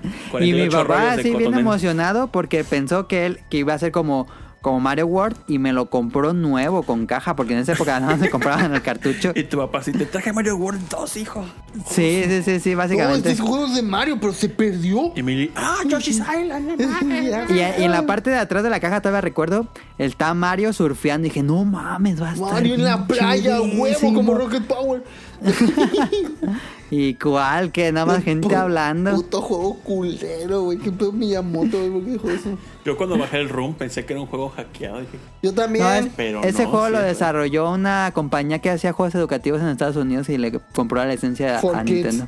[0.04, 3.92] y 48 mi papá así bien emocionado porque pensó que él que iba a ser
[3.92, 4.28] como
[4.64, 8.18] como Mario World y me lo compró nuevo con caja porque en esa época no
[8.18, 9.34] se compraban el cartucho.
[9.44, 11.46] Y tu papá sí te traje Mario World 2, hijo.
[11.86, 13.32] Sí, sí, sí, sí, No, básicamente.
[13.32, 15.12] este juego de Mario, pero se perdió.
[15.18, 16.80] Y me ah, Yoshi's Island.
[16.80, 17.50] no mames".
[17.50, 21.28] Y, y en la parte de atrás de la caja todavía recuerdo, está Mario surfeando
[21.28, 24.14] y dije, no mames, va a estar Mario en la playa, huevo, chidísimo".
[24.14, 25.04] como Rocket Power.
[26.92, 29.16] Y cuál, que nada más gente hablando.
[29.16, 30.78] Puto juego culero, güey.
[30.78, 32.58] Qué pedo Miyamoto, güey, ¿por qué dijo eso?
[32.86, 35.00] Yo cuando bajé el room pensé que era un juego hackeado.
[35.00, 35.84] Dije, Yo también.
[35.86, 39.70] No, es- Pero ese no, juego lo desarrolló una compañía que hacía juegos educativos en
[39.70, 42.14] Estados Unidos y le compró la licencia For a Kids.
[42.14, 42.28] Nintendo.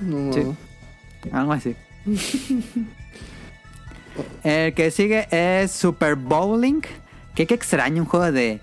[0.00, 0.42] No, Sí.
[1.30, 1.76] Algo así.
[4.42, 6.80] El que sigue es Super Bowling.
[7.34, 8.60] Que qué extraño, un juego de,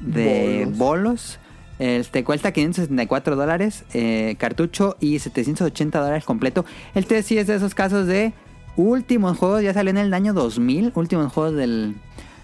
[0.00, 0.78] de Bolos.
[0.78, 1.38] bolos.
[1.78, 6.64] Este cuesta 564 dólares eh, cartucho y 780 dólares completo.
[6.94, 8.32] El T sí es de esos casos de
[8.76, 9.62] últimos juegos.
[9.62, 10.92] Ya salió en el año 2000.
[10.94, 11.94] Últimos juegos del,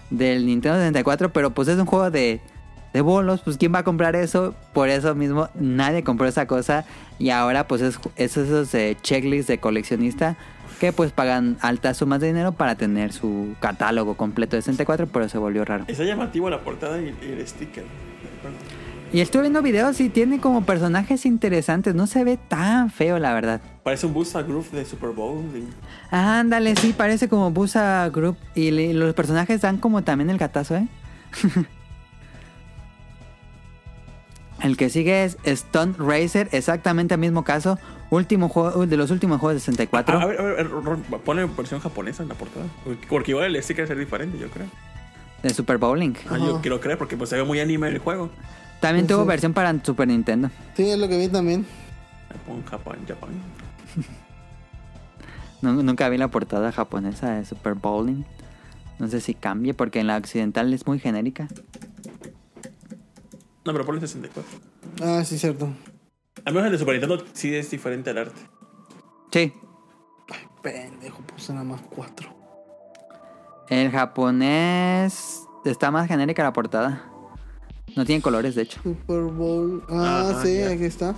[0.09, 1.33] del Nintendo 64.
[1.33, 2.39] Pero pues es un juego de,
[2.93, 3.41] de bolos.
[3.41, 4.55] Pues ¿quién va a comprar eso?
[4.73, 6.85] Por eso mismo nadie compró esa cosa.
[7.19, 10.37] Y ahora pues es, es esos eh, checklists de coleccionista.
[10.79, 15.07] Que pues pagan altas sumas de dinero para tener su catálogo completo de 64.
[15.07, 15.83] Pero se volvió raro.
[15.89, 17.83] Está llamativo la portada y el sticker.
[19.13, 21.95] Y estuve viendo videos y tiene como personajes interesantes.
[21.95, 23.61] No se ve tan feo, la verdad.
[23.83, 25.43] Parece un Busta Groove de Super Bowl.
[26.11, 28.35] Ándale, sí, parece como Busa Group.
[28.55, 30.87] Y le- los personajes dan como también el gatazo, ¿eh?
[34.61, 37.77] el que sigue es Stunt Racer, exactamente el mismo caso.
[38.09, 40.17] Último juego, de los últimos juegos de 64.
[40.19, 40.69] Ah, a ver, a ver,
[41.23, 42.65] ponle versión japonesa en la portada.
[42.83, 44.67] Porque- Porque igual el sticker va a ser diferente, yo creo.
[45.43, 46.13] de Super Bowling.
[46.29, 48.29] Ah, yo quiero creer porque pues se ve muy anime el juego.
[48.79, 49.27] También Sí, tuvo sí.
[49.27, 50.49] versión para Super Nintendo.
[50.75, 51.65] Sí, es lo que vi también.
[52.31, 53.29] Japón, Japón, Japón.
[55.61, 58.23] Nu- nunca vi la portada japonesa de Super Bowling.
[58.99, 61.47] No sé si cambie porque en la occidental es muy genérica.
[63.65, 64.59] No, pero ponle 64.
[65.03, 65.69] Ah, sí, cierto.
[66.45, 68.39] Al menos el de Super Nintendo sí es diferente al arte.
[69.31, 69.53] Sí,
[70.61, 72.29] Pendejo, puse nada más cuatro.
[73.69, 77.03] el japonés está más genérica la portada.
[77.95, 78.79] No tiene colores, de hecho.
[78.83, 79.83] Super Bowl.
[79.89, 80.69] Ah, Ajá, sí, ya.
[80.71, 81.15] aquí está.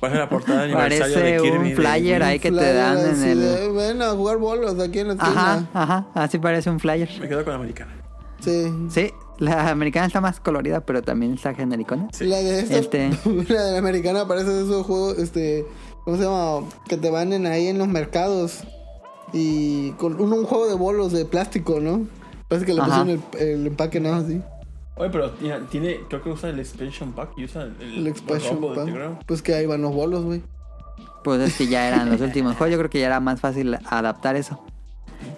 [0.00, 1.58] Parece la portada de aniversario de Parece Kirby.
[1.58, 3.40] un de- flyer ahí que te dan en el...
[3.40, 5.70] de, Ven a jugar bolos aquí en la Ajá, esquina.
[5.74, 7.08] ajá, así parece un flyer.
[7.20, 7.92] Me quedo con la americana.
[8.40, 8.72] Sí.
[8.90, 12.08] Sí, la americana está más colorida, pero también está genericona.
[12.12, 12.24] Sí.
[12.26, 13.10] La de esta, Este.
[13.48, 15.66] la de la americana parece de esos juegos, este,
[16.04, 16.68] ¿cómo se llama?
[16.88, 18.60] Que te van en ahí en los mercados
[19.32, 22.06] y con un, un juego de bolos de plástico, ¿no?
[22.48, 23.02] Parece que le Ajá.
[23.04, 24.40] pusieron el, el empaque nada así.
[24.98, 28.60] Oye, pero tiene, tiene- creo que usa el expansion pack y usa el, El expansion
[28.60, 29.24] pack.
[29.26, 30.42] Pues que ahí van los bolos, güey.
[31.24, 32.72] Pues es que ya eran los últimos juegos.
[32.72, 34.64] Yo creo que ya era más fácil adaptar eso.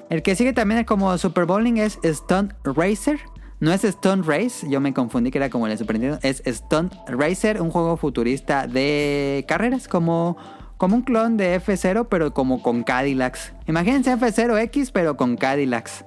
[0.09, 3.19] El que sigue también como Super Bowling es Stunt Racer.
[3.61, 6.19] No es Stunt Race, yo me confundí que era como el de Super Nintendo.
[6.23, 10.39] Es Stunt Racer, un juego futurista de carreras, como,
[10.79, 13.53] como un clon de F0, pero como con Cadillacs.
[13.67, 16.05] Imagínense F0X, pero con Cadillacs.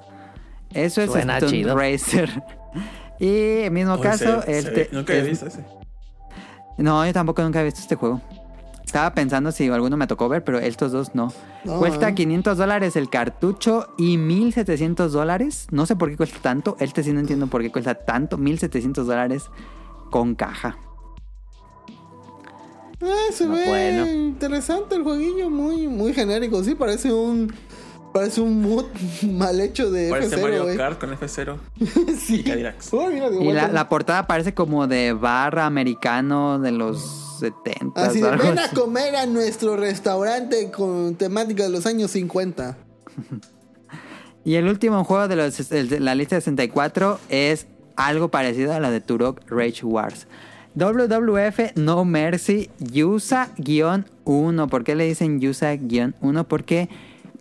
[0.73, 1.77] Eso es Suena chido.
[1.77, 2.41] Racer.
[3.23, 5.63] Y en mismo Oye, caso, se- se este ve- Nunca había visto ese.
[6.77, 8.21] no, yo tampoco nunca he visto este juego.
[8.85, 11.31] Estaba pensando si alguno me tocó ver, pero estos dos no.
[11.63, 12.15] No, cuesta eh.
[12.15, 15.67] 500 dólares el cartucho y 1700 dólares.
[15.71, 16.75] No sé por qué cuesta tanto.
[16.79, 18.37] Este sí no entiendo por qué cuesta tanto.
[18.37, 19.45] 1700 dólares
[20.11, 20.77] con caja.
[23.01, 24.05] Eh, se No, ve bueno.
[24.11, 26.63] interesante el jueguillo, muy, muy genérico.
[26.63, 27.51] Sí, parece un,
[28.13, 28.85] Parece un mood
[29.23, 30.77] mal hecho de Parece F0, Mario güey.
[30.77, 31.57] Kart con F0
[32.19, 32.41] sí.
[32.41, 32.93] y Cadillacs.
[32.93, 38.05] Oh, mira, Y la, portada parece como de barra americano de los 70.
[38.05, 42.77] Así de, ven a comer a nuestro restaurante con temática de los años 50.
[44.45, 48.79] Y el último juego de, los, de la lista de 64 es algo parecido a
[48.81, 50.27] la de Turok Rage Wars.
[50.75, 54.69] WWF No Mercy USA-1.
[54.69, 56.45] ¿Por qué le dicen USA-1?
[56.45, 56.89] Porque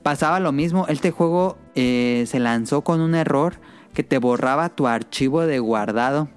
[0.02, 0.86] pasaba lo mismo.
[0.88, 3.54] Este juego eh, se lanzó con un error
[3.94, 6.28] que te borraba tu archivo de guardado.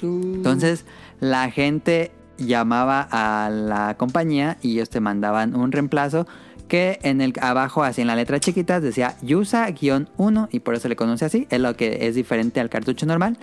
[0.00, 0.84] Entonces
[1.20, 6.26] la gente llamaba a la compañía y ellos te mandaban un reemplazo
[6.68, 10.96] que en el abajo, así en la letra chiquitas, decía USA-1 y por eso le
[10.96, 11.46] conoce así.
[11.50, 13.38] Es lo que es diferente al cartucho normal.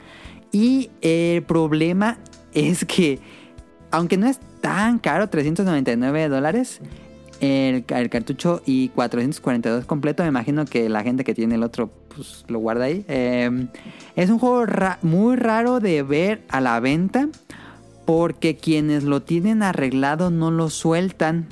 [0.51, 2.18] Y el problema
[2.53, 3.20] es que,
[3.91, 6.82] aunque no es tan caro, 399 dólares,
[7.40, 11.64] el, ca- el cartucho y 442 completo, me imagino que la gente que tiene el
[11.64, 13.06] otro pues lo guarda ahí.
[13.08, 13.68] Eh,
[14.16, 14.66] es un juego
[15.02, 17.28] muy raro de ver a la venta
[18.06, 21.48] porque quienes lo tienen arreglado no lo sueltan.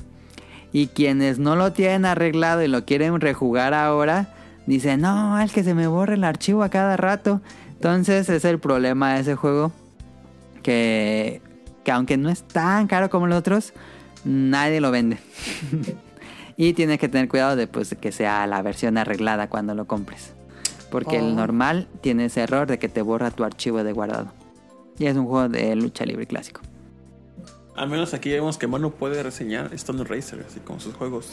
[0.72, 4.34] Y quienes no lo tienen arreglado y lo quieren rejugar ahora,
[4.66, 7.40] dicen, no, es que se me borra el archivo a cada rato.
[7.74, 9.70] Entonces es el problema de ese juego.
[10.62, 11.42] Que,
[11.84, 13.72] que aunque no es tan caro como los otros,
[14.24, 15.18] nadie lo vende.
[16.56, 20.32] y tienes que tener cuidado de pues, que sea la versión arreglada cuando lo compres.
[20.90, 21.20] Porque Oh.
[21.26, 24.32] el normal tiene ese error de que te borra tu archivo de guardado.
[24.98, 26.60] Y es un juego de lucha libre clásico.
[27.76, 31.30] Al menos aquí vemos que Manu puede reseñar Stone Racer, así como sus juegos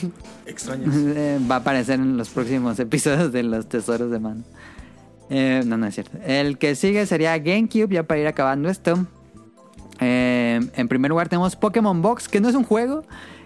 [0.46, 0.94] extraños.
[0.94, 4.42] Eh, Va a aparecer en los próximos episodios de los tesoros de mano.
[5.30, 6.18] Eh, no, no es cierto.
[6.26, 9.06] El que sigue sería GameCube, ya para ir acabando esto.
[10.00, 13.04] Eh, en primer lugar tenemos Pokémon Box, que no es un juego.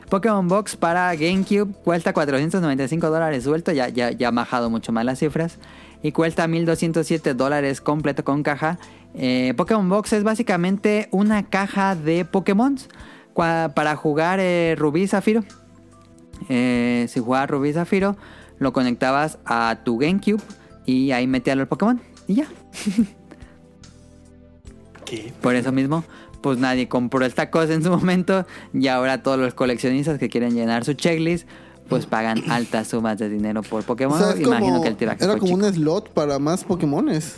[0.09, 5.05] Pokémon Box para GameCube cuesta 495 dólares suelto, ya, ya, ya han bajado mucho más
[5.05, 5.59] las cifras.
[6.03, 8.79] Y cuesta 1207 dólares completo con caja.
[9.15, 12.77] Eh, Pokémon Box es básicamente una caja de Pokémon
[13.35, 15.45] para jugar eh, Rubí Zafiro.
[16.49, 18.17] Eh, si jugabas Rubí Zafiro,
[18.59, 20.43] lo conectabas a tu GameCube
[20.87, 22.01] y ahí metías el Pokémon.
[22.27, 22.47] Y ya.
[25.05, 25.33] ¿Qué?
[25.41, 26.05] Por eso mismo,
[26.43, 28.47] pues nadie compró esta cosa en su momento.
[28.75, 31.49] Y ahora todos los coleccionistas que quieren llenar su checklist,
[31.89, 34.17] pues pagan altas sumas de dinero por Pokémon.
[34.21, 35.67] O sea, es Imagino como- que el tiraje era fue como chico.
[35.69, 37.37] un slot para más Pokémones.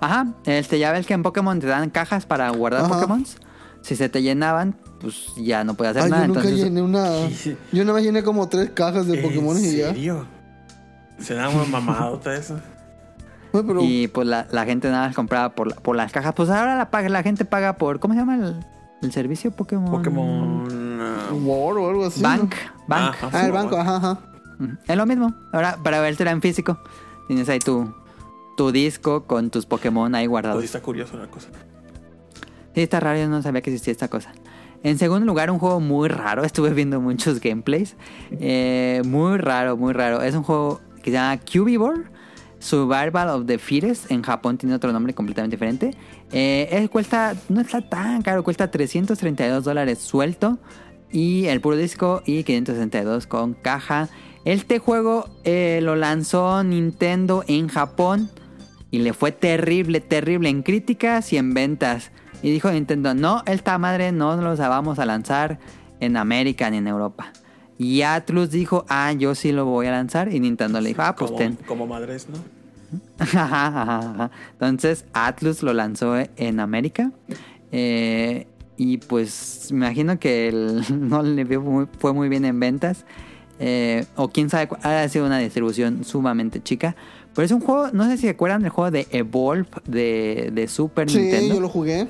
[0.00, 2.94] Ajá, este, ya ves que en Pokémon te dan cajas para guardar Ajá.
[2.94, 3.24] Pokémon.
[3.82, 6.22] Si se te llenaban, pues ya no puedes hacer Ay, nada.
[6.22, 7.08] yo nunca Entonces, llené una.
[7.72, 9.86] Yo nada más llené como tres cajas de Pokémon ¿En y ya.
[9.88, 10.26] serio?
[11.18, 12.60] Se da una mamadota eso.
[13.52, 16.34] Pero Y pues la, la gente nada más compraba por, la- por las cajas.
[16.34, 17.98] Pues ahora la, paga, la gente paga por.
[18.00, 18.56] ¿Cómo se llama el,
[19.02, 19.90] el servicio Pokémon?
[19.90, 20.98] Pokémon.
[21.00, 22.22] ah, War o algo así.
[22.22, 22.54] Bank.
[22.76, 22.84] ¿no?
[22.86, 23.14] Bank.
[23.32, 24.18] Ah, el banco, ajá, ajá.
[24.86, 25.34] Es lo mismo.
[25.52, 26.78] Ahora, para vértela en físico,
[27.28, 27.92] tienes ahí tu,
[28.56, 30.60] tu disco con tus Pokémon ahí pues guardados.
[30.60, 31.48] sí está curioso la cosa.
[32.74, 34.32] Sí, está raro, yo no sabía que existía esta cosa.
[34.82, 36.44] En segundo lugar, un juego muy raro.
[36.44, 37.96] Estuve viendo muchos gameplays.
[38.32, 40.22] Eh, muy raro, muy raro.
[40.22, 42.02] Es un juego que se llama Cubivore.
[42.60, 44.10] Survival of the Fittest.
[44.10, 45.96] En Japón tiene otro nombre completamente diferente.
[46.30, 50.58] Eh, él cuesta, no está tan caro, cuesta 332 dólares suelto.
[51.10, 54.08] Y el puro disco y 562 con caja.
[54.44, 58.30] Este juego eh, lo lanzó Nintendo en Japón.
[58.92, 62.12] Y le fue terrible, terrible en críticas y en ventas.
[62.42, 65.58] Y dijo Nintendo, no, esta madre no los vamos a lanzar
[66.00, 67.32] en América ni en Europa.
[67.82, 70.30] Y Atlus dijo, ah, yo sí lo voy a lanzar.
[70.34, 71.56] Y Nintendo le dijo, ah, pues como, ten.
[71.66, 72.36] como madres, ¿no?
[74.52, 77.10] Entonces Atlus lo lanzó en América.
[77.72, 82.60] Eh, y pues me imagino que el- no le vio muy- fue muy bien en
[82.60, 83.06] ventas.
[83.58, 86.96] Eh, o quién sabe, ha sido una distribución sumamente chica.
[87.34, 90.68] Pero es un juego, no sé si se acuerdan del juego de Evolve de, de
[90.68, 91.54] Super Sí, Nintendo.
[91.54, 92.08] yo lo jugué.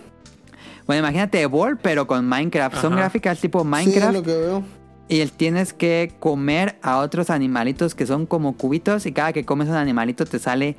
[0.87, 2.77] Bueno, imagínate Evolve, pero con Minecraft.
[2.79, 4.09] Son gráficas tipo Sí, Minecraft.
[4.09, 4.80] es lo que veo.
[5.11, 9.07] Y tienes que comer a otros animalitos que son como cubitos.
[9.07, 10.77] Y cada que comes un animalito te sale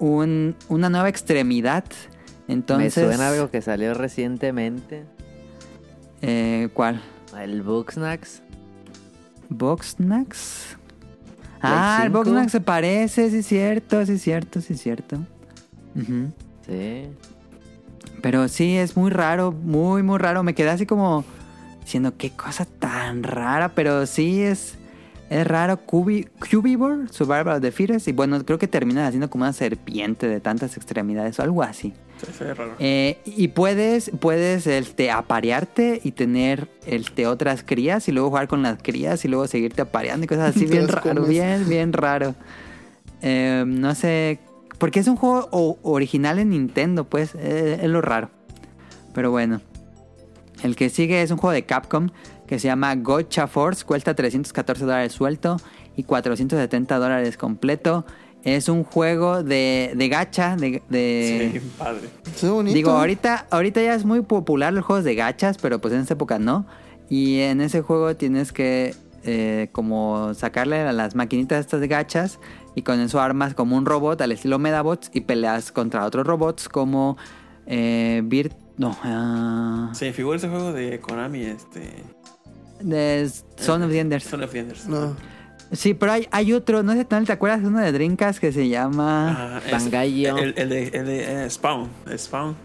[0.00, 1.84] un- una nueva extremidad.
[2.48, 2.96] Entonces.
[2.96, 5.04] Me suena algo que salió recientemente.
[6.22, 7.00] Eh, ¿Cuál?
[7.40, 8.42] El Booksnacks.
[9.48, 10.76] ¿Boxnax?
[11.62, 15.18] Ah, el se parece, sí es cierto, sí es cierto, sí es cierto.
[16.66, 17.08] Sí.
[18.22, 20.42] Pero sí, es muy raro, muy, muy raro.
[20.42, 21.24] Me quedé así como
[21.88, 24.74] diciendo, qué cosa tan rara, pero sí es...
[25.30, 28.08] Es raro, Cubi, Cubivore, Survival of the Fittest.
[28.08, 31.92] Y bueno, creo que terminas haciendo como una serpiente de tantas extremidades o algo así.
[32.16, 32.74] Sí, raro.
[32.78, 38.62] Eh, y puedes, puedes este, aparearte y tener este, otras crías y luego jugar con
[38.62, 40.64] las crías y luego seguirte apareando y cosas así.
[40.70, 42.34] Bien raro, bien, bien raro.
[43.20, 44.40] Eh, no sé,
[44.78, 48.30] porque es un juego o- original en Nintendo, pues eh, es lo raro.
[49.12, 49.60] Pero bueno.
[50.62, 52.08] El que sigue es un juego de Capcom
[52.46, 53.84] que se llama Gotcha Force.
[53.84, 55.56] Cuesta 314 dólares suelto
[55.96, 58.04] y 470 dólares completo.
[58.44, 62.08] Es un juego de, de gacha, de, de- Sí, padre.
[62.34, 62.74] Es bonito.
[62.74, 66.14] Digo, ahorita, ahorita ya es muy popular los juegos de gachas, pero pues en esa
[66.14, 66.66] época no.
[67.10, 68.94] Y en ese juego tienes que
[69.24, 72.38] eh, como sacarle a las maquinitas estas de gachas
[72.74, 76.68] y con eso armas como un robot al estilo Medabots y peleas contra otros robots
[76.68, 77.16] como
[77.66, 78.52] eh, Virt...
[78.78, 82.04] No, ah, Se me figura ese juego de Konami, este.
[82.80, 84.24] de Son of the Enders.
[84.24, 84.86] Son of the Enders.
[84.86, 85.16] No.
[85.72, 87.60] Sí, pero hay, hay otro, no sé, ¿no te acuerdas?
[87.62, 89.56] Uno de Drinkas que se llama...
[89.58, 90.38] Ah, Bangayo.
[90.38, 91.90] El, el de, el de eh, Spawn.
[92.16, 92.56] Spawn.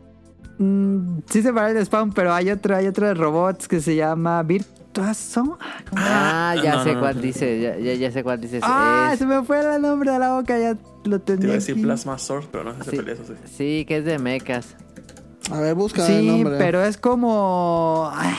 [0.59, 3.95] Mm, sí se parece de Spawn, pero hay otro, hay otro de robots que se
[3.95, 5.57] llama Virtuason.
[5.95, 7.22] Ah, ya no, sé no, cuál no.
[7.24, 8.59] dice, ya, ya, ya sé cuál dice.
[8.61, 11.45] Ah, Es- se me fue el nombre de la boca, ya lo Te tenía.
[11.45, 11.84] iba a decir aquí.
[11.84, 12.97] Plasma Sword, pero no se Sí.
[12.97, 13.34] pelea eso sí.
[13.57, 14.78] Sí, que es de mechas.
[15.52, 16.58] A ver, busca el Sí, nombre.
[16.58, 18.10] pero es como.
[18.14, 18.34] Ah.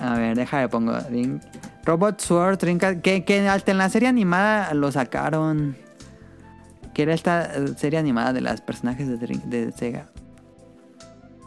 [0.00, 0.92] A ver, déjame pongo.
[1.84, 5.76] Robot Sword, Trinca- que, que hasta en la serie animada lo sacaron.
[6.94, 10.06] Que era esta eh, serie animada de los personajes de, de Sega.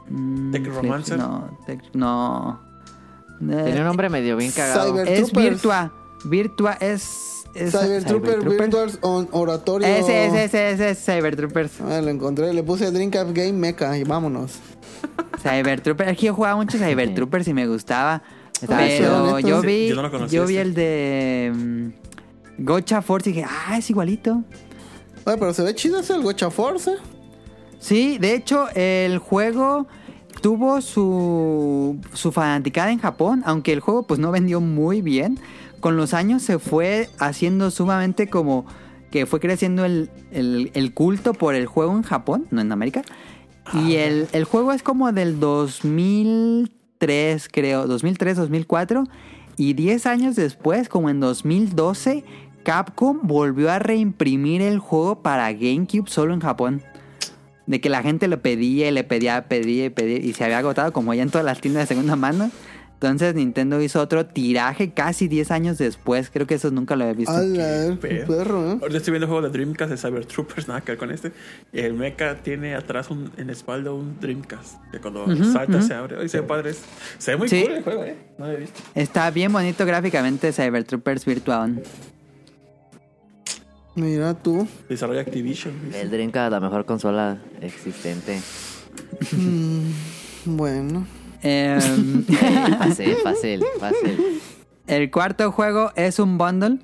[0.10, 1.18] Mm, Tech Romancer.
[1.18, 2.62] No, Tech- no.
[3.40, 4.94] Tiene un nombre medio bien cagado.
[4.96, 5.50] Cyber- es Troopers.
[5.50, 5.94] Virtua.
[6.26, 7.37] Virtua es.
[7.58, 8.60] Es Cyber Trooper Cybertrooper.
[8.60, 9.88] Virtual on Oratorio.
[9.88, 11.82] Ese, ese, ese, ese es Cyber Troopers.
[11.82, 12.54] Ah, lo encontré.
[12.54, 14.60] Le puse Drink Up Game Mecha y vámonos.
[15.42, 16.12] Cyber Troopers.
[16.12, 18.22] Es que yo jugaba mucho Cyber Troopers y me gustaba.
[18.62, 23.02] Está Pero yo Sí, vi, yo no lo conocía yo vi el de mm, Gocha
[23.02, 24.44] Force y dije, ah, es igualito.
[25.26, 26.90] Oye, pero se ve chido ese el Gocha Force.
[26.92, 26.96] ¿eh?
[27.80, 29.88] Sí, de hecho, el juego
[30.42, 35.40] tuvo su, su fanaticada en Japón, aunque el juego pues no vendió muy bien.
[35.80, 38.66] Con los años se fue haciendo sumamente como
[39.12, 43.02] que fue creciendo el, el- el culto por el juego en Japón, no en América.
[43.74, 49.04] Y el, el juego es como del 2003, creo, 2003, 2004.
[49.58, 52.24] Y 10 años después, como en 2012,
[52.64, 56.82] Capcom volvió a reimprimir el juego para GameCube solo en Japón.
[57.66, 60.60] De que la gente lo pedía y le pedía, pedía y pedía y se había
[60.60, 62.50] agotado como ya en todas las tiendas de segunda mano.
[63.00, 66.32] Entonces Nintendo hizo otro tiraje casi 10 años después.
[66.34, 67.34] Creo que eso nunca lo había visto.
[68.02, 68.78] Pero- perro, ¿eh?
[68.82, 71.32] Ahorita estoy viendo el juego de Dreamcast de Cyber Troopers, nada que ver con este.
[71.72, 74.78] Y el mecha tiene atrás un, en la espalda un Dreamcast.
[74.92, 76.18] Que cuando salta se abre.
[76.20, 76.74] Ay, se ve padre.
[77.20, 77.62] Se ve muy Sí.
[77.62, 78.16] cool el juego, eh.
[78.40, 78.80] No lo he visto.
[78.96, 81.84] Está bien bonito gráficamente Cyber Troopers Virtual.
[83.94, 84.68] Mira tú.
[84.90, 85.74] Desarrolla Activision.
[85.94, 88.42] El Dreamcast, la mejor consola existente.
[90.46, 91.06] Bueno.
[91.44, 92.26] Ey,
[92.80, 94.42] fácil, fácil, fácil.
[94.88, 96.80] el cuarto juego es un bundle.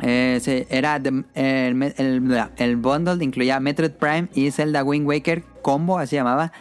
[0.00, 5.42] Eh, se- era de- el, el- el bundle incluía Metroid Prime y Zelda Wind Waker
[5.62, 6.52] combo, así llamaba.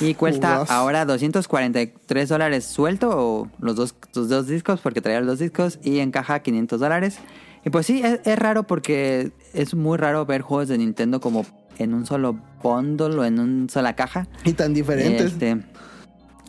[0.00, 0.72] y cuesta jugazo.
[0.72, 5.80] ahora 243 dólares suelto o los dos, los dos discos porque traía los dos discos
[5.82, 7.18] y encaja 500 dólares.
[7.64, 11.44] Y pues sí, es, es raro porque es muy raro ver juegos de Nintendo como
[11.78, 14.28] en un solo bundle o en una sola caja.
[14.44, 15.32] Y tan diferentes.
[15.32, 15.56] Este,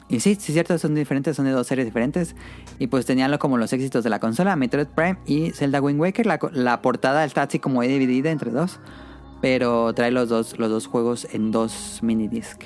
[0.08, 2.36] y sí, sí, es cierto, son diferentes, son de dos series diferentes.
[2.78, 6.26] Y pues tenían como los éxitos de la consola, Metroid Prime y Zelda Wind Waker.
[6.26, 8.80] La, la portada está así como dividida entre dos.
[9.42, 12.62] Pero trae los dos, los dos juegos en dos mini disc.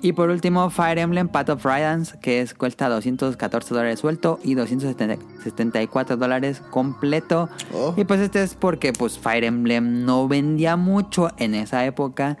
[0.00, 4.54] Y por último, Fire Emblem Path of Radiance, que es, cuesta 214 dólares suelto y
[4.54, 7.48] 274 dólares completo.
[7.72, 7.94] Oh.
[7.96, 12.38] Y pues este es porque pues Fire Emblem no vendía mucho en esa época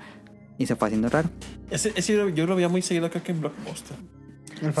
[0.58, 1.30] y se fue haciendo raro.
[1.70, 3.96] Ese, ese yo, yo lo veía muy seguido, creo que en Blockbuster.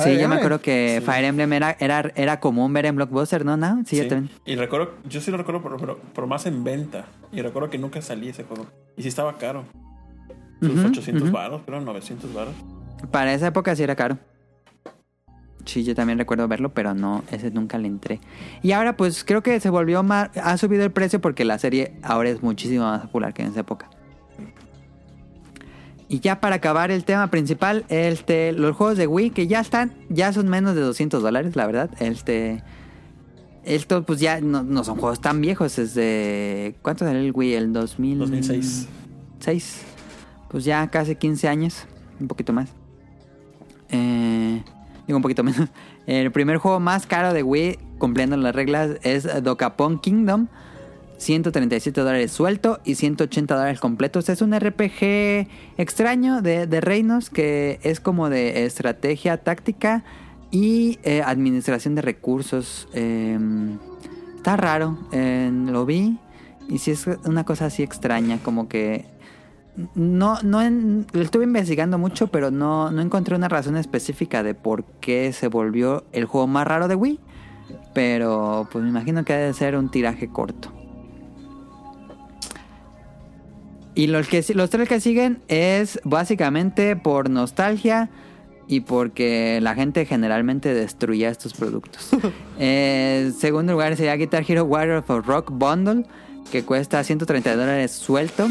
[0.02, 1.06] Sí, yo me acuerdo que Sí.
[1.06, 3.56] Fire Emblem era, era, era común ver en Blockbuster, ¿no?
[3.56, 3.82] ¿No?
[3.86, 4.28] Sí, yo también.
[4.44, 7.06] Y recuerdo, yo sí lo recuerdo, pero, pero, pero más en venta.
[7.30, 8.66] Y recuerdo que nunca salía ese juego.
[8.96, 9.64] Y sí estaba caro.
[10.60, 11.32] Sus Ujú, 800 ujú.
[11.32, 12.54] baros, pero 900 baros.
[13.12, 14.18] Para esa época sí era caro.
[15.64, 18.20] Sí, yo también recuerdo verlo, pero no, ese nunca le entré.
[18.62, 20.30] Y ahora pues creo que se volvió más...
[20.36, 23.60] Ha subido el precio porque la serie ahora es muchísimo más popular que en esa
[23.60, 23.90] época.
[26.08, 29.92] Y ya para acabar el tema principal, este, los juegos de Wii que ya están,
[30.08, 31.90] ya son menos de 200 dólares, la verdad.
[32.00, 32.62] Este,
[33.64, 36.76] esto pues ya no, no son juegos tan viejos, es de...
[36.80, 37.54] ¿Cuánto salió el Wii?
[37.54, 38.18] El 2000...
[38.20, 38.88] 2006.
[39.40, 39.82] 6.
[40.48, 41.86] Pues ya casi 15 años.
[42.18, 42.70] Un poquito más.
[43.90, 44.62] Eh,
[45.06, 45.68] digo un poquito menos.
[46.06, 50.48] El primer juego más caro de Wii cumpliendo las reglas es Dokapon Kingdom.
[51.18, 54.28] 137 dólares suelto y 180 dólares completos.
[54.28, 60.04] Es un RPG extraño de, de reinos que es como de estrategia táctica
[60.50, 62.88] y eh, administración de recursos.
[62.94, 63.38] Eh,
[64.36, 66.18] está raro, eh, lo vi
[66.68, 69.06] y sí es una cosa así extraña, como que
[69.94, 70.60] no, no
[71.12, 75.48] lo estuve investigando mucho, pero no, no encontré una razón específica de por qué se
[75.48, 77.20] volvió el juego más raro de Wii.
[77.94, 80.72] Pero pues me imagino que debe ser un tiraje corto.
[83.98, 88.10] Y los, que, los tres que siguen es básicamente por nostalgia
[88.68, 92.10] y porque la gente generalmente destruía estos productos.
[92.60, 96.04] Eh, segundo lugar sería Guitar Hero Warrior of Rock Bundle,
[96.50, 98.48] que cuesta 130 dólares suelto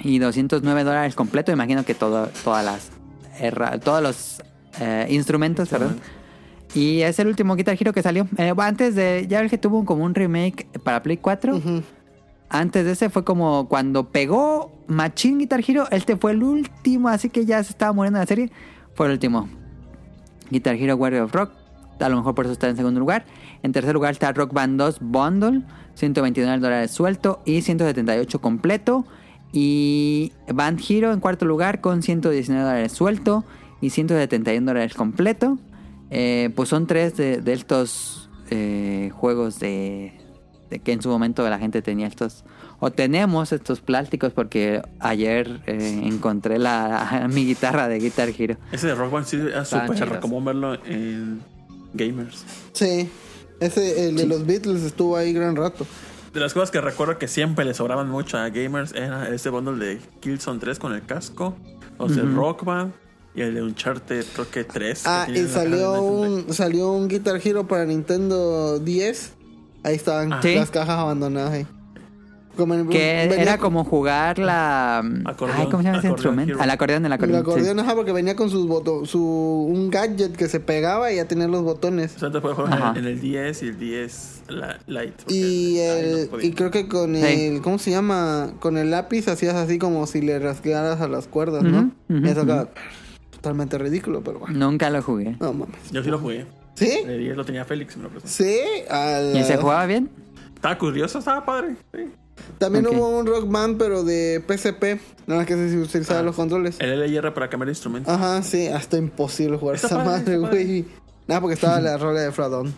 [0.00, 1.52] y 209 dólares completo.
[1.52, 2.90] Imagino que todo, todas las
[3.84, 4.42] todos los
[4.80, 5.98] eh, instrumentos, perdón.
[6.74, 8.28] Y es el último Guitar Hero que salió.
[8.36, 11.56] Eh, antes de, ya ves que tuvo un- como un remake para Play 4.
[11.56, 11.82] Ujú.
[12.52, 15.86] Antes de ese fue como cuando pegó Machine Guitar Hero.
[15.92, 18.50] Este fue el último, así que ya se estaba muriendo la serie.
[18.94, 19.48] Fue el último.
[20.50, 21.52] Guitar Hero Warrior of Rock.
[22.00, 23.24] A lo mejor por eso está en segundo lugar.
[23.62, 25.62] En tercer lugar está Rock Band 2 Bundle.
[25.94, 29.04] 129 dólares suelto y 178 completo.
[29.52, 33.44] Y Band Hero en cuarto lugar con 119 dólares suelto
[33.80, 35.56] y 171 dólares completo.
[36.10, 40.19] Eh, pues son tres de, de estos eh, juegos de,
[40.70, 42.44] de que en su momento la gente tenía estos
[42.78, 48.56] o tenemos estos plásticos porque ayer eh, encontré la mi guitarra de Guitar Hero.
[48.72, 51.42] Ese de Rock Band sí era Estaban súper común verlo en
[51.92, 52.44] Gamers.
[52.72, 53.10] Sí.
[53.60, 55.86] Ese, el de los Beatles estuvo ahí gran rato.
[56.32, 59.84] De las cosas que recuerdo que siempre le sobraban mucho a Gamers era ese bundle
[59.84, 61.56] de Killzone 3 con el casco,
[61.98, 62.92] o sea, el Rock Band
[63.34, 65.02] y el de Uncharted, creo que 3.
[65.02, 69.32] que Ah, y salió un, salió un Guitar Hero para Nintendo 10.
[69.82, 70.54] Ahí estaban Sí.
[70.54, 71.66] las cajas abandonadas ahí.
[72.56, 74.98] Como en- Que venía era como jugar la...
[75.24, 76.62] Acordeón, Ay, ¿Cómo se llama ese acordeón instrumento?
[76.62, 77.44] Al acordeón, el El acordeón.
[77.44, 77.50] sí.
[77.52, 81.24] acordeón, ajá, porque venía con sus boto- su un gadget que se pegaba y ya
[81.26, 82.16] tenía los botones.
[82.16, 82.98] O sea, te puedes jugar Ajá.
[82.98, 85.12] en el 10 y el 10 la- Lite.
[85.18, 86.46] porque Y no el, podía.
[86.48, 87.22] y creo que con Sí.
[87.24, 88.50] el ¿cómo se llama?
[88.58, 91.92] Con el lápiz hacías así como si le rasgaras a las cuerdas, ¿no?
[92.08, 92.68] Ujú, ujú, Eso acá
[93.30, 94.58] totalmente ridículo, pero bueno.
[94.58, 95.36] Nunca lo jugué.
[95.40, 95.76] No mames.
[95.92, 96.46] Yo sí lo jugué.
[96.86, 96.90] ¿Sí?
[97.06, 98.28] El 10 lo tenía Félix, me lo prestó.
[98.28, 98.58] Sí,
[98.88, 100.10] al- ¿Y se jugaba bien?
[100.54, 101.76] Estaba curioso, estaba padre.
[101.94, 102.10] Sí.
[102.58, 102.92] También Ok.
[102.94, 104.98] hubo un Rock Band, pero de PSP.
[105.26, 106.22] Nada más que se utilizaba Ah.
[106.22, 106.76] los controles.
[106.80, 108.10] El LIR para cambiar de instrumento.
[108.10, 110.84] Ajá, sí, hasta imposible jugar Está esa padre, madre, güey.
[111.26, 112.74] Nada, porque estaba la rola de Fradón.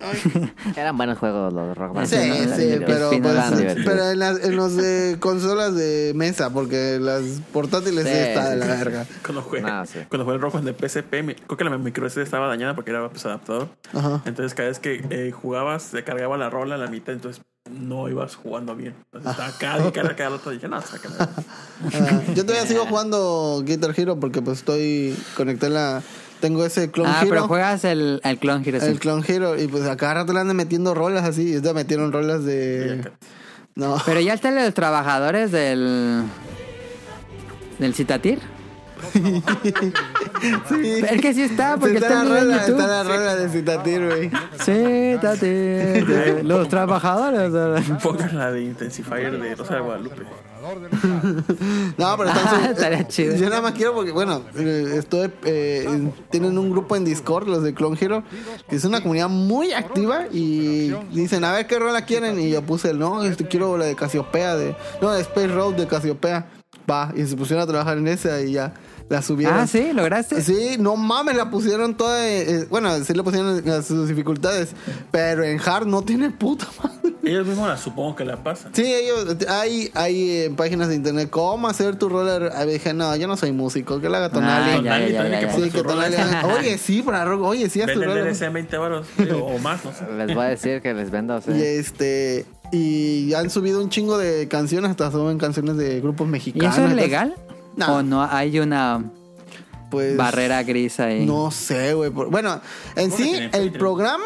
[0.76, 2.06] Eran buenos juegos los Rock Band.
[2.06, 6.98] Sí, no, sí, pero, pues, pero en, las- en los de consolas de mesa, porque
[7.00, 7.22] las
[7.52, 9.06] portátiles sí, Sí, está de la verga.
[9.24, 12.06] Cuando jugué, No, cuando jugué el Rock Band de PSP, mi- creo que la micro
[12.08, 13.68] SD estaba dañada porque era pues, adaptador.
[13.94, 14.22] Ajá.
[14.24, 18.08] Entonces, cada vez que eh, jugabas, se cargaba la rola a la mitad, entonces no
[18.08, 18.94] ibas jugando bien.
[19.12, 20.50] Entonces, estaba cada y cada, cada rato.
[20.50, 21.14] Dije, no, sácame.
[21.92, 26.02] Ah, yo todavía sigo jugando Guitar Hero porque pues estoy conecté la
[26.46, 27.30] tengo ese Clone Ah, Hero.
[27.30, 28.80] pero juegas el, el Clone Hero.
[28.80, 28.86] sí.
[28.86, 31.72] el Clone Hero y pues a cada rato le andan metiendo rolas así, y ya
[31.72, 33.10] metieron rolas de
[33.74, 33.96] no.
[34.06, 36.22] Pero ya están los trabajadores del...
[37.78, 38.38] Del Citatir.
[40.68, 41.00] Sí.
[41.10, 42.80] Es que sí está, porque está está, la rola, YouTube.
[42.80, 44.30] está la rola de Citatir, güey.
[44.60, 46.40] Citatir.
[46.44, 47.52] Los trabajadores.
[47.52, 50.22] de- Pongan la de Intensifier de Rosa de Guadalupe.
[51.98, 53.36] No, pero están Ah, su- estaría chido.
[53.36, 57.62] Yo nada más quiero porque, bueno, eh, estoy, eh, tienen un grupo en Discord, los
[57.62, 58.22] de Clone Hero,
[58.68, 62.38] que es una comunidad muy activa y dicen, a ver qué rola quieren.
[62.38, 65.74] Y yo puse el, no, este, quiero la de Casiopea, de, no, de Space Road
[65.74, 66.46] de Casiopea.
[66.88, 68.72] Va, y se pusieron a trabajar en esa y ya
[69.08, 69.56] la subieron.
[69.58, 70.40] Ah, sí, ¿lograste?
[70.42, 72.26] Sí, no mames, la pusieron toda.
[72.28, 74.70] eh, eh, bueno, sí la pusieron en sus dificultades,
[75.10, 77.14] pero en hard no tiene puta madre.
[77.22, 78.72] Ellos mismos la supongo que la pasan.
[78.74, 82.52] Sí, ellos, hay, hay eh, páginas de internet, ¿cómo hacer tu roller?
[82.54, 84.70] A ver, dije, no, yo no soy músico, que la haga Ah, Tonali.
[84.70, 85.52] ya, Tonali ya, también ya, que ya.
[85.52, 86.04] pone Sí, su que rola.
[86.10, 88.24] Tonali haga- Oye, sí, para rock, oye, sí, haz tu roller.
[88.24, 89.06] DLC en 20 baros
[89.44, 90.04] o más, no sé.
[90.16, 91.40] Les voy a decir que les vendo.
[91.40, 91.50] sí.
[91.52, 96.30] Y este, y han subido un chingo de canciones, hasta suben canciones de grupos ¿Y
[96.30, 96.74] mexicanos.
[96.74, 97.34] eso es entonces, legal?
[97.76, 97.96] No.
[97.96, 99.04] ¿O no hay una
[99.90, 101.26] Pues, barrera gris ahí?
[101.26, 102.10] No sé, güey.
[102.10, 102.60] Bueno,
[102.96, 104.24] en sí, el programa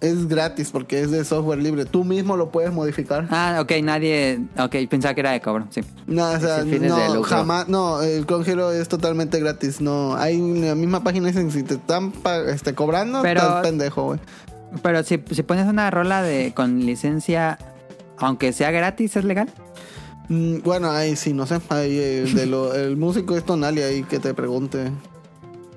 [0.00, 1.84] es gratis porque es de software libre.
[1.84, 3.26] Tú mismo lo puedes modificar.
[3.30, 4.40] Ah, ok, nadie...
[4.58, 5.80] Ok, pensaba que era de cobro, sí.
[6.06, 10.74] No, o sea, no, jamás, no, el Congelo es totalmente gratis, no, hay en la
[10.74, 12.12] misma página dicen si te están
[12.48, 14.20] este, cobrando, Pero- estás pendejo, güey.
[14.82, 17.58] Pero si, si pones una rola de con licencia,
[18.18, 19.48] aunque sea gratis, ¿es legal?
[20.28, 24.02] Mm, Bueno, ahí sí, no sé, ahí el, de lo, el músico es Tonali ahí
[24.04, 24.90] que te pregunte.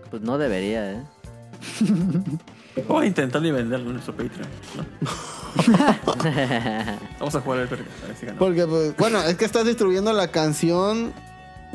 [0.09, 1.03] Pues no debería, ¿eh?
[2.87, 4.47] Vamos a intentar ni venderlo en nuestro Patreon.
[4.77, 5.07] ¿no?
[7.19, 7.79] Vamos a jugar el ver
[8.19, 8.25] si.
[8.37, 11.13] Porque, pues, bueno, es que estás distribuyendo la canción,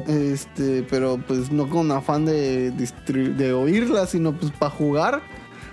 [0.06, 5.22] este, pero pues no con afán de, de oírla, sino pues para jugar.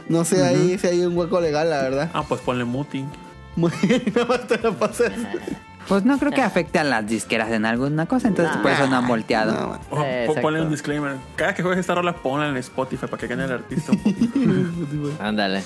[0.07, 2.09] No sé ahí si hay un hueco legal, la verdad.
[2.13, 3.05] Ah, pues ponle muting.
[3.57, 5.11] Muy bien, nada más te la pasas.
[5.87, 8.61] Pues no creo que afecte a las disqueras en alguna cosa, entonces Nah.
[8.61, 9.53] por eso no han volteado.
[9.53, 9.79] No, man.
[9.89, 10.41] O po- exacto.
[10.41, 11.15] ponle un disclaimer.
[11.37, 13.93] Cada que juegues esta rola, ponla en Spotify para que gane el artista.
[15.19, 15.63] Ándale.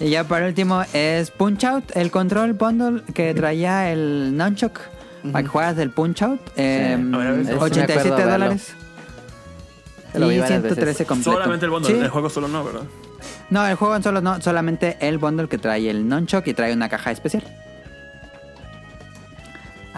[0.00, 4.78] Y ya para último es Punch Out, el control bundle que traía el Nunchuk
[5.32, 6.40] para que juegas del Punch Out.
[6.56, 8.32] eh, A ver, a ver, sí me 87 acuerdo verlo.
[8.32, 8.74] dólares.
[10.14, 11.06] Y varias 113 veces.
[11.06, 11.32] completo.
[11.32, 12.00] Solamente el bundle, Sí.
[12.00, 12.82] el juego solo no, ¿verdad?
[13.50, 16.88] No, el juego solo no, solamente el bundle que trae el Nunchuk y trae una
[16.88, 17.44] caja especial.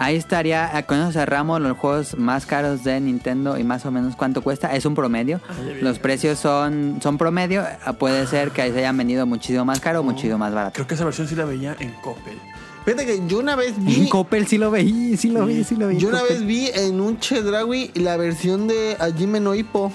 [0.01, 3.91] Ahí estaría, eh, con eso cerramos los juegos más caros de Nintendo y más o
[3.91, 4.73] menos cuánto cuesta.
[4.73, 5.41] Es un promedio.
[5.49, 5.53] Ah.
[5.81, 7.63] Los precios son, son promedio.
[7.63, 10.73] Eh, Puede ser que se hayan venido muchísimo más caro o muchísimo más barato.
[10.75, 12.37] Creo que esa versión sí la veía en Coppel.
[12.85, 15.75] Fíjate que yo una vez En vi, Coppel sí lo veí, sí lo vi, sí
[15.75, 15.95] lo vi.
[15.95, 16.37] en yo una Coppel.
[16.37, 19.91] vez vi en un Chedraui la versión de Hajime no Ippo,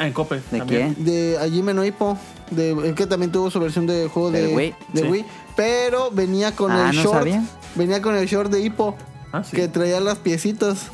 [0.00, 0.42] Ah, en Coppel.
[0.50, 0.94] ¿De también.
[0.96, 1.02] qué?
[1.04, 2.18] de Hajime no Ippo,
[2.50, 4.74] de, el que también tuvo su versión de juego de, ¿Del Wii?
[4.92, 5.08] de Sí.
[5.08, 5.24] Wii,
[5.56, 7.44] pero venía con Ah, el no short, sabía.
[7.76, 8.96] venía con el short de Hippo,
[9.32, 9.56] Ah, sí.
[9.56, 10.88] que traía las piecitos.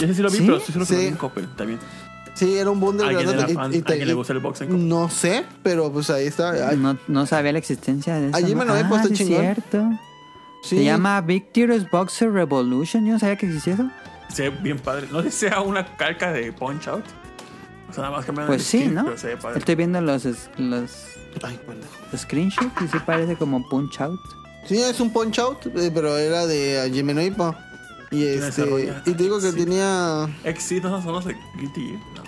[0.00, 0.42] Ese sí lo vi, ¿Sí?
[0.46, 0.94] pero sí solo Sí.
[0.96, 1.78] vi en Coppel también.
[2.34, 3.72] Sí, era un bundle ¿Alguien grandote era fan?
[3.74, 4.88] y- y te- ¿Alguien le gusta el box en Coppel?
[4.88, 6.52] No sé, pero pues ahí está.
[6.76, 8.36] No, no sabía la existencia de eso.
[8.36, 9.40] Allí me lo he Ah, puesto sí es chingón.
[9.40, 9.90] cierto.
[10.62, 10.78] sí.
[10.78, 13.04] Se llama Victorious Boxer Revolution.
[13.06, 13.90] Yo no sabía que existía eso.
[14.32, 15.08] Se ve bien padre.
[15.10, 17.04] No sé si sea una calca de Punch Out.
[17.90, 19.04] O sea, nada más cambiaron Pues el sí, skin, ¿no?
[19.04, 19.58] Pero se ve padre.
[19.58, 20.24] Estoy viendo los,
[20.58, 20.90] los
[21.42, 21.58] Ay,
[22.16, 24.20] screenshots y sí parece como Punch Out.
[24.68, 26.86] Sí, es un punch out, eh, pero era de
[27.26, 27.54] Ippo.
[28.10, 32.00] Y ¿Quién este y te digo que tenía Exit, no son los de Guilty Gear.
[32.16, 32.22] No.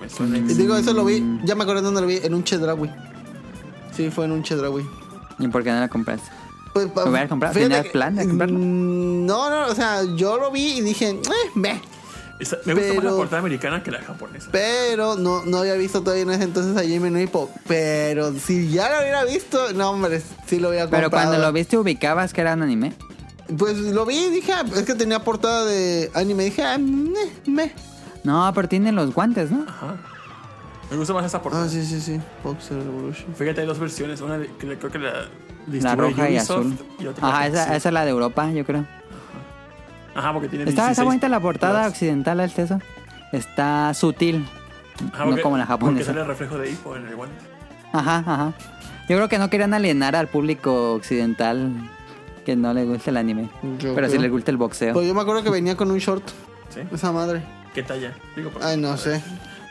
[0.00, 2.34] Me suena y te digo eso lo vi, ya me acuerdo dónde lo vi, en
[2.34, 2.90] un Chedraui.
[3.96, 4.84] Sí, fue en un Chedraui.
[5.38, 6.28] ¿Y por qué no la compraste?
[6.72, 7.54] Pues, ¿Lo hubieras comprado?
[7.54, 8.58] ¿Tenías plan de comprarlo?
[8.58, 11.80] Mm, No, no, o sea, yo lo vi y dije, eh, meh.
[12.42, 14.48] Esa- Me gusta más la portada americana que la japonesa.
[14.52, 17.50] Pero no, no había visto todavía en ese entonces a Hajime no Ippo.
[17.68, 21.10] Pero si ya lo hubiera visto, no, hombre, sí lo hubiera comprado.
[21.10, 22.92] Pero cuando lo viste ubicabas que era un anime.
[23.58, 26.44] Pues lo vi y dije, ah, es que tenía portada de anime.
[26.44, 27.72] Dije, ah, meh, meh.
[28.24, 29.64] No, pero tiene los guantes, ¿no?
[29.68, 29.96] Ajá.
[30.90, 31.64] Me gusta más esa portada.
[31.64, 32.20] Ah, sí, sí, sí.
[32.44, 33.34] Boxer Revolution.
[33.34, 34.20] Fíjate, hay dos versiones.
[34.20, 35.28] Una creo que la
[35.80, 36.78] La roja y Ubisoft azul.
[36.98, 38.86] y otra Ajá, esa, esa es la de Europa, yo creo.
[40.14, 41.92] Ajá, porque tiene Está, está 16 bonita la portada plus.
[41.92, 42.78] occidental, ¿es eso?
[43.32, 44.46] Está sutil.
[45.12, 46.06] Ajá, no porque- como la Porque japonesa.
[46.06, 47.36] sale el reflejo de Hippo en el guante.
[47.92, 48.52] Ajá, ajá.
[49.08, 51.72] Yo creo que no querían alienar al público occidental
[52.46, 53.48] que no le gusta el anime.
[53.78, 54.22] Yo pero sí creo.
[54.22, 54.92] le gusta el boxeo.
[54.94, 56.22] Pues yo me acuerdo que venía con un short.
[56.68, 56.80] ¿Sí?
[56.92, 57.42] Esa madre.
[57.74, 58.12] ¿Qué talla?
[58.36, 59.20] Digo, Ay, no sé.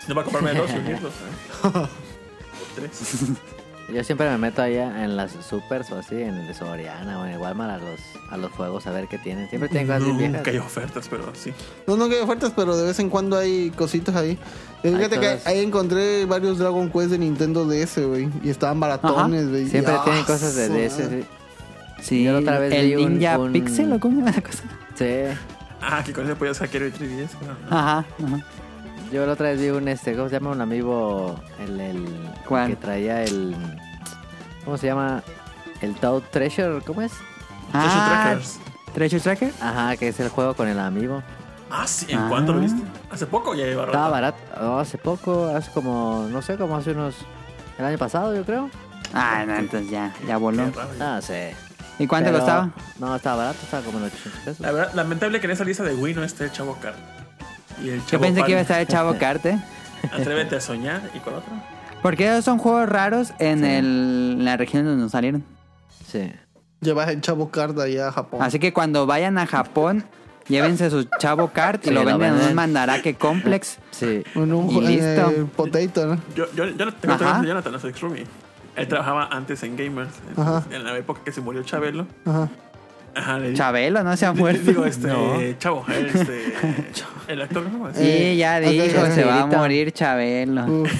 [0.02, 0.70] Si no va a comprarme dos,
[1.02, 1.14] dos.
[1.76, 1.88] ¿eh?
[2.76, 3.26] Tres.
[3.94, 7.26] Yo siempre me meto allá en las supers o así, en el de Soriana o
[7.26, 9.50] en el Walmart a los, a los juegos a ver qué tienen.
[9.50, 10.32] Siempre tienen cosas bien.
[10.34, 11.54] Nunca hay ofertas, pero sí.
[11.88, 14.38] No, no que hay ofertas, pero de vez en cuando hay cositas ahí.
[14.84, 18.30] Y Fíjate que ahí encontré varios Dragon Quest de Nintendo DS, güey.
[18.44, 19.68] Y estaban baratones, güey.
[19.68, 21.00] Siempre ah, tienen cosas de DS.
[21.00, 21.22] madre.
[21.22, 21.28] Sí.
[22.02, 24.42] Sí, Yo la otra vez el vi un- Ninja un- Pixel o cómo llama esa
[24.42, 24.64] cosa.
[24.96, 25.06] Sí.
[25.82, 27.30] Ah, que con eso podías hackear el 3DS.
[27.40, 27.58] claro.
[27.70, 28.46] Ajá, ajá.
[29.12, 30.52] Yo la otra vez vi un, este, ¿cómo se llama?
[30.52, 32.08] Un amigo, el, el
[32.48, 32.70] ¿Cuál?
[32.70, 33.56] que traía el,
[34.64, 35.22] ¿cómo se llama?
[35.82, 37.12] El Toad Treasure, ¿cómo es?
[37.72, 38.60] Treasure Ah, Trackers.
[38.94, 39.54] Treasure Tracker.
[39.62, 41.22] Ajá, que es el juego con el amigo.
[41.70, 42.06] Ah, sí.
[42.10, 42.26] ¿En Ah.
[42.30, 42.82] cuánto lo viste?
[43.10, 43.92] ¿Hace poco ya lleva rato?
[43.92, 47.16] Estaba barato, oh, hace poco, hace como, no sé, como hace unos,
[47.80, 48.70] el año pasado yo creo.
[49.14, 50.72] Ah, no, entonces ya, ya voló.
[51.02, 51.34] Ah, sí.
[52.00, 52.70] ¿Y cuánto Pero- costaba?
[53.00, 54.60] No, estaba barato, estaba como en 800 pesos.
[54.62, 56.94] La verdad, lamentable que en esa lista de Wii no esté el Chavo Car.
[57.84, 59.60] Y el Yo pensé que iba a estar el Chavo Carte.
[60.12, 61.02] Atrévete a soñar.
[61.14, 61.52] ¿Y cuál otro?
[62.02, 65.44] Porque esos son juegos raros en, el, en la región donde nos salieron.
[66.08, 66.32] Sí.
[66.82, 68.42] Llevas el Chavo Card allá a Japón.
[68.42, 70.04] Así que cuando vayan a Japón,
[70.48, 73.78] llévense su Chavo Cart y Sí, lo lo venden en un mandarake complex.
[73.92, 74.24] Sí.
[74.34, 75.48] En un Y en listo.
[75.56, 76.22] potato, ¿no?
[76.36, 77.94] Yo, yo, yo no tengo de Jonathan, no soy.
[78.76, 80.10] Él trabajaba antes en Gamers.
[80.30, 82.08] Entonces, En la época que se murió Chabelo.
[82.26, 82.50] Ajá.
[83.16, 84.62] Ajá, le di- Chabelo, no se ha muerto.
[84.66, 85.08] Digo, este.
[85.08, 85.38] No.
[85.60, 86.54] Chavo, este.
[87.28, 88.08] el actor, ¿cómo se llama?
[88.32, 90.66] Sí, ya ok, dijo, se va a morir Chabelo.
[90.66, 90.92] Uf,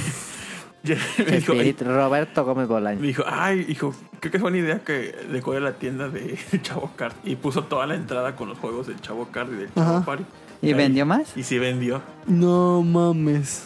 [0.84, 0.96] me,
[1.38, 3.02] dijo, Espíritu- Roberto Gómez me Bolaño.
[3.02, 7.14] dijo, ay, hijo, creo que es buena idea que decore la tienda de Chavo Card.
[7.24, 10.06] Y puso toda la entrada con los juegos del Chavo Card y del Chavo Ajá.
[10.06, 10.24] Party.
[10.64, 10.74] ¿Y Ahí.
[10.74, 11.36] vendió más?
[11.36, 12.02] Y sí vendió.
[12.28, 13.64] no mames.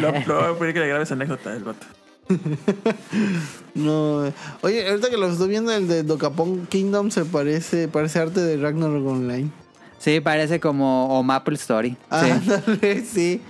[0.00, 1.86] Lo, lo voy a pedir que le grabes anécdota del vato.
[3.74, 4.32] No.
[4.62, 8.56] Oye, ahorita que lo estoy viendo, el de Dokapon Kingdom se parece, parece arte de
[8.56, 9.50] Ragnarok Online.
[9.98, 11.96] Sí, parece como o Maple Story.
[12.10, 13.02] Sí.
[13.06, 13.42] Sí.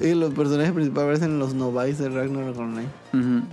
[0.00, 2.88] Y los personajes principales parecen los Novice de Ragnarok Online.
[3.14, 3.46] Ujú.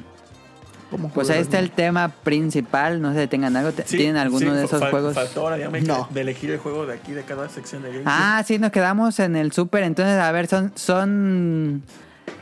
[0.91, 3.01] ¿Cómo Pues ahí está el tema principal.
[3.01, 3.72] No sé si tengan algo.
[3.85, 5.15] Sí, ¿Tienen alguno sí, de esos fal- juegos?
[5.15, 6.07] Faltó ahora, dígame, No.
[6.11, 8.10] de elegir el juego de aquí, de cada sección de GameCube.
[8.11, 9.84] Ah, sí, nos quedamos en el super.
[9.84, 11.81] Entonces, a ver, son, son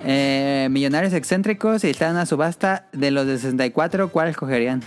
[0.04, 4.10] eh, millonarios excéntricos y están en una subasta de los de 64.
[4.10, 4.82] ¿Cuál escogerían?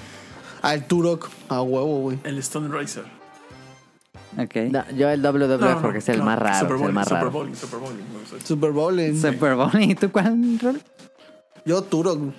[0.62, 1.30] Ah, el Turok.
[1.48, 2.18] A huevo, güey.
[2.24, 3.04] El Stone Racer.
[4.38, 4.56] Ok.
[4.72, 6.58] No, yo el WWF No, no, porque es el no, más raro.
[6.60, 7.30] Super es el Bowling, más Super raro.
[7.30, 8.04] Bowling, Super Bowling.
[8.44, 9.00] Super Bowl.
[9.00, 9.80] en- Super Bowl.
[9.82, 10.80] ¿Y tú cuál, Rol?
[11.64, 12.32] Yo Turok.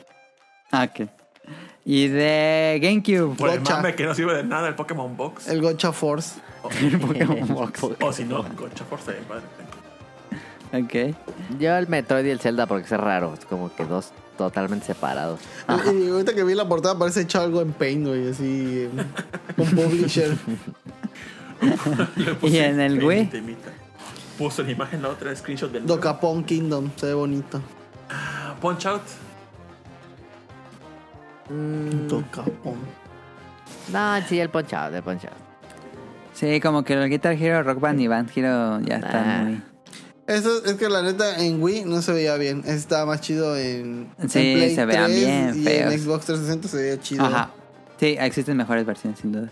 [0.71, 1.07] Ah, ok.
[1.85, 3.35] Y de GameCube.
[3.37, 5.47] Por el mame que no sirve de nada, el Pokémon Box.
[5.47, 6.39] El Gocha Force.
[6.81, 7.79] El Pokémon Box.
[8.01, 9.43] O si no, Gocha Force, padre.
[10.83, 11.15] Ok.
[11.59, 13.33] Yo el Metroid y el Zelda porque es raro.
[13.37, 15.39] Es como que dos totalmente separados.
[15.69, 18.29] Y ahorita que vi la portada parece hecho algo en Paint, güey.
[18.29, 18.43] Así.
[18.43, 18.89] eh,
[19.55, 20.35] Con Publisher.
[22.41, 23.29] ¿Y en el Wii?
[24.37, 26.89] Puso la imagen, la otra screenshot del Dokapon Kingdom.
[26.97, 27.61] Se ve bonito.
[28.09, 29.01] Ah, Punch Out.
[31.49, 32.75] Mm, Dokapon.
[33.93, 35.33] no, sí, el Punch Out, el Punch Out.
[36.33, 39.43] Sí, como que el Guitar Hero, Rock Band y Band Hero ya están Ah.
[39.43, 39.61] muy...
[40.27, 42.63] Eso es que la neta en Wii no se veía bien.
[42.65, 45.93] Estaba más chido en, Sí, en Play se veían 3 bien y feos.
[45.93, 47.25] en Xbox 360 se veía chido.
[47.25, 47.51] Ajá.
[47.99, 49.49] Sí, existen mejores versiones, sin duda.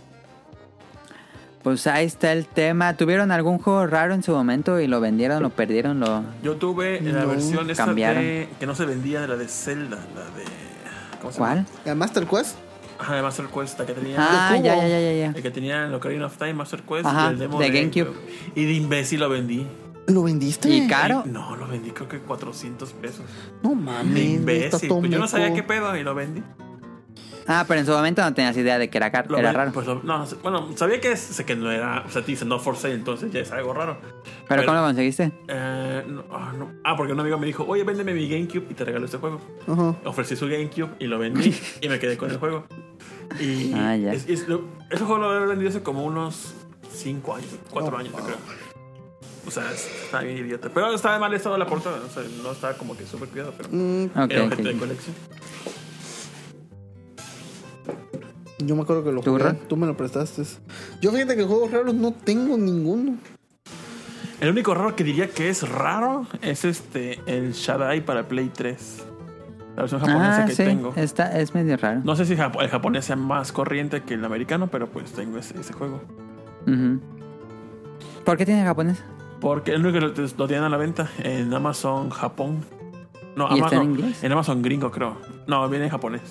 [1.61, 2.97] Pues ahí está el tema.
[2.97, 6.23] ¿Tuvieron algún juego raro en su momento y lo vendieron, lo perdieron, lo...
[6.43, 9.97] Yo tuve la No, versión esta de, que no se vendía de la de Zelda,
[10.13, 10.43] la de
[11.21, 11.53] ¿cómo se llama?
[11.53, 11.65] ¿Cuál?
[11.85, 12.57] ¿El Master Quest?
[12.99, 15.85] Ajá, de Master Quest, la que tenía Ah, ya, ya, ya, ya, el que tenía
[15.85, 18.11] en Ocarina of Time, Master Quest Ajá, y el demo de GameCube.
[18.55, 19.65] Y de imbécil lo vendí.
[20.07, 20.69] ¿Lo vendiste?
[20.69, 21.23] ¿Y caro?
[21.25, 23.25] Y- no, lo vendí creo que 400 pesos.
[23.61, 24.23] No mames.
[24.23, 24.89] imbécil.
[24.89, 26.43] Pues yo no sabía qué pedo y lo vendí.
[27.45, 29.73] Ah, pero en su momento no tenías idea de que era, car- Lo era raro.
[29.73, 30.37] Pues lo- no, no sé.
[30.41, 32.03] bueno, sabía que, es, sé que no era.
[32.07, 33.97] O sea, te dice no for sale, entonces ya es algo raro.
[34.47, 35.31] ¿Pero cómo lo conseguiste?
[35.49, 36.71] Eh, no, ah, no.
[36.85, 39.41] Ah, porque un amigo me dijo, oye, véndeme mi GameCube y te regalo este juego.
[39.67, 39.95] Ajá.
[40.05, 42.65] Ofrecí su GameCube y lo vendí y me quedé con el juego.
[43.41, 44.13] Y Ah, ya.
[44.13, 46.53] es- es lo- ese juego lo había vendido hace como unos
[46.93, 48.37] 5 años, 4 años, yo creo.
[49.45, 50.69] O sea, estaba bien idiota.
[50.73, 51.99] Pero estaba mal estado la portada.
[52.05, 54.51] O sea, no estaba como que súper cuidado, pero Mm, Ok, era ok.
[54.51, 55.15] objeto de colección.
[58.59, 59.53] yo me acuerdo que lo ¿Tú, jugué.
[59.67, 60.43] Tú me lo prestaste.
[61.01, 63.17] Yo fíjate que juegos raros no tengo ninguno.
[64.39, 69.03] El único raro que diría que es raro es este, el Shadai para Play 3.
[69.75, 70.93] La versión japonesa Ah, que sí, tengo.
[70.95, 72.01] está, es medio raro.
[72.03, 75.59] No sé si el japonés sea más corriente que el americano, pero pues tengo ese,
[75.59, 76.01] ese juego.
[78.23, 79.03] ¿Por qué tiene japonés?
[79.43, 82.63] Porque el único que lo, lo tienen a la venta en Amazon Japón.
[83.35, 84.23] No, ¿Y Ama- está en no, inglés?
[84.23, 85.17] en Amazon gringo, creo.
[85.47, 86.21] No, viene en japonés.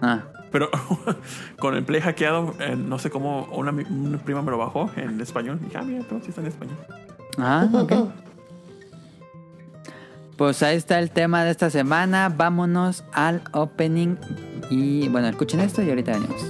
[0.00, 0.20] Ah,
[0.52, 0.70] Pero
[1.58, 5.20] con el Play hackeado, eh, no sé cómo, una, una prima me lo bajó en
[5.20, 5.58] español.
[5.62, 6.76] Y dije, ah, mira, pero sí está en español.
[7.38, 7.92] ah, ok.
[10.36, 12.28] Pues ahí está el tema de esta semana.
[12.28, 14.16] Vámonos al opening.
[14.70, 16.42] Y bueno, escuchen esto y ahorita venimos.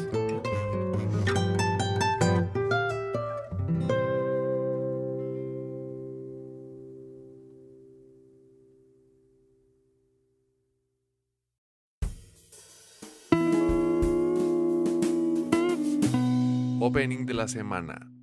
[17.34, 18.13] La semana.「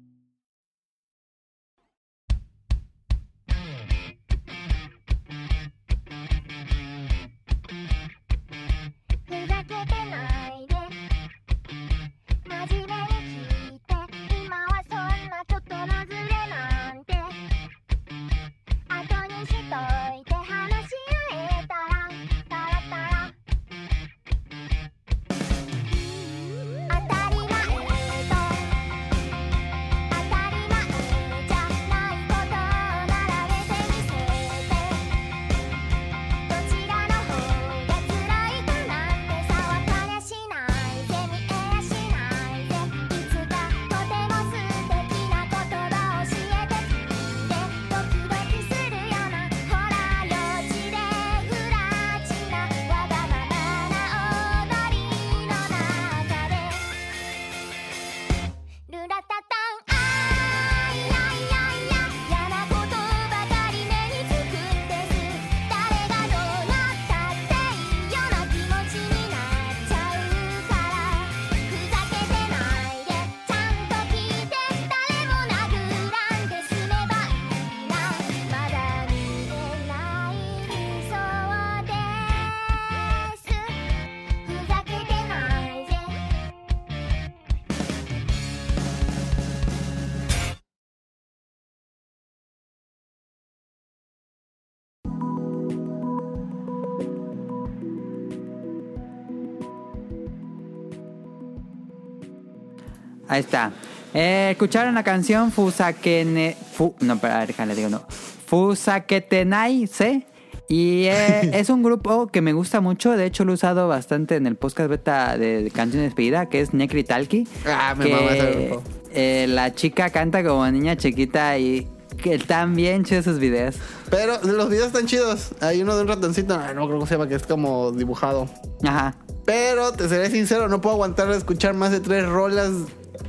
[103.32, 103.72] Ahí está.
[104.14, 106.58] Eh, escucharon la canción Fusakene...
[106.74, 108.06] Fu, no, espera, déjale, digo no.
[108.46, 110.26] Fusaketenai, ¿sí?
[110.68, 113.16] Y eh, es un grupo que me gusta mucho.
[113.16, 116.60] De hecho, lo he usado bastante en el podcast beta de, canción de despedida, que
[116.60, 117.48] es Necri Talki.
[117.66, 118.84] Ah, me mama ese grupo.
[119.14, 121.88] eh, la chica canta como niña chiquita y
[122.22, 123.78] que están bien chidos sus videos.
[124.10, 125.56] Pero los videos están chidos.
[125.62, 128.50] Hay uno de un ratoncito, no creo que se llama, que es como dibujado.
[128.84, 129.16] Ajá.
[129.46, 132.72] Pero te seré sincero, no puedo aguantar escuchar más de tres rolas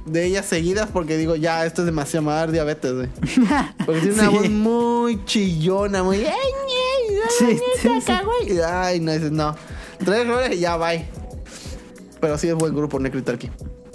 [0.07, 3.09] de ellas seguidas porque digo, ya, esto es demasiado más diabetes, güey.
[3.87, 4.37] Porque tiene una Sí.
[4.37, 6.17] voz muy chillona, muy.
[6.19, 6.33] ¡Ay,
[7.39, 8.61] Sí, sí, saca, güey!
[8.61, 9.55] Ay, no, dices, no.
[10.05, 11.05] Tres rolas y ya, bye.
[12.21, 13.49] Pero sí es buen grupo, Necritalki.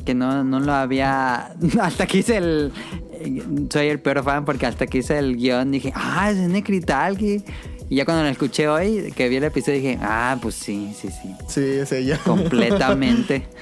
[0.06, 1.54] que no, no lo había.
[1.82, 2.72] Hasta que hice el.
[3.12, 6.48] eh, Soy el peor fan porque hasta que hice el guion dije, ah, es de
[6.48, 7.44] Necritalki.
[7.90, 11.10] Y ya cuando lo escuché hoy, que vi el episodio, dije, ah, pues sí, sí,
[11.10, 11.36] sí.
[11.48, 12.20] Sí, es ella.
[12.26, 13.48] Completamente.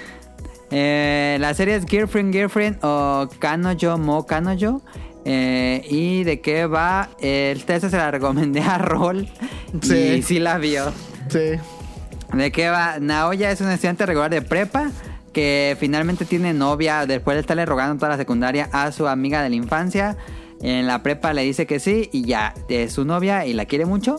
[0.72, 4.82] Eh, la serie es Girlfriend, Girlfriend o Kanojo, Mo Kanojo.
[5.26, 7.10] Eh, ¿Y de qué va?
[7.20, 9.28] El test se la recomendé a Rol.
[9.82, 9.96] Sí.
[9.96, 10.92] Y sí la vio.
[11.30, 11.60] sí.
[12.34, 12.98] ¿De qué va?
[13.00, 14.92] Naoya es una estudiante regular de prepa
[15.32, 19.50] que finalmente tiene novia después de estarle rogando toda la secundaria a su amiga de
[19.50, 20.18] la infancia.
[20.62, 23.86] En la prepa le dice que sí y ya es su novia y la quiere
[23.86, 24.18] mucho.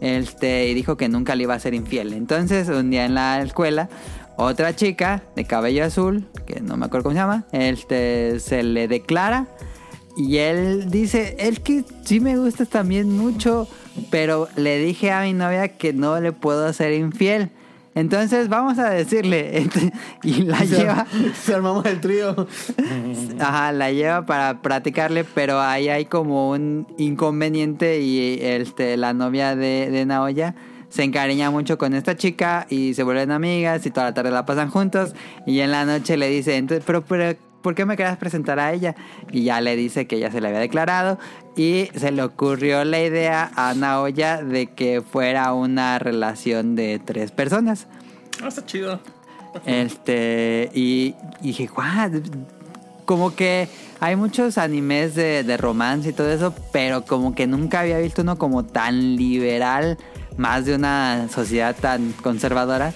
[0.00, 2.12] Este, y dijo que nunca le iba a ser infiel.
[2.12, 3.88] Entonces, un día en la escuela,
[4.36, 8.88] otra chica de cabello azul, que no me acuerdo cómo se llama, este, se le
[8.88, 9.46] declara
[10.16, 13.68] y él dice, es que sí me gustas también mucho,
[14.10, 17.50] pero le dije a mi novia que no le puedo ser infiel.
[17.94, 19.68] Entonces vamos a decirle.
[20.22, 21.06] Y la Se, lleva,
[21.44, 22.34] se armamos el trío.
[23.40, 29.54] ajá, la lleva para practicarle, pero ahí hay como un inconveniente y este, la novia
[29.54, 30.54] de, de Naoya
[30.96, 34.46] se encariña mucho con esta chica y se vuelven amigas y toda la tarde la
[34.46, 35.14] pasan juntos
[35.46, 38.72] y en la noche le dice, entonces, pero, pero ¿por qué me querías presentar a
[38.72, 38.96] ella?
[39.30, 41.18] Y ya le dice que ella se le había declarado
[41.54, 47.30] y se le ocurrió la idea a Naoya de que fuera una relación de tres
[47.30, 47.86] personas.
[48.42, 48.98] Ah, está chido.
[49.66, 52.12] Este, y, y dije, "What?".
[53.04, 53.68] Como que
[54.00, 58.22] hay muchos animes de, de romance y todo eso, pero como que nunca había visto
[58.22, 59.96] uno como tan liberal,
[60.36, 62.92] más de una sociedad tan conservadora,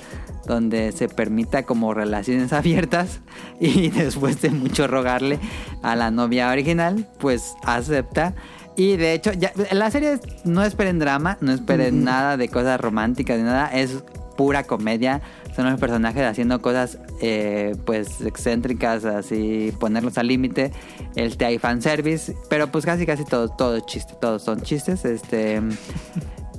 [0.47, 3.21] donde se permita como relaciones abiertas
[3.61, 5.39] y después de mucho rogarle
[5.83, 8.35] a la novia original, pues acepta.
[8.77, 12.81] Y de hecho, ya, la serie es- no esperen drama, no esperen nada de cosas
[12.81, 14.03] románticas ni nada, es
[14.37, 15.21] pura comedia.
[15.55, 20.73] Son los personajes haciendo cosas eh, pues excéntricas, así ponerlos al límite.
[21.17, 25.05] Este hay fanservice, pero pues casi casi todo, todo es chiste, todos son chistes.
[25.05, 25.61] Este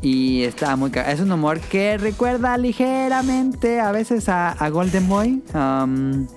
[0.02, 5.44] y está muy es un humor que recuerda ligeramente a veces a, a Golden Boy
[5.53, 6.28] um,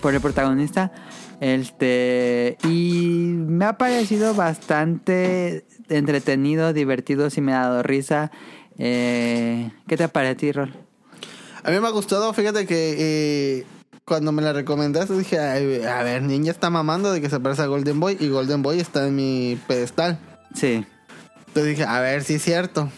[0.00, 0.92] por el protagonista.
[1.40, 8.30] Este y me ha parecido bastante entretenido, divertido, si me ha dado risa.
[8.78, 10.72] Eh, ¿Qué te parece a ti, Rol?
[11.62, 12.94] A mí me ha gustado, fíjate que
[13.58, 13.66] eh,
[14.04, 17.62] cuando me la recomendaste dije, "Ay, a ver, Ninja está mamando de que se parece
[17.62, 20.18] a Golden Boy y Golden Boy está en mi pedestal.
[20.54, 20.86] Sí.
[21.56, 22.90] Entonces dije, a ver si es cierto.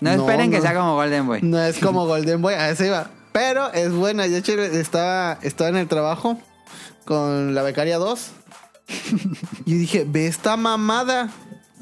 [0.00, 1.40] No, No, esperen que sea como Golden Boy.
[1.42, 3.10] No es como Golden Boy, a ese iba.
[3.32, 4.26] Pero es buena.
[4.26, 6.38] Hecho, estaba, estaba en el trabajo
[7.04, 8.30] con la becaria 2.
[9.66, 11.30] y dije, ve esta mamada.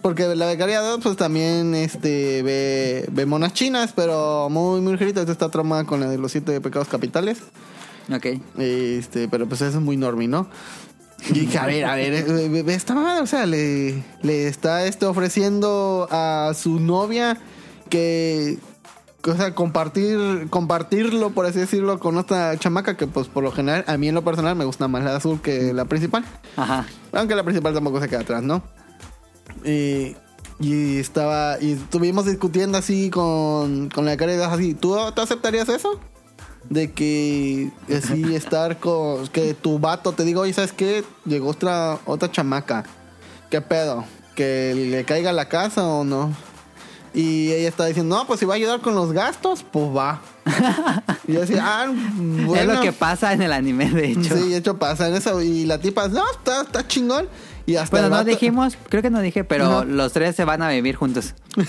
[0.01, 5.20] Porque la becaria 2, pues también este, ve, ve monas chinas, pero muy, muy ligerita.
[5.20, 7.43] Esta está traumada con la de los siete pecados capitales.
[8.11, 8.41] Ok.
[8.57, 10.49] Este, pero pues eso es muy normal, ¿no?
[11.29, 15.07] Y dije, a ver, a ver, eh, esta mamada, o sea, le, le está este,
[15.07, 17.37] ofreciendo a su novia
[17.89, 18.59] que,
[19.27, 23.85] o sea, compartir, compartirlo, por así decirlo, con otra chamaca que, pues, por lo general,
[23.87, 26.25] a mí en lo personal me gusta más la azul que la principal.
[26.57, 26.87] Ajá.
[27.13, 28.63] Aunque la principal tampoco se queda atrás, ¿no?
[29.65, 30.17] Y,
[30.59, 35.69] y estaba, y estuvimos discutiendo así con, con la cara de así, ¿tú, ¿tú aceptarías
[35.69, 36.01] eso?
[36.71, 41.05] De que así estar con, que tu vato te diga, oye, ¿sabes qué?
[41.27, 42.85] Llegó otra, otra chamaca.
[43.51, 44.05] ¿Qué pedo?
[44.35, 46.33] ¿Que le caiga a la casa o no?
[47.13, 50.21] Y ella está diciendo, no, pues si va a ayudar con los gastos, pues va.
[51.27, 52.55] y yo decía, ah, bueno.
[52.55, 54.37] Es lo que pasa en el anime, de hecho.
[54.37, 55.43] Sí, de hecho pasa en eso.
[55.43, 57.27] Y la tipa, no, está, está chingón.
[57.67, 59.85] Y hasta Bueno, el no vato- dijimos, creo que no dije, pero No.
[59.85, 61.35] los tres se van a vivir juntos.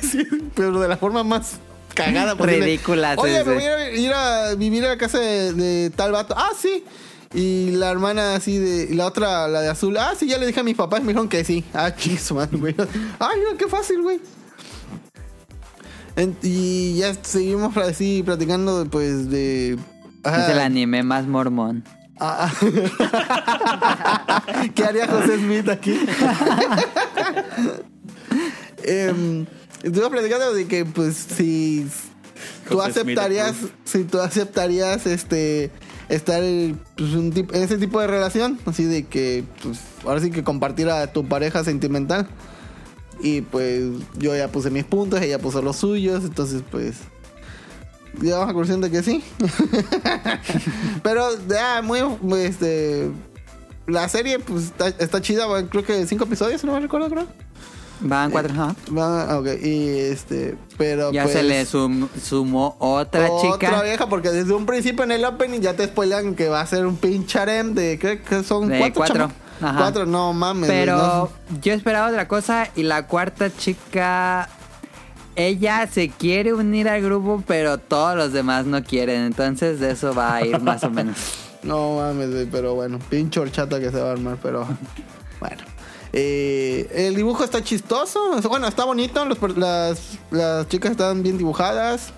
[0.00, 1.58] Sí, pero de la forma más
[1.94, 2.66] cagada posible.
[2.66, 3.48] Ridícula, Oye, sí.
[3.48, 6.34] me voy a ir a vivir a la casa de, de tal vato.
[6.36, 6.84] Ah, sí.
[7.32, 8.88] Y la hermana así de...
[8.90, 9.96] Y la otra, la de azul.
[9.96, 11.00] Ah, sí, ya le dije a mis papás.
[11.00, 11.64] Me dijeron que sí.
[11.72, 12.74] Ah, chiso, man, güey.
[13.18, 14.20] Ay, no, qué fácil, güey.
[16.16, 19.74] En- y ya seguimos así platicando, pues, de...
[20.24, 21.84] Es el ah, anime más mormón.
[22.18, 24.42] Ah, ah.
[24.74, 25.98] ¿Qué haría José Smith aquí?
[28.82, 29.46] Em,
[29.82, 31.86] estuve platicando de que, pues, si
[32.68, 33.54] tú aceptarías,
[33.84, 35.70] si tú aceptarías, este,
[36.08, 40.30] estar en, pues, tip- en ese tipo de relación, así de que, pues, ahora sí
[40.30, 42.28] que compartir a tu pareja sentimental.
[43.22, 43.82] Y pues
[44.16, 46.94] yo ya puse mis puntos, ella puso los suyos, entonces pues
[48.18, 49.22] llegamos a la conclusión de que sí.
[51.02, 53.10] Pero ya, muy, muy, este
[53.86, 57.26] la serie pues está, está chida, creo que cinco episodios, no me recuerdo, creo.
[58.02, 58.74] Van cuatro, ajá.
[58.96, 64.08] Va, ok, y este, pero Ya pues, se le sum- sumó otra otra chica vieja,
[64.08, 66.96] porque desde un principio en el opening ya te spoilan que va a ser un
[66.96, 68.94] pinche harem de, creo que son De cuatro.
[68.96, 69.16] cuatro.
[69.16, 69.78] chama- Ajá.
[69.78, 70.70] Cuatro, no mames.
[70.70, 71.30] Pero no.
[71.62, 74.48] yo esperaba otra cosa y la cuarta chica,
[75.36, 79.22] ella se quiere unir al grupo, pero todos los demás no quieren.
[79.24, 81.16] Entonces de eso va a ir más o menos.
[81.62, 84.66] No mames, güey, pero bueno, pinche horchata que se va a armar, pero
[85.40, 85.62] bueno.
[86.12, 92.12] Eh, el dibujo está chistoso, bueno, está bonito, los las, las chicas están bien dibujadas,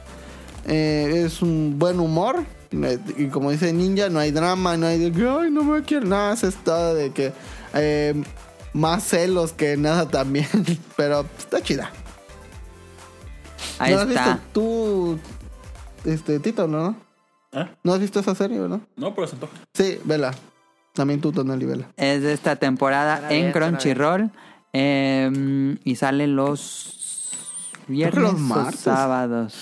[0.66, 4.98] eh, es un buen humor, eh, y como dice Ninja, no hay drama, no hay
[4.98, 7.32] de que, ay, no me quiero, nada, es todo de que
[7.74, 8.14] eh,
[8.73, 10.48] más celos que nada también,
[10.97, 11.90] pero está chida.
[13.78, 14.24] Ahí ¿No has está.
[14.24, 15.19] visto tú,
[16.05, 16.97] este, Tito, no?
[17.52, 17.69] ¿Ah?
[17.82, 18.81] ¿No has visto esa serie, verdad?
[18.97, 19.52] No, pero se antoja.
[19.74, 20.32] Sí, vela.
[20.93, 21.86] También tú, Tonali, vela.
[21.97, 24.31] Es de esta temporada en bien, Crunchyroll.
[24.73, 27.31] eh, y sale los
[27.89, 29.55] viernes los o sábados.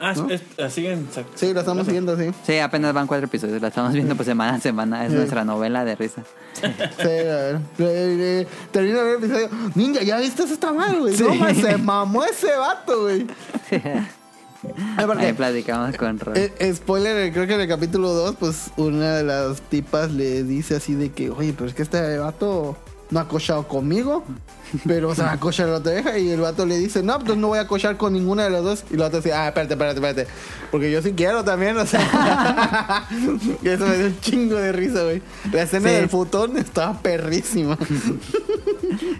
[0.00, 0.30] Ah, ¿No?
[0.30, 1.08] es- es- siguen.
[1.34, 2.30] Sí, la estamos siguiendo, sí.
[2.44, 3.60] Sí, apenas van cuatro episodios.
[3.60, 5.04] La estamos viendo pues semana a semana.
[5.04, 5.16] Es Sí.
[5.18, 6.22] nuestra novela de risa.
[6.54, 6.62] Sí,
[7.02, 7.56] a ver.
[7.80, 9.48] Eh, eh, Termina el episodio.
[9.74, 11.16] Ninja, ¿ya viste esta madre, güey?
[11.18, 13.26] No, man, se mamó ese vato, güey.
[14.96, 16.34] Ahí platicamos con Ron.
[16.36, 20.42] eh, spoiler, eh, creo que en el capítulo 2, pues una de las tipas le
[20.42, 22.76] dice así de que, oye, pero es que este vato
[23.10, 24.22] no ha cochado conmigo,
[24.86, 26.18] pero se va a cochar a la otra vieja.
[26.18, 28.62] Y el vato le dice, no, pues no voy a cochar con ninguna de las
[28.64, 28.84] dos.
[28.90, 30.26] Y la otra dice, ah, espérate, espérate, espérate.
[30.70, 33.06] Porque yo sí quiero también, o sea.
[33.62, 35.22] y eso me dio un chingo de risa, güey.
[35.52, 35.94] La escena Sí.
[35.94, 37.78] del futón estaba perrísima.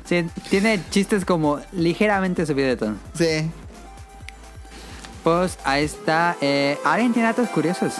[0.05, 2.97] Sí, tiene chistes como ligeramente subido de tono.
[3.15, 3.49] sí.
[5.23, 6.37] Pues ahí está.
[6.41, 7.95] Eh, ¿Alguien tiene datos curiosos?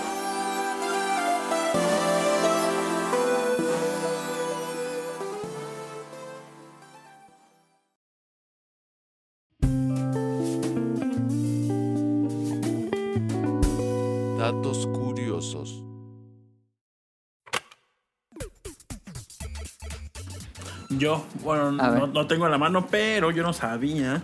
[14.39, 15.83] Datos curiosos.
[20.91, 24.23] Yo, bueno, no, no tengo en la mano, pero yo no sabía.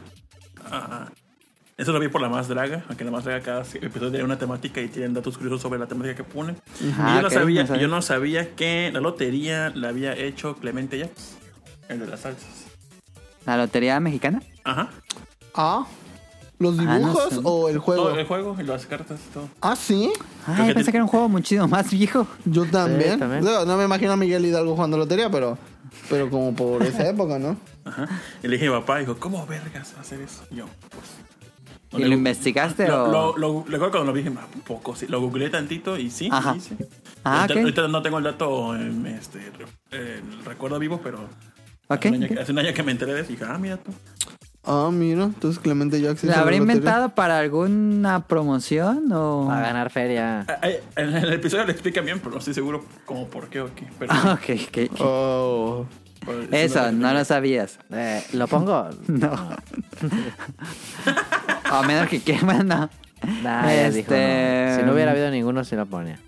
[1.85, 4.24] Ah, eso lo vi por la más draga, aunque la más draga cada episodio tiene
[4.24, 6.56] una temática y tienen datos curiosos sobre la temática que ponen.
[6.81, 10.98] Y Ah, yo, no sabía, yo no sabía que la lotería la había hecho Clemente
[10.98, 11.36] Yaps,
[11.89, 12.48] el de las salsas.
[13.44, 14.43] ¿La lotería mexicana?
[14.65, 14.89] Ajá.
[15.55, 15.85] Ah.
[16.59, 17.40] ¿Los Ah, no dibujos sé.
[17.43, 18.05] o el juego?
[18.09, 19.48] Todo el juego y las cartas y todo.
[19.61, 20.11] Ah, sí.
[20.47, 22.27] Ay, que pensé te- que era un juego muchísimo más viejo.
[22.44, 23.19] Yo también.
[23.19, 23.44] también.
[23.44, 25.59] No, no me imagino a Miguel Hidalgo jugando lotería, pero,
[26.09, 27.56] pero como por esa época, ¿no?
[27.85, 28.09] Ajá.
[28.43, 30.44] Y le dije a mi papá, dijo, ¿cómo vergas va a hacer eso?
[30.51, 31.05] Y yo, pues.
[31.99, 33.37] ¿Y lo investigaste Lo, o...?
[33.37, 35.07] lo, lo- recuerdo cuando lo vi, dije, "Ah, un poco, sí.
[35.09, 36.55] Lo googleé tantito y sí, Ajá.
[36.55, 36.77] sí, sí.
[37.25, 37.61] Ah, ahorita, ok.
[37.61, 39.39] ahorita no tengo el dato, en este,
[39.91, 41.19] el recuerdo vivo, pero
[41.89, 42.39] Ok, hace, un año, ok.
[42.39, 43.93] hace un año que me enteré de eso y dije, ah, mira tú.
[44.66, 45.25] Ah, mira.
[45.25, 46.31] Entonces Clemente Jackson.
[46.31, 49.45] ¿La habrá inventado para alguna promoción o...?
[49.47, 50.47] Va a ganar feria.
[50.97, 53.87] En el episodio lo explican bien, pero no estoy seguro como por qué o qué.
[53.99, 55.01] Pero, Ah, ok, ok.
[55.01, 55.87] Oh.
[56.51, 57.79] Eso, no lo sabías.
[57.91, 58.89] Eh, ¿Lo pongo?
[59.09, 59.33] No.
[61.65, 62.89] A menos que quieran, no.
[63.43, 64.77] Nah, ya dijo, Este- no.
[64.77, 66.19] Si no hubiera habido ninguno, sí lo ponía.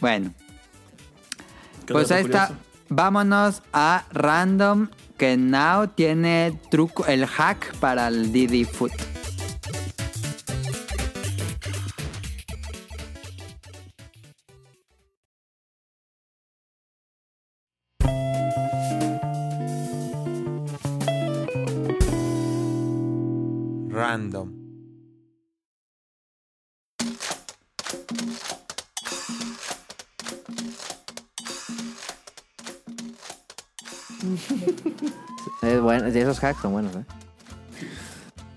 [0.00, 0.32] Bueno,
[1.86, 2.50] ¿Qué pues ahí está.
[2.88, 8.92] Vámonos a Random, que now tiene truco, el hack para el Didi Food.
[35.96, 37.04] Es bueno, sí, esos hacks son buenos, ¿eh?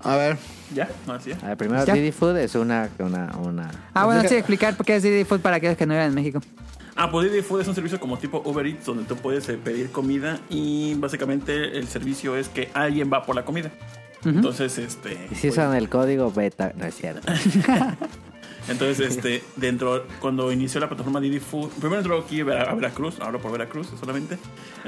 [0.01, 0.37] A ver.
[0.73, 0.87] ¿Ya?
[1.07, 1.43] No, así es.
[1.43, 1.93] A ver, primero, Ya.
[1.93, 3.71] Didi Food es una, una, una...
[3.93, 6.15] Ah, bueno, sí, explicar por qué es Didi Food para aquellos que no viven en
[6.15, 6.41] México.
[6.95, 9.57] Ah, pues Didi Food es un servicio como tipo Uber Eats donde tú puedes eh,
[9.57, 13.71] pedir comida y básicamente el servicio es que alguien va por la comida.
[14.25, 15.27] Entonces, este...
[15.31, 17.21] Y si usan el código beta, no es cierto.
[18.69, 22.75] Entonces, este, dentro, cuando inició la plataforma Didi Food, primero entró aquí a Vera- a
[22.75, 24.37] Veracruz, ahora por Veracruz solamente.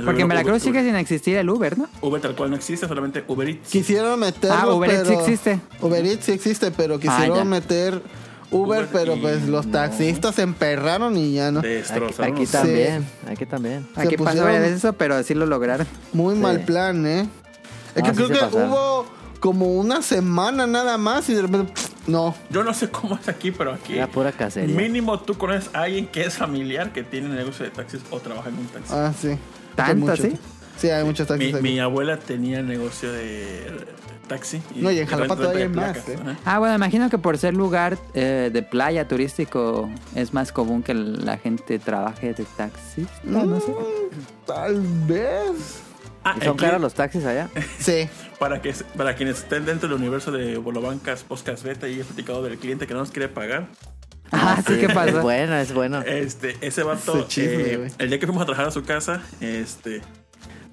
[0.06, 1.88] Porque en Veracruz Uber- sigue sin existir el Uber, ¿no?
[2.02, 3.70] Uber tal cual no existe, solamente Uber Eats.
[3.70, 5.20] Quisieron meterlo, Ah, Uber Eats sí pero...
[5.22, 5.60] existe.
[5.82, 7.10] Uber Eats sí existe, pero ya.
[7.18, 8.02] quisieron meter
[8.52, 9.72] Uber, Uber pero y pues los no.
[9.72, 11.60] taxistas se emperraron y ya no.
[11.60, 12.34] Aquí, Destrozaron.
[12.34, 13.88] aquí los- también, aquí también.
[13.96, 15.88] Se Aquí pasó pusieron- varias veces eso, pero sí lo lograron.
[16.14, 16.42] Muy Sí.
[16.42, 17.22] mal plan, ¿eh?
[17.96, 18.70] Es Ah, que sí creo se que pasaron.
[18.70, 19.06] hubo
[19.40, 21.74] como una semana nada más y de repente...
[22.08, 22.36] No.
[22.50, 24.76] Yo no sé cómo es aquí, pero aquí Era pura cacería.
[24.76, 28.50] mínimo tú conoces a alguien que es familiar que tiene negocio de taxis o trabaja
[28.50, 28.92] en un taxi.
[28.94, 29.38] Ah, sí.
[29.76, 30.20] ¿Tanto Hay muchos.
[30.20, 30.38] así?
[30.78, 31.64] Sí, hay muchos mi, taxis aquí.
[31.64, 33.68] mi abuela tenía negocio de
[34.28, 34.62] taxi.
[34.76, 36.18] No, y en Jalapa todavía hay más, ¿eh?
[36.46, 40.94] Ah, bueno, imagino que por ser lugar eh, de playa turístico es más común que
[40.96, 43.72] la gente trabaje de taxista, no sé.
[43.72, 45.82] Mm, Tal vez.
[46.24, 47.50] Ah, ¿Y son caros los taxis allá?
[47.78, 48.10] Sí.
[48.42, 52.42] para, que, para quienes estén dentro del universo de Bolobancas, Podcast Beta y he platicado
[52.42, 53.68] del cliente que no nos quiere pagar.
[54.32, 55.22] Ah, sí, ¿qué Es pasó?
[55.22, 56.02] bueno, es bueno.
[56.02, 57.92] Este, ese vato, chisme, eh, güey.
[58.00, 60.02] el día que fuimos a trabajar a su casa, este,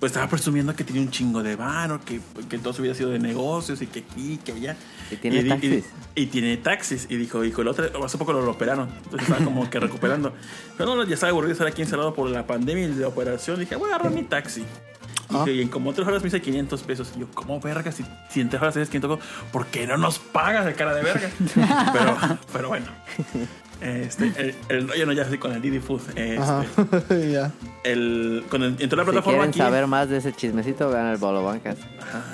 [0.00, 2.94] pues estaba presumiendo que tenía un chingo de varo, que, que todo su vida ha
[2.94, 4.74] sido de negocios y que aquí, que allá.
[5.10, 5.84] Y tiene di- taxis.
[6.14, 7.06] Y, tiene taxis.
[7.10, 8.88] Y dijo, hijo, el otro, hace poco lo, lo operaron.
[9.04, 10.32] Entonces estaba como que recuperando.
[10.78, 13.60] Pero no, ya estaba aburrido estar aquí encerrado por la pandemia y la operación.
[13.60, 14.64] Dije, voy a agarrar mi taxi.
[15.30, 15.44] Ah.
[15.44, 17.12] Dije, y en como tres horas me hice 500 pesos.
[17.16, 17.92] Y yo, ¿cómo verga?
[17.92, 20.94] Si, si en tres horas tienes 500 pesos, ¿por qué no nos pagas de cara
[20.94, 21.30] de verga?
[21.92, 22.16] pero,
[22.52, 22.86] pero bueno.
[23.80, 26.00] Este, el, el rollo no ya así con el Didi Food.
[26.16, 27.40] Este,
[27.84, 29.58] el, con el, entró la Si plataforma quieren aquí.
[29.58, 31.76] saber más de ese chismecito, vean el Bolo Bancas.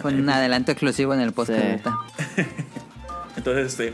[0.00, 1.60] Con un adelanto exclusivo en el podcast.
[1.60, 2.42] Sí.
[3.36, 3.92] Entonces, este,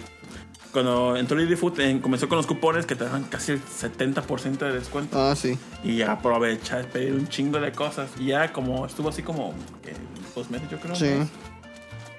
[0.73, 4.59] cuando entró Didi Food, eh, comenzó con los cupones que te daban casi el 70%
[4.59, 5.21] de descuento.
[5.21, 5.59] Ah, sí.
[5.85, 8.11] Y aprovechar, pedir un chingo de cosas.
[8.19, 9.93] Y ya como estuvo así como que
[10.35, 10.95] dos meses, yo creo.
[10.95, 11.11] Sí.
[11.19, 11.29] ¿no?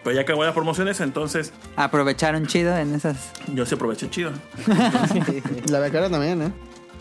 [0.03, 3.31] Pero ya acabó las promociones, entonces Aprovecharon chido en esas.
[3.53, 4.31] yo se aproveché chido.
[5.69, 6.51] La becaria también, ¿eh?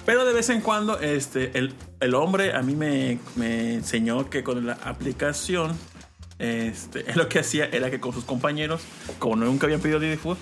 [0.05, 4.43] Pero de vez en cuando, este, el, el hombre a mí me, me enseñó que
[4.43, 5.77] con la aplicación,
[6.41, 8.83] este, lo que hacía era que con sus compañeros,
[9.19, 10.39] como nunca habían pedido Didi Food,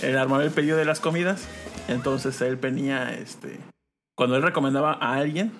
[0.00, 1.46] él armaba el pedido de las comidas.
[1.88, 3.58] Entonces él venía, este,
[4.16, 5.52] cuando él recomendaba a alguien,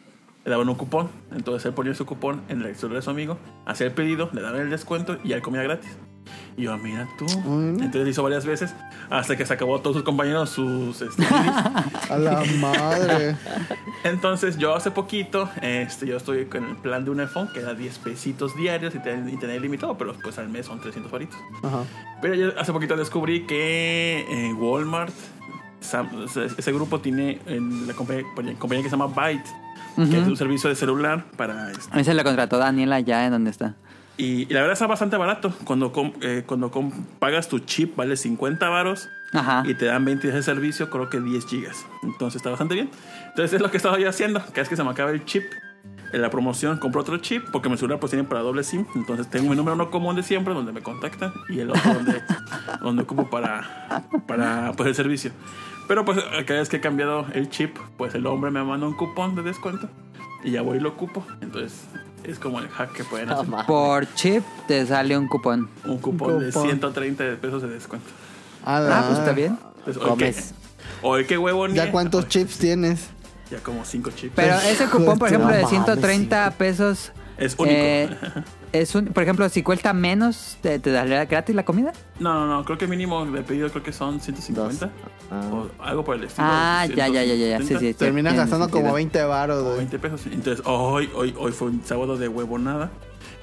[0.44, 1.10] le daban un cupón.
[1.32, 4.40] Entonces él ponía su cupón en la historia de su amigo, hacía el pedido, le
[4.40, 5.90] daban el descuento y él comía gratis.
[6.56, 7.24] Y yo, mira tú.
[7.48, 7.82] Mm.
[7.82, 8.74] Entonces hizo varias veces
[9.08, 11.24] hasta que se acabó todos sus compañeros sus este.
[12.10, 13.36] A la madre.
[14.04, 17.74] Entonces yo hace poquito, este, yo estoy con el plan de un iPhone que da
[17.74, 21.38] 10 pesitos diarios y tener ilimitado, pero pues al mes son 300 varitos.
[21.62, 21.84] Ajá.
[22.20, 25.14] Pero yo hace poquito descubrí que en Walmart,
[25.80, 26.26] Sam-
[26.58, 28.24] ese grupo tiene en la compañía,
[28.58, 29.48] compañía que se llama Byte,
[29.96, 31.70] que es un servicio de celular para...
[31.70, 33.76] este, Ese lo contrató Daniela ya en donde está.
[34.20, 35.52] Y, y la verdad está bastante barato.
[35.64, 39.62] Cuando, com- eh, cuando com- pagas tu chip vale 50 varos Ajá.
[39.66, 41.86] y te dan 20 días de servicio, creo que 10 gigas.
[42.02, 42.90] Entonces está bastante bien.
[43.28, 44.40] Entonces es lo que estaba yo haciendo.
[44.40, 45.44] Cada vez que se me acaba el chip,
[46.12, 48.84] en la promoción compro otro chip porque mi celular pues tiene para doble SIM.
[48.96, 52.20] Entonces tengo mi número no común de siempre donde me contactan y el otro donde,
[52.82, 55.30] donde ocupo para, para pues, el servicio.
[55.88, 58.94] Pero pues cada vez que he cambiado el chip, pues el hombre me manda un
[58.94, 59.88] cupón de descuento
[60.44, 61.24] y ya voy y lo ocupo.
[61.40, 61.86] Entonces
[62.24, 63.46] es como el hack que pueden hacer.
[63.66, 65.68] Por chip te sale un cupón.
[65.84, 66.62] Un cupón, de cupón.
[66.68, 68.06] 130 pesos de descuento.
[68.64, 69.58] A la- Ah, pues está bien.
[69.78, 70.36] Entonces, hoy Comes.
[70.36, 70.60] qué-
[71.02, 71.66] Hoy qué huevo.
[71.68, 73.06] ¿Ya cuántos chips tienes?
[73.50, 74.32] Ya como 5 chips.
[74.36, 77.12] Pero ese cupón, por Hijo ejemplo, de de tu- 130 pesos.
[77.38, 77.76] es único.
[77.78, 78.08] eh,
[78.72, 81.92] es un, por ejemplo, si cuesta menos, ¿te, te daría gratis la comida?
[82.18, 82.64] no, no, no.
[82.64, 84.86] Creo que mínimo de pedido creo que son 150.
[84.86, 84.94] Dos.
[85.30, 85.48] Ah.
[85.52, 86.46] O algo por el estilo.
[86.50, 87.58] Ah, ya, ya, ya, ya, ya.
[87.58, 87.94] Sí, 170, sí.
[87.94, 88.82] Terminas gastando sentido.
[88.82, 89.76] como 20 varos, o güey.
[89.78, 90.26] 20 pesos.
[90.26, 92.90] Entonces, hoy, hoy, hoy fue un sábado de huevo nada.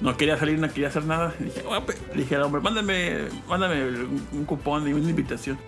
[0.00, 1.34] No quería salir, no quería hacer nada.
[1.40, 1.94] Le dije, "Ah, pe-".
[2.14, 5.58] Le dije al hombre, mándame, mándame un un cupón y una invitación.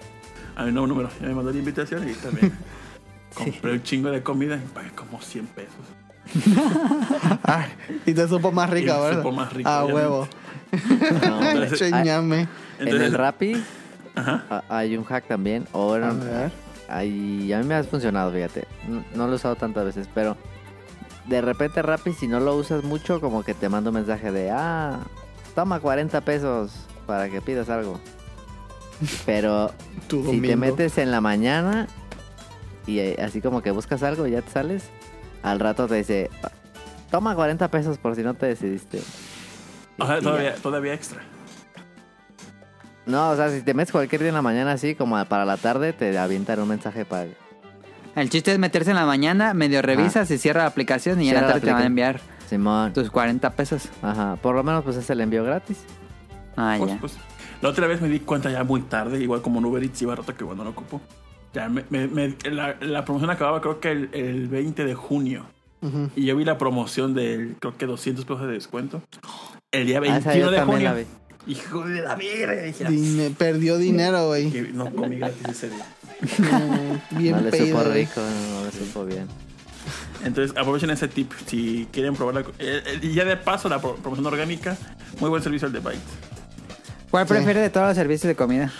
[0.57, 1.09] A mi nuevo número.
[1.21, 2.53] Ya me mandó la invitación y también
[3.35, 5.75] compré un chingo de comida y pagué como 100 pesos.
[8.07, 9.19] Y te supo más rica, Y ¿verdad?
[9.19, 9.93] supo más Ah, obviamente.
[9.95, 10.29] huevo.
[11.27, 11.43] No.
[11.51, 12.03] Entonces, Ah,
[12.79, 13.63] en el Rappi
[14.15, 14.45] Ajá.
[14.51, 15.67] ah, hay un hack también.
[15.73, 16.53] O bueno, A ver.
[16.89, 18.67] ahí- a mí me ha funcionado, fíjate.
[18.89, 20.37] No, no lo he usado tantas veces, pero
[21.27, 24.51] de repente Rappi, si no lo usas mucho, como que te manda un mensaje de,
[24.51, 25.01] ah,
[25.55, 26.73] toma 40 pesos
[27.07, 28.01] para que pidas algo.
[29.27, 29.73] Pero
[30.09, 31.87] si te metes en la mañana
[32.87, 34.85] y eh, así como que buscas algo y ya te sales,
[35.43, 36.31] al rato te dice,
[37.11, 39.01] toma 40 pesos por si no te decidiste.
[39.99, 40.63] O sea, todavía, ya.
[40.63, 41.21] todavía extra.
[43.07, 45.57] No, o sea, si te metes cualquier día en la mañana así, como para la
[45.57, 47.27] tarde, te avientan un mensaje para...
[48.17, 51.35] El chiste es meterse en la mañana, medio revisas y cierra la aplicación y en
[51.37, 52.93] la tarde te van a enviar Simón.
[52.93, 53.89] tus 40 pesos.
[54.03, 55.79] Ajá, por lo menos pues es el envío gratis.
[56.57, 56.99] Ah, Pues, ya.
[57.01, 57.17] pues,
[57.63, 60.15] la otra vez me di cuenta ya muy tarde, igual como en Uber Eats iba
[60.15, 61.01] rato que bueno lo ocupo.
[61.53, 65.47] Ya, me- me- me- la, la promoción acababa creo que el, el 20 de junio.
[66.15, 69.03] Y yo vi la promoción del, creo que 200 pesos de descuento.
[69.73, 70.85] El día Ah, esa 21 yo de junio.
[70.91, 71.05] la vi.
[71.47, 72.63] Hijo de la verga.
[72.63, 74.51] dije, Dine- perdió dinero, güey.
[74.75, 75.87] no comí gratis ese día.
[76.39, 79.27] No, Bien no le supo rico, no, no le supo bien.
[80.23, 83.81] Entonces aprovechen ese tip si quieren probar la, eh, eh, y ya de paso la
[83.81, 84.77] pro- promoción orgánica.
[85.19, 85.99] Muy buen servicio el de Byte.
[87.11, 87.33] ¿Cuál Sí.
[87.33, 88.71] prefieres de todos los servicios de comida?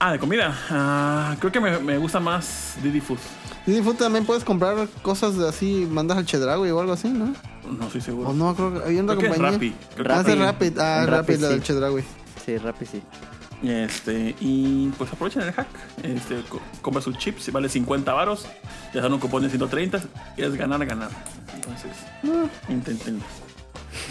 [0.00, 0.56] Ah, de comida.
[0.70, 3.18] Ah, creo que me, me gusta más Didi Food.
[3.66, 7.34] Didi Food también puedes comprar cosas de así, mandas al Chedraui o algo así, ¿no?
[7.78, 8.30] No estoy seguro.
[8.30, 9.50] O no, creo que hay otra creo que es compañía.
[9.58, 9.70] Rappi.
[9.96, 10.78] Que Ah, Rapid.
[10.78, 11.66] Ah, Rapid, Rappi, la del sí.
[11.66, 12.04] Chedraui.
[12.44, 13.02] Sí, Rappi sí.
[13.64, 15.66] Este, y pues aprovechen el hack.
[16.04, 18.46] Este, co- compra sus chips y vale 50 varos.
[18.94, 20.00] Ya dan un cupón de 130
[20.36, 21.10] y es ganar, ganar.
[21.56, 21.90] Entonces,
[22.68, 23.24] inténtenlo.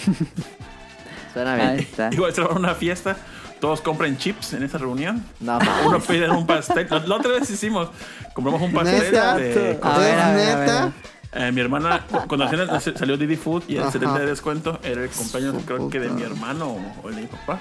[1.33, 1.79] Suena Ahí bien.
[1.79, 2.09] está.
[2.11, 3.15] Igual se va a una fiesta.
[3.59, 5.23] Todos compren chips en esa reunión.
[5.39, 6.87] No, Uno pide un pastel.
[6.89, 7.89] La, la otra vez hicimos.
[8.33, 9.35] Compramos un pastel ¿Neta?
[9.35, 10.59] de A ver, a ver, a ver.
[10.59, 10.91] neta?
[11.33, 12.47] Eh, mi hermana, cu- cuando
[12.79, 13.91] salió Didi Food y el Ajá.
[13.91, 16.25] 70 de descuento, era el cumpleaños, Su creo que de mi puta.
[16.27, 17.59] hermano o, de mi papá.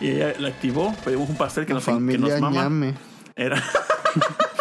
[0.00, 2.62] Y ella la activó, pedimos un pastel que La nos, que nos mama.
[2.62, 2.94] ñame.
[3.36, 3.62] Era.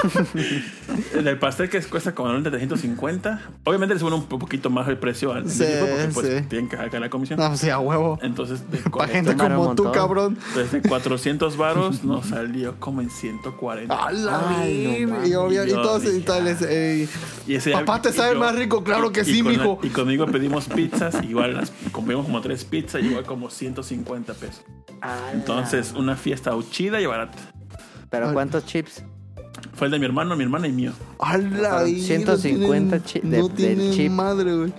[1.14, 3.42] el pastel que cuesta como normalmente 350.
[3.66, 6.46] Obviamente le suben un poquito más el precio al Sí, porque pues sí.
[6.50, 7.40] tienen que sacar la comisión.
[7.40, 8.18] No, sí, a huevo.
[8.22, 10.38] Entonces, de, Para gente como tú, cabrón.
[10.56, 13.94] desde 400 varos nos salió como en 140.
[13.94, 17.08] A la Ay, no y, obvio- y todos dije, y tal, es, eh,
[17.48, 18.84] Y ese- Papá, ¿te sabe yo- más rico?
[18.84, 19.80] Claro que y sí, con- mijo.
[19.84, 24.64] Y conmigo pedimos pizzas, igual las comimos como tres pizzas, igual como 150 pesos.
[25.34, 27.38] Entonces, una fiesta chida y barata.
[28.14, 28.34] Pero Ay.
[28.34, 29.04] ¿cuántos chips?
[29.74, 30.92] Fue el de mi hermano, mi hermana y mío.
[31.20, 34.12] a la Fueron verga, 150 no chi- tienen- de- No del chip.
[34.12, 34.74] madre, güey.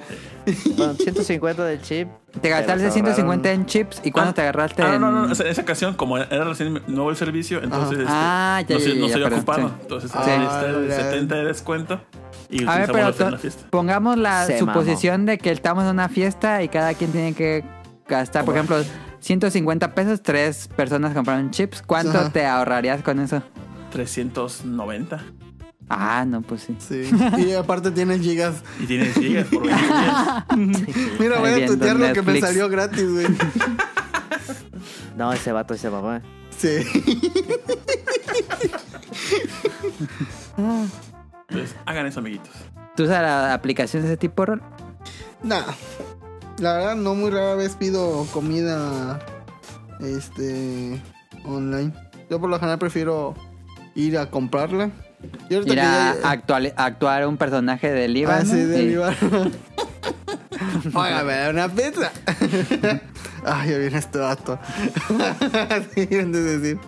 [0.76, 2.08] Bueno, 150 del chip.
[2.40, 5.00] Te gastaste pero se 150 ahorraron- en chips y cuando Ah, te agarraste Ah, en...
[5.00, 5.32] no, no, no.
[5.32, 8.88] Esa, esa ocasión, como era recién nuevo el servicio, entonces este, Ah, ya, no, se,
[8.94, 9.68] ya, no ya, se había ocupado.
[9.68, 9.74] sí.
[9.82, 12.00] Entonces, Ah, ahí está el la- 70 de descuento
[12.50, 13.66] y A ver, pero en la to- fiesta.
[13.70, 17.64] pongamos la Se suposición de que estamos en una fiesta y cada quien tiene que
[18.06, 18.76] gastar, por ejemplo,
[19.24, 21.80] 150 pesos, tres personas compraron chips.
[21.80, 22.28] ¿Cuánto Ajá.
[22.30, 23.42] te ahorrarías con eso?
[23.90, 25.24] 390.
[25.88, 26.76] Ah, no, pues sí.
[26.78, 27.10] Sí.
[27.38, 28.62] Y aparte tienes gigas.
[28.80, 31.18] Y tienes gigas por 20 días.
[31.18, 33.26] Mira, voy a tuitear lo que me salió gratis, güey.
[35.16, 36.20] No, ese vato ese mamá.
[36.58, 36.84] Sí.
[41.48, 42.50] Entonces, hagan eso, amiguitos.
[42.94, 44.62] ¿Tú usas la aplicación de ese tipo, Rol?
[45.42, 45.62] Nah.
[46.58, 49.18] La verdad, no muy rara vez pido comida
[50.00, 51.00] este
[51.44, 51.92] online.
[52.30, 53.34] Yo por lo general prefiero
[53.94, 54.90] ir a comprarla.
[55.48, 58.44] Y Ir a ya- actual- actuar un personaje Ah, Líbano.
[58.50, 59.16] sí, de Líbano.
[60.94, 62.12] Óigame, una pizza.
[63.46, 64.58] Ay, ya viene este vato.
[65.70, 66.24] Así de
[66.58, 66.78] decir.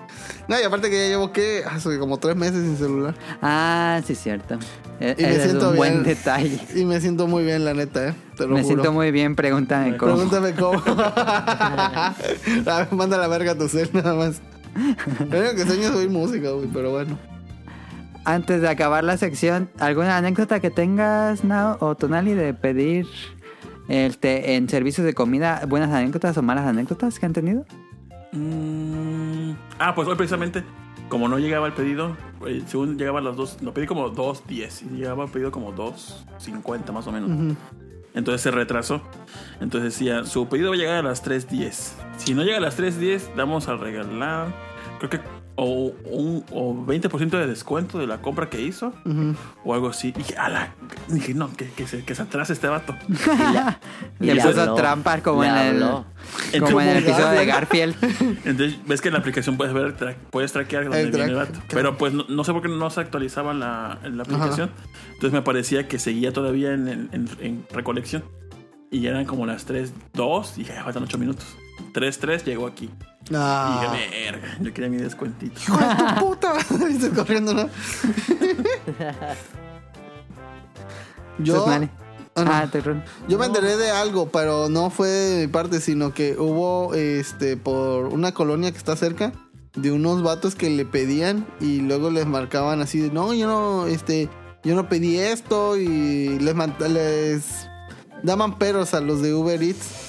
[0.49, 1.65] No, y aparte que ya llevo, ¿qué?
[1.69, 3.15] Hace como tres meses sin celular.
[3.43, 4.59] Ah, sí, cierto.
[5.01, 6.05] E- Y me siento un buen bien.
[6.05, 6.61] detalle.
[6.75, 8.15] Y me siento muy bien, la neta, ¿eh?
[8.37, 8.67] Te lo Me juro.
[8.75, 10.13] siento muy bien, pregúntame cómo.
[10.15, 10.81] Pregúntame cómo.
[10.87, 12.15] A
[12.67, 14.41] ver, Manda la verga a tu cel nada más.
[15.31, 17.19] Lo único que sueño es oír música, güey, pero bueno.
[18.25, 23.07] Antes de acabar la sección, ¿alguna anécdota que tengas, Nao o Tonali, de pedir
[23.89, 27.65] este, en servicios de comida buenas anécdotas o malas anécdotas que han tenido?
[28.37, 30.63] Mm, Ah, pues hoy precisamente,
[31.09, 34.83] como no llegaba el pedido, eh, según llegaba a las dos, lo pedí como 2.10
[34.93, 37.31] y llegaba el pedido como 2.50 más o menos.
[37.31, 37.57] Ujú.
[38.15, 39.03] Entonces se retrasó.
[39.61, 41.93] Entonces decía, su pedido va a llegar a las 3.10.
[42.17, 44.49] Si no llega a las 3.10, damos a regalar,
[44.99, 45.21] creo que,
[45.57, 48.93] o, un, o 20% de descuento de la compra que hizo,
[49.65, 50.09] o algo así.
[50.09, 50.75] Y dije, ala,
[51.09, 52.95] dije, no, que, que, se, que se atrase este vato.
[54.21, 55.81] Le le puso trampas como en el,
[56.61, 57.95] como en el episodio de Garfield.
[58.45, 61.35] Entonces, ves que en la aplicación puedes ver, tra- puedes traquear dónde El viene el
[61.37, 61.61] vato.
[61.71, 64.71] Pero pues no, no sé por qué no se actualizaba la, la aplicación.
[65.15, 68.25] Entonces me parecía que seguía todavía en, en- en- en recolección.
[68.91, 71.57] Y ya eran como las 3.2 y dije, "Ya faltan 8 minutos.
[71.97, 72.91] 3.3 llegó aquí.
[73.35, 73.81] Ah.
[73.81, 75.59] Y dije, verga, yo quería mi descuentito.
[75.59, 76.53] ¡Hijo de tu puta!
[76.89, 77.69] Dices corriendo, ¿no?
[81.39, 81.67] Yo.
[81.67, 81.89] Ah, no.
[82.53, 82.83] Ah, te
[83.29, 87.57] yo me enteré de algo, pero no fue de mi parte, sino que hubo este
[87.57, 89.33] por una colonia que está cerca
[89.75, 93.87] de unos vatos que le pedían y luego les marcaban así de no, yo no,
[93.87, 94.29] este,
[94.65, 96.55] yo no pedí esto y les,
[96.91, 97.69] les
[98.23, 100.06] daban peros a los de Uber Eats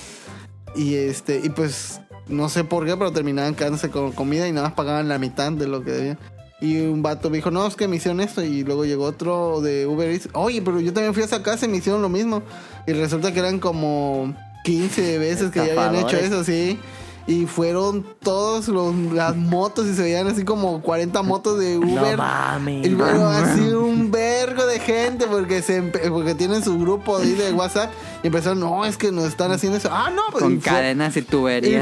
[0.75, 4.67] y este, y pues no sé por qué, pero terminaban quedándose con comida y nada
[4.67, 6.19] más pagaban la mitad de lo que debían.
[6.59, 8.43] Y un vato me dijo, no, es que me hicieron esto.
[8.43, 10.29] Y luego llegó otro de Uber Eats.
[10.33, 12.41] Oye, pero yo también fui a esa casa y me hicieron lo mismo.
[12.87, 14.33] Y resulta que eran como
[14.63, 16.79] 15 veces que ya habían hecho eso, sí.
[17.27, 22.17] Y fueron todos los, las motos y se veían así como 40 motos de Uber.
[22.17, 22.85] mames.
[22.85, 27.33] Y luego así un vergo de gente porque se empe- porque tienen su grupo ahí
[27.33, 27.91] de WhatsApp
[28.23, 29.89] y empezaron, no, es que nos están haciendo eso.
[29.91, 31.23] Ah, no, pues Con y fue- cadenas y y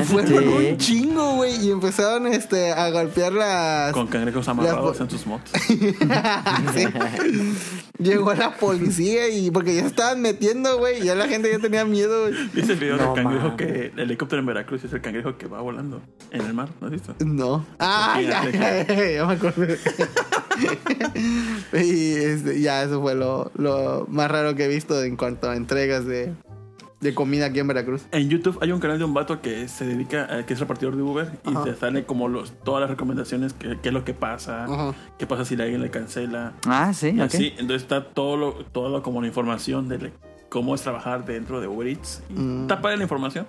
[0.05, 1.63] fueron un chingo, güey.
[1.63, 3.93] Y empezaron este, a golpear las.
[3.93, 5.51] Con cangrejos amarrados en sus motos.
[6.75, 6.87] Sí.
[7.99, 11.01] Llegó la policía y porque ya se estaban metiendo, güey.
[11.01, 12.33] Y ya la gente ya tenía miedo, güey.
[12.53, 15.47] ¿Viste el video No del cangrejo que el helicóptero en Veracruz es el cangrejo que
[15.47, 16.01] va volando
[16.31, 16.69] en el mar?
[16.81, 17.15] ¿No has visto?
[17.25, 17.65] No.
[17.79, 19.77] Ah, ya, ya, ya, ya me acordé.
[21.73, 25.55] y este, ya, eso fue lo, lo más raro que he visto en cuanto a
[25.55, 26.33] entregas de,
[27.01, 28.03] de comida aquí en Veracruz.
[28.11, 30.95] En YouTube hay un canal de un vato que se dedica, a, que es repartidor
[30.95, 31.63] de Uber y Ajá.
[31.63, 34.93] te sale como los, todas las recomendaciones, que- qué es lo que pasa, Ajá.
[35.17, 36.53] qué pasa si alguien le cancela.
[36.67, 40.11] Ah, sí, Y así, entonces está todo lo, todo como la información de
[40.55, 42.23] cómo es trabajar dentro de Uber Eats.
[42.29, 42.61] Mm.
[42.61, 43.45] Está padre la información.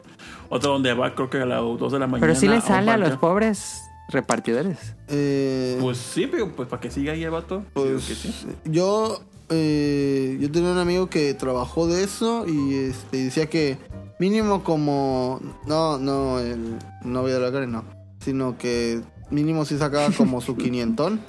[0.49, 2.27] Otro donde va creo que a las 2 de la mañana.
[2.27, 4.97] Pero sí le sale a los pobres repartidores.
[5.07, 7.63] Eh, Pues sí, pero pues para que siga ahí el vato.
[7.75, 8.35] Pues que sí.
[8.65, 9.21] yo,
[9.51, 13.79] eh, yo tenía un amigo que trabajó de eso y este, decía que
[14.19, 17.85] mínimo como, no, no, el novio de la Karen, no,
[18.19, 19.01] sino que
[19.31, 21.21] mínimo sí sacaba como su quinientón,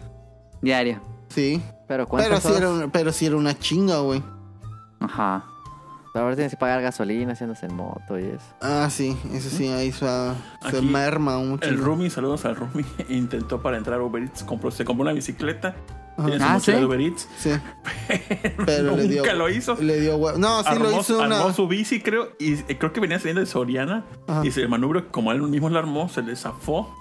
[0.63, 1.01] Diario.
[1.29, 4.23] sí, Pero pero pero sí era una chinga, güey.
[4.99, 5.45] Ajá.
[6.17, 8.45] Pero ahora tienes que pagar gasolina haciéndose en moto y eso.
[8.59, 11.77] Ah, sí, eso sí, ahí se, se Aquí, merma un El.
[11.77, 15.75] Rumi, saludos al Rumi, intentó para entrar a Uber Eats, compró, se compró una bicicleta,
[16.15, 16.71] tiene su Ah, ¿sí?
[16.71, 17.51] de Uber Eats, Sí,
[18.65, 19.75] pero le dio, nunca lo hizo.
[19.79, 21.39] Le dio No, sí armó, lo hizo una...
[21.39, 24.43] armó su bici, creo, y eh, creo que venía saliendo de Soriana, Ajá.
[24.43, 26.91] y se el manubrio, como él mismo la armó, se le zafó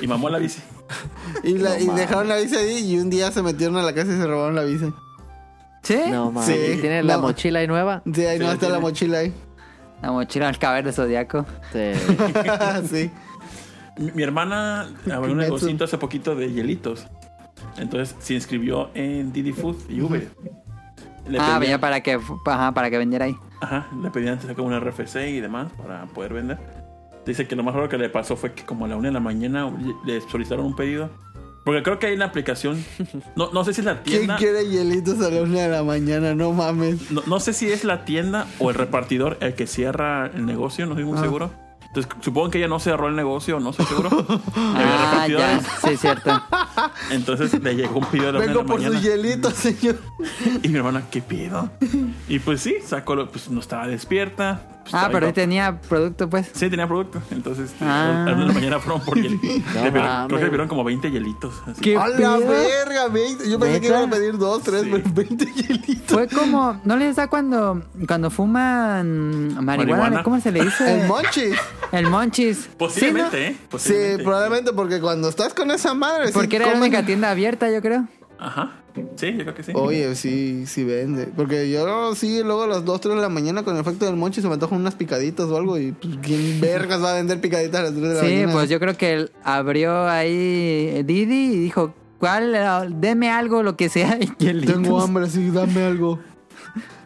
[0.00, 0.62] y mamó la bici.
[1.44, 4.12] Y, la- y dejaron la bici ahí y un día se metieron a la casa
[4.12, 4.92] y se robaron la bici.
[5.82, 5.98] ¿Sí?
[6.10, 6.48] No mames.
[6.48, 6.78] Sí.
[6.80, 7.22] ¿Tienes la No.
[7.22, 8.02] mochila ahí nueva?
[8.12, 8.80] Sí, ahí Sí, no la está la tiene.
[8.80, 9.32] mochila ahí.
[10.02, 11.46] La mochila al caber de Zodiaco.
[11.72, 11.90] Sí.
[12.90, 13.10] sí.
[13.98, 15.40] Mi, mi hermana abrió un Kimetsu.
[15.54, 17.06] negocito hace poquito de hielitos.
[17.78, 20.28] Entonces se inscribió en Didi Food y Uber.
[21.28, 23.36] Le ah, pedían- venía para que, ajá, para que vendiera ahí.
[23.60, 26.58] Ajá, le pedían antes sacar un RFC y demás para poder vender.
[27.24, 29.12] Dice que lo más raro que le pasó fue que como a la una de
[29.14, 29.70] la mañana
[30.04, 31.10] le solicitaron un pedido.
[31.64, 32.84] Porque creo que hay en la aplicación.
[33.36, 34.36] No, no sé si es la ¿Quién tienda.
[34.36, 36.34] quiere hielitos a la una de la mañana?
[36.34, 37.10] No mames.
[37.10, 40.86] No, no sé si es la tienda o el repartidor el que cierra el negocio,
[40.86, 41.22] no estoy muy Ah.
[41.22, 41.50] seguro.
[41.94, 44.08] Entonces supongo que ella no cerró el negocio, no estoy seguro.
[44.56, 45.60] Ah, ya.
[45.60, 46.42] Sí, cierto.
[47.10, 48.96] Entonces le llegó un pedido a la una de Vengo la por mañana.
[48.98, 49.96] sus hielitos, señor.
[50.62, 51.70] Y mi hermana, ¿qué pido?
[52.28, 54.81] Y pues sí, sacó, lo- pues no estaba despierta.
[54.82, 56.50] Pues, Ah, pero ahí tenía producto, pues.
[56.54, 57.20] Sí, tenía producto.
[57.30, 58.24] Entonces, este, Ah.
[58.24, 59.62] a las 1 de la mañana fueron por hielitos.
[59.74, 61.54] No creo que le vieron como 20 hielitos.
[61.66, 61.80] así.
[61.80, 63.08] ¿Qué ¡A la verga!
[63.08, 63.50] 20.
[63.50, 64.88] Yo pensé que iban a pedir dos, tres, Sí.
[64.92, 66.06] pero 20 hielitos.
[66.12, 69.76] Fue como, ¿no les da cuando, cuando fuman marihuana?
[70.02, 70.22] Marihuana.
[70.22, 71.02] ¿Cómo se le dice?
[71.02, 71.54] El monchis.
[71.92, 72.68] El monchis.
[72.78, 73.50] Posiblemente, ¿eh?
[73.52, 74.24] Sí, Posiblemente.
[74.24, 76.28] probablemente porque cuando estás con esa madre.
[76.28, 78.06] sí Porque era la única tienda abierta, yo creo.
[78.44, 78.72] Ajá.
[79.16, 79.72] Sí, yo creo que sí.
[79.74, 81.26] Oye, sí, sí vende.
[81.36, 84.16] Porque yo sí, luego a las 2, 3 de la mañana con el efecto del
[84.16, 85.78] monchi se me antojan unas picaditas o algo.
[85.78, 88.52] Y pues, ¿quién vergas va a vender picaditas a las 3 de la Sí, mañana?
[88.52, 92.54] pues yo creo que él abrió ahí Didi y dijo, ¿cuál?
[92.54, 94.18] eh, Deme algo, lo que sea.
[94.38, 94.66] Y.
[94.66, 96.18] Tengo hambre, sí, dame algo.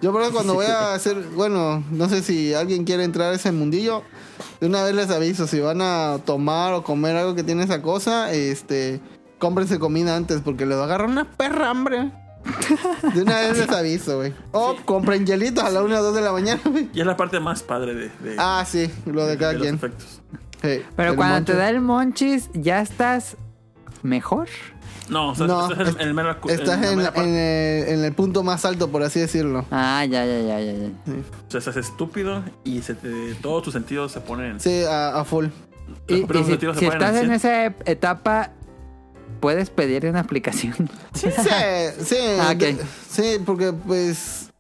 [0.01, 3.37] Yo, por eso cuando voy a hacer, bueno, no sé si alguien quiere entrar a
[3.37, 4.03] ese mundillo,
[4.61, 7.83] de una vez les aviso, si van a tomar o comer algo que tiene esa
[7.83, 9.01] cosa, este,
[9.39, 12.11] cómprense comida antes porque les va a agarrar una perra hambre.
[13.15, 14.33] De una vez les aviso, güey.
[14.53, 16.89] O compren hielitos a la 1 o 2 de la mañana, güey.
[16.95, 19.81] Y es la parte más padre de, de, Ah, sí, lo de cada de quien.
[19.83, 19.93] los.
[20.63, 23.37] Sí, Pero cuando te da el monchis, ¿ya estás
[24.03, 24.49] mejor?
[25.09, 28.65] No, o sea, No, estás en, el mero Estás en, el, en el punto más
[28.65, 29.65] alto, por así decirlo.
[29.71, 30.73] Ah, ya, ya, ya, ya.
[30.73, 30.87] ya.
[30.87, 34.59] O sea, estás estúpido y se te, todos tus sentidos se ponen.
[34.61, 35.47] Sí, a, a full.
[36.09, 37.33] Y, Pero y si, si estás en 100.
[37.33, 38.51] esa etapa,
[39.47, 40.75] puedes pedir una aplicación.
[41.15, 41.29] Sí,
[42.05, 42.17] sí.
[42.41, 42.59] Ah, ok.
[42.59, 42.79] de-
[43.09, 44.51] sí, porque pues.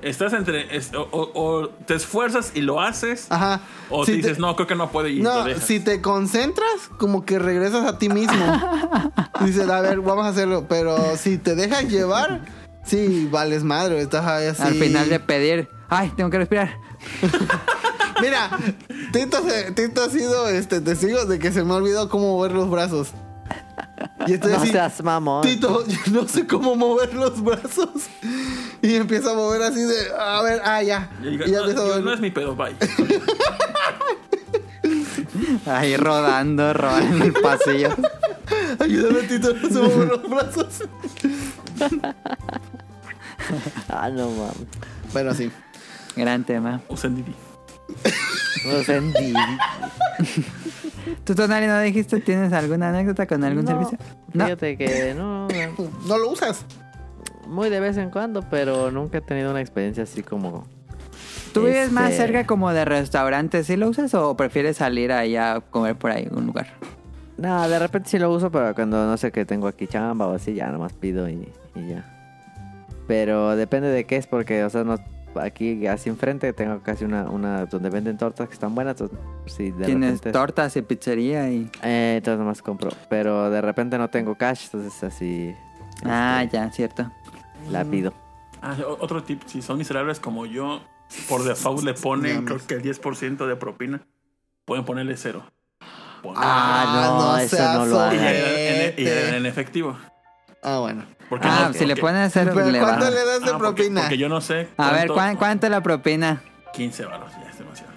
[0.00, 0.76] Estás entre.
[0.76, 3.26] es- o, o- o te esfuerzas y lo haces.
[3.30, 3.62] Ajá.
[3.90, 6.00] O Si te te- dices, no, creo que no puedo y lo No, si te
[6.00, 8.44] concentras, como que regresas a ti mismo.
[9.44, 10.66] Dices, a ver, vamos a hacerlo.
[10.68, 12.42] Pero si te dejas llevar,
[12.84, 14.00] sí, vales madre.
[14.00, 14.62] Estás ahí así.
[14.62, 16.76] Al final de pedir, ay, tengo que respirar.
[18.22, 18.50] Mira,
[19.12, 22.52] Tito, se- Tito ha sido este testigo de que se me ha olvidado cómo mover
[22.52, 23.08] los brazos.
[24.26, 24.68] Y estoy No así.
[24.70, 25.42] seas mamón.
[25.42, 27.88] Tito, yo no sé cómo mover los brazos.
[28.82, 31.10] Y empieza a mover así de, a ver, ah, ya.
[31.22, 32.76] Y digo, Y ya no, yo- no es mi pedo, bye.
[35.66, 37.90] Ahí rodando, rodando en el pasillo.
[38.78, 40.82] Ayúdame, Tito, no sé mover los brazos.
[43.88, 44.56] Ah, no mames.
[45.12, 45.50] Bueno, sí.
[46.16, 46.80] Gran tema.
[46.88, 47.32] Usen Didi.
[48.84, 49.32] Sé, ni-
[51.26, 52.20] ¿Tú, Tonali, no dijiste?
[52.20, 53.98] ¿Tienes alguna anécdota con algún No, servicio?
[54.32, 54.44] No.
[54.44, 56.64] Fíjate que no, no, ¿No lo usas?
[57.48, 60.66] muy de vez en cuando, pero nunca he tenido una experiencia así como...
[61.52, 63.66] ¿Tú vives más Este- cerca como de restaurantes?
[63.66, 66.66] ¿Sí lo usas o prefieres salir ahí a comer por ahí en un lugar?
[67.38, 70.34] No, de repente sí lo uso, pero cuando no sé que tengo aquí chamba o
[70.34, 72.04] así, ya nomás pido y, y ya.
[73.06, 74.96] Pero depende de qué es, porque, o sea, no,
[75.40, 79.00] aquí así enfrente tengo casi una, una donde venden tortas que están buenas.
[79.00, 80.32] entonces, sí, de Tienes repente...
[80.32, 81.70] tortas y pizzería y...
[81.82, 82.90] Eh, entonces nomás compro.
[83.08, 85.54] Pero de repente no tengo cash, entonces así
[86.04, 87.10] Ah, ya, cierto.
[87.70, 88.12] la pido.
[88.62, 90.80] Ah, otro tip, si son miserables como yo,
[91.28, 94.00] por default le ponen creo que el 10% de propina.
[94.64, 95.44] Pueden ponerle cero.
[96.22, 99.96] Ponen- Ah, no, eso seas no lo en- y en efectivo.
[100.62, 101.04] Ah, bueno.
[101.28, 103.58] Porque Ah, no- si le porque- pones cero, Pero le ¿cuánto le das de Ah,
[103.58, 104.00] porque, propina?
[104.02, 104.68] porque yo no sé.
[104.76, 106.42] A ver, cuánto- ¿cuán- ¿cuánto la propina?
[106.72, 107.92] 15 baros, ya es demasiado.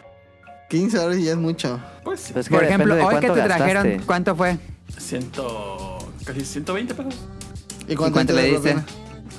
[0.70, 1.80] 15 dólares y ya es mucho.
[2.04, 4.06] Pues sí, Pues que Por ejemplo, hoy que cuánto te trajeron, gastaste.
[4.06, 4.58] ¿cuánto fue?
[4.98, 7.16] ciento, casi 120 pesos.
[7.88, 8.86] ¿Y cuánto, cuánto te le propina?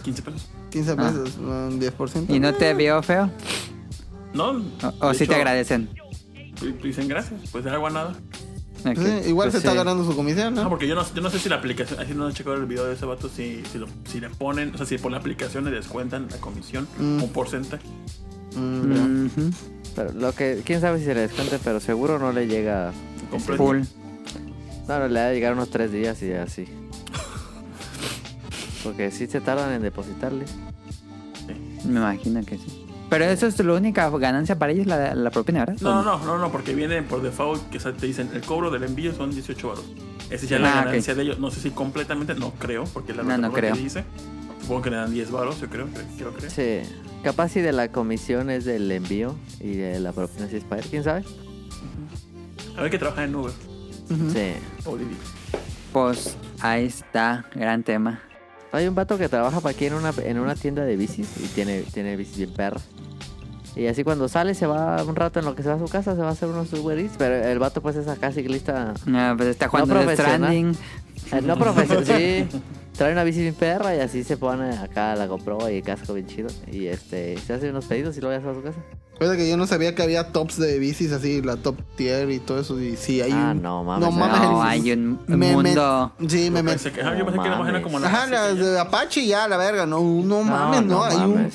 [0.03, 0.49] 15 pesos.
[0.71, 2.33] 15 pesos, un 10%.
[2.35, 3.31] ¿Y no te vio feo?
[4.33, 4.51] No.
[5.01, 5.89] ¿O, o sí te agradecen?
[6.83, 8.13] Dicen gracias, pues de agua nada.
[8.83, 9.77] Sí, igual Pues se está sí.
[9.77, 10.69] ganando su comisión, No, ¿no?
[10.69, 12.87] porque yo no, yo no sé si la aplicación, así no he checado el video
[12.87, 15.65] de ese vato, si, si, lo- si le ponen, o sea, si por la aplicación
[15.65, 17.23] le descuentan la comisión, Mm.
[17.23, 17.85] un porcentaje.
[18.57, 19.27] Mm.
[19.95, 22.93] Pero lo que, quién sabe si se le descuente, pero seguro no le llega.
[23.57, 23.81] Full.
[24.89, 26.65] No, no, le va a llegar unos tres días y así.
[28.83, 30.45] Porque sí se tardan en depositarle.
[31.85, 32.80] Me imagino que sí.
[33.11, 35.77] Pero eso es la única ganancia para ellos, la, la propina, ¿verdad?
[35.83, 38.41] No, no, no, no, no, porque viene por default que o sea, te dicen el
[38.43, 39.85] cobro del envío son 18 baros.
[40.31, 40.87] Esa ya es la Ah, ok.
[40.87, 41.39] ganancia de ellos.
[41.41, 43.75] No sé si completamente, no creo, porque la No, no creo.
[43.75, 44.05] que dice.
[44.63, 46.51] Supongo que le dan 10 baros, yo creo, creo, quiero creer.
[46.87, 46.95] Sí.
[47.25, 50.81] Capaz si de la comisión es del envío y de la propina si es para
[50.81, 51.25] él, quién sabe.
[52.77, 53.53] A ver que trabaja en Uber
[54.33, 54.53] Sí.
[55.93, 58.21] Pues ahí está, gran tema.
[58.73, 61.49] Hay un vato que trabaja para aquí en una, en una tienda de bicis y
[61.49, 62.85] tiene, tiene bicis bien perras.
[63.77, 65.87] Y así cuando sale se va un rato en lo que se va a su
[65.87, 68.95] casa, se va a hacer unos Uber Eats, pero el vato pues es acá ciclista,
[69.13, 70.11] Ah, pues está jugando No.
[70.11, 70.77] Stranding.
[71.33, 72.47] eh, no profesional, sí.
[72.97, 76.27] Trae una bici bien perra y así se pone acá, la compró y casco bien
[76.27, 76.49] chido.
[76.71, 78.79] Y este, se hace unos pedidos y luego ya se va a su casa.
[79.19, 82.39] Fíjate que yo no sabía que había tops de bicis así, la top tier y
[82.41, 82.79] todo eso.
[82.81, 84.41] Y sí, hay Ah, un- no mames, No mames.
[84.41, 86.13] No, hay un me- me- mundo...
[86.27, 86.85] Sí, me metí.
[86.85, 87.83] yo No pensé que era mames.
[87.83, 89.87] como la Ajá, las de Apache ya, la verga.
[89.87, 90.95] No, no mames, no.
[90.97, 91.55] no hay un mames.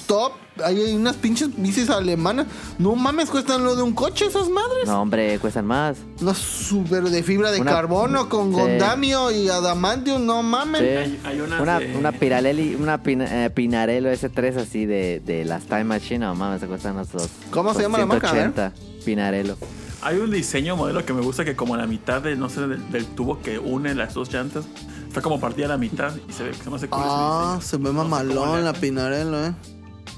[0.63, 2.47] Hay unas pinches bicis alemanas.
[2.79, 4.85] No mames, cuestan lo de un coche esas madres.
[4.87, 5.97] No, hombre, cuestan más.
[6.21, 8.59] No, súper de fibra de Una- carbono con Sí.
[8.59, 10.25] gondamio y adamantium.
[10.25, 10.81] No mames.
[10.81, 10.87] Sí.
[10.87, 15.43] Hay- hay unas una, de- una Pirelli, una Pina- eh, Pinarello S3 así de, de
[15.43, 17.29] las Time Machine, no mames, se cuestan unos dos.
[17.51, 18.29] ¿Cómo se llama la marca?
[18.31, 18.73] 180,
[19.03, 19.57] Pinarello.
[20.01, 22.91] Hay un diseño modelo que me gusta que como la mitad de, no sé, del,
[22.91, 24.65] del tubo que une las dos llantas
[25.07, 27.57] está como partida a la mitad y se ve que se me hace cool Ah,
[27.61, 28.73] se ve No sé mamalón la.
[28.73, 29.53] Pinarello, eh.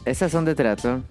[0.07, 1.05] Esas son de triatlón.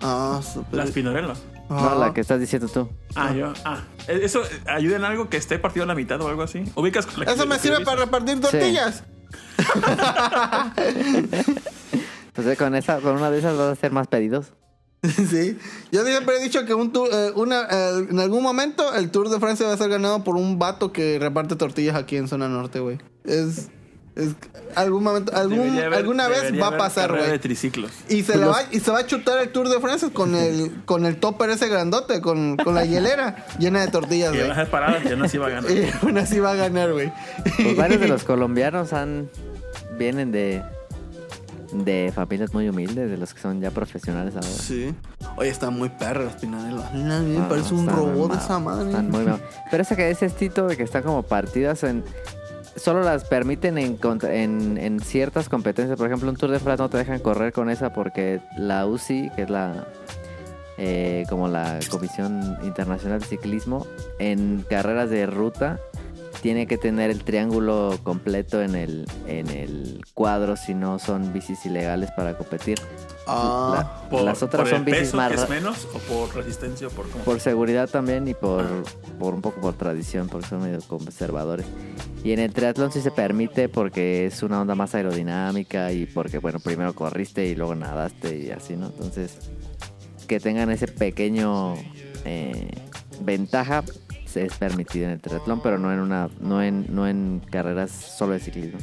[0.00, 0.74] Ah, súper.
[0.74, 1.34] Las Pinarello.
[1.68, 2.88] No, la que estás diciendo tú.
[3.14, 3.52] Ah, yo.
[3.64, 6.64] Ah, ¿eso eh, ayuda en algo que esté partido a la mitad o algo así?
[6.74, 9.04] ¿Ubicas la Eso me sirve para repartir tortillas.
[12.32, 14.54] Pues eh, con esa, con una de esas vas a hacer más pedidos.
[15.02, 15.58] sí.
[15.90, 19.28] Yo siempre he dicho que un tour, eh, una, eh, en algún momento el Tour
[19.28, 22.48] de Francia va a ser ganado por un vato que reparte tortillas aquí en zona
[22.48, 22.98] norte, güey.
[23.24, 23.68] Es,
[24.14, 24.30] es
[24.74, 27.30] algún momento, algún, Debería haber- alguna vez va a pasar, güey.
[27.30, 27.90] de triciclos.
[28.08, 30.82] Y se, la va, y se va a chutar el Tour de Francia con el,
[30.84, 34.48] con el topper ese grandote, con, con la hielera llena de tortillas, Y güey.
[34.48, 35.70] vas a parar, ya no se iba a ganar.
[35.70, 37.10] Y aún así va a ganar, güey.
[37.56, 39.30] Pues varios de los colombianos han
[39.96, 40.62] vienen de
[41.72, 44.46] de familias muy humildes, de los que son ya profesionales ahora.
[44.46, 44.94] Sí.
[45.36, 46.82] Oye, está muy perro las Pinarello.
[46.82, 48.90] A mí me Ah, parece un están robot mal- esa madre.
[48.90, 49.40] están muy mal.
[49.70, 52.04] Pero esa que ese estilo de que están como partidas en
[52.76, 55.98] solo las permiten en, en, en ciertas competencias.
[55.98, 59.30] Por ejemplo, un Tour de Francia no te dejan correr con esa porque la UCI,
[59.36, 59.86] que es la
[60.78, 63.86] eh, como la Comisión Internacional de Ciclismo,
[64.18, 65.78] en carreras de ruta
[66.40, 71.64] tiene que tener el triángulo completo en el, en el cuadro, si no son bicis
[71.66, 72.78] ilegales para competir.
[73.26, 73.74] Ah.
[74.02, 75.98] La- Por, las otras por son el bicis peso, más que ra- es menos o
[75.98, 77.22] por resistencia o por cómo.
[77.24, 78.64] por seguridad también y por,
[79.18, 81.66] por un poco por tradición, porque son medio conservadores.
[82.24, 86.38] Y en el triatlón sí se permite porque es una onda más aerodinámica y porque,
[86.38, 88.86] bueno, primero corriste y luego nadaste y así, ¿no?
[88.86, 89.36] Entonces,
[90.26, 91.74] que tengan ese pequeño
[92.24, 92.70] eh,
[93.20, 93.82] ventaja
[94.36, 98.32] es permitido en el triatlón, pero no en una no en no en carreras solo
[98.32, 98.78] de ciclismo.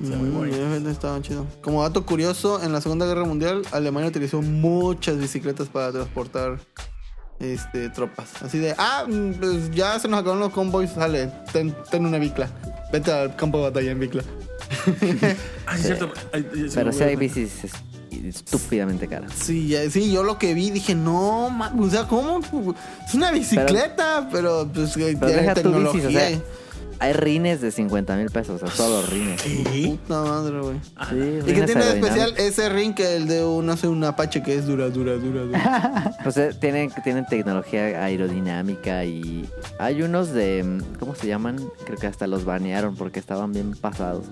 [0.00, 1.46] Mm, ya, estaba chido.
[1.60, 6.60] Como dato curioso, en la Segunda Guerra Mundial, Alemania utilizó muchas bicicletas para transportar
[7.40, 8.40] este, tropas.
[8.42, 12.18] Así de, ah, mm, pues ya se nos acabaron los convoys, sale, ten, ten una
[12.18, 12.48] bicla.
[12.92, 14.22] Vete al campo de batalla en bicla.
[15.66, 16.10] Ah, sí, es cierto.
[16.32, 17.72] Ay, Pero sí hay bicis es-
[18.26, 19.32] estúpidamente caras.
[19.34, 22.40] Sí, sí, yo lo que vi dije, no, ma- o sea, ¿cómo?
[23.06, 25.92] Es una bicicleta, pero, pues que Pero tiene deja tu tecnología.
[26.08, 26.40] bicis, o sea,
[27.00, 29.40] hay rines de 50 mil pesos, o sea, todos los rines.
[29.86, 30.76] Puta madre, güey.
[31.10, 34.02] Sí, ¿Y qué tiene de especial ese ring que el de un, no sé, un
[34.02, 36.16] Apache que es dura, dura, dura, dura?
[36.24, 39.48] Pues eh, tienen, tienen tecnología aerodinámica y
[39.78, 41.56] hay unos de, mm, ¿cómo se llaman?
[41.86, 44.24] Creo que hasta los banearon porque estaban bien pasados.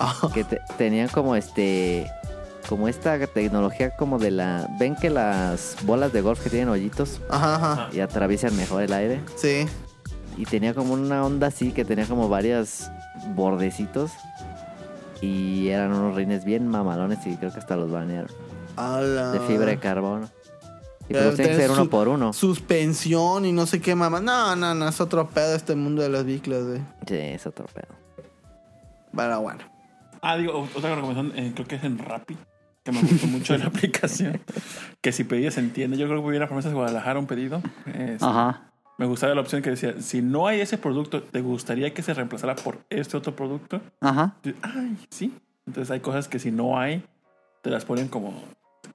[0.00, 2.10] Ah, Que te- tenían como este,
[2.68, 7.20] como esta tecnología como de la, ven que las bolas de golf que tienen hoyitos
[7.30, 7.88] Ajá, ajá.
[7.92, 9.20] y atraviesan mejor el aire.
[9.36, 9.66] Sí.
[10.36, 12.90] Y tenía como una onda así que tenía como varios
[13.34, 14.10] bordecitos.
[15.22, 18.30] Y eran unos rines bien mamalones y creo que hasta los banearon.
[18.76, 20.28] A la- De fibra de carbono.
[21.08, 22.32] Y Pero pues tiene que ser uno por uno.
[22.32, 24.20] Suspensión y no sé qué mamá.
[24.20, 26.80] No, no, no, es otro pedo este mundo de las biclas, güey.
[27.06, 27.94] Sí, es otro pedo.
[29.16, 29.60] Pero bueno.
[30.20, 32.36] Ah, digo, otra recomendación, eh, creo que es en Rappi,
[32.86, 34.40] que me gustó mucho de la aplicación.
[35.02, 37.60] Que si pedías en tienda, yo creo que hubiera a Promesas de Guadalajara un pedido.
[37.86, 38.72] este, Ajá.
[38.98, 42.14] Me gustaba la opción que decía, si no hay ese producto, ¿te gustaría que se
[42.14, 43.80] reemplazara por este otro producto?
[44.00, 44.34] Ajá.
[44.42, 45.32] Y, Ay, sí.
[45.66, 47.04] Entonces hay cosas que si no hay,
[47.62, 48.32] te las ponen como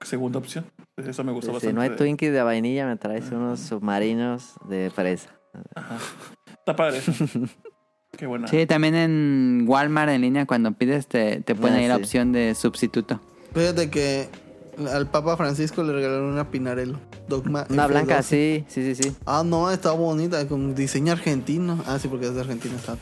[0.02, 0.64] segunda opción.
[0.78, 1.74] Entonces eso me gustó Si bastante.
[1.74, 5.30] no hay de- Twinkies de vainilla, me traes unos submarinos de fresa.
[6.58, 7.12] Está padre eso.
[8.18, 8.46] Qué buena.
[8.48, 12.32] Sí, también en Walmart en línea cuando pides te, te ponen Ah, ahí la opción
[12.32, 13.20] de sustituto.
[13.54, 14.28] Fíjate que
[14.92, 16.98] al Papa Francisco le regalaron una Pinarello.
[17.28, 17.88] Dogma Una F12.
[17.88, 19.16] blanca, sí, sí, sí, sí.
[19.26, 21.78] Ah, no, está bonita, con diseño argentino.
[21.86, 22.74] Ah, sí, porque es de Argentina.
[22.74, 22.96] Está.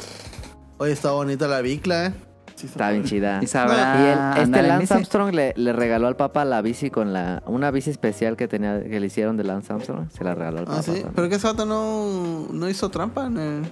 [0.79, 2.15] Oye, está bonita la bicla, ¿eh?
[2.55, 3.39] Sí, Está bien chida.
[3.43, 4.93] Y sabrá Y el- este Lance.
[4.93, 8.83] Armstrong le, le regaló al Papa la bici con la una bici especial que tenía
[8.85, 10.11] que le hicieron de Lance Armstrong.
[10.11, 10.79] Se la regaló al Papa.
[10.79, 10.91] Ah, sí.
[10.93, 11.13] también.
[11.15, 13.63] Pero que ese vato no, no hizo trampa en el.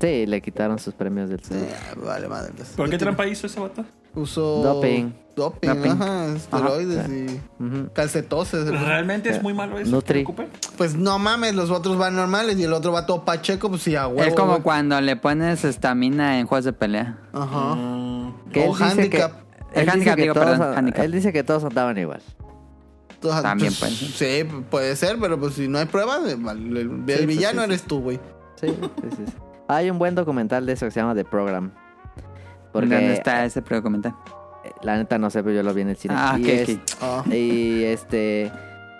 [0.00, 1.54] Sí, le quitaron sus premios del Sí,
[2.04, 2.52] vale, madre.
[2.56, 2.70] pues.
[2.70, 3.84] ¿Por qué trampa hizo ese vato?
[4.16, 4.62] Usó.
[4.64, 5.12] Doping.
[5.36, 6.26] Doping, ajá.
[6.36, 7.08] Esteroides Ajá.
[7.12, 7.40] y.
[7.58, 7.92] Ujú.
[7.92, 8.66] Calcetoses.
[8.68, 9.90] ¿Realmente es muy malo eso?
[9.90, 10.24] Nutri.
[10.76, 13.96] Pues no mames, los otros van normales y el otro va todo pacheco, pues sí,
[13.96, 14.22] a huevo.
[14.22, 14.62] es como güey.
[14.62, 17.18] cuando le pones estamina en juegos de pelea.
[17.32, 17.76] Ajá.
[18.52, 19.32] Que él O handicap.
[19.32, 21.04] que- El él dice handicap, que digo, todos- perdón, handicap.
[21.04, 22.22] Él dice que todos andaban igual.
[23.20, 26.76] Todos- También pues, puede Sí, puede ser, pero pues si no hay pruebas, el, el-
[26.76, 27.64] el pues, villano sí.
[27.64, 28.20] eres tú, güey.
[28.60, 29.32] Sí, sí, sí.
[29.66, 31.72] Hay un buen documental de eso que se llama The Program.
[32.72, 34.16] Porque ¿Dónde está ese comentario?
[34.82, 36.14] La neta no sé, pero yo lo vi en el cine.
[36.16, 36.78] Ah, y, es-.
[37.00, 37.22] Ah.
[37.30, 38.50] y este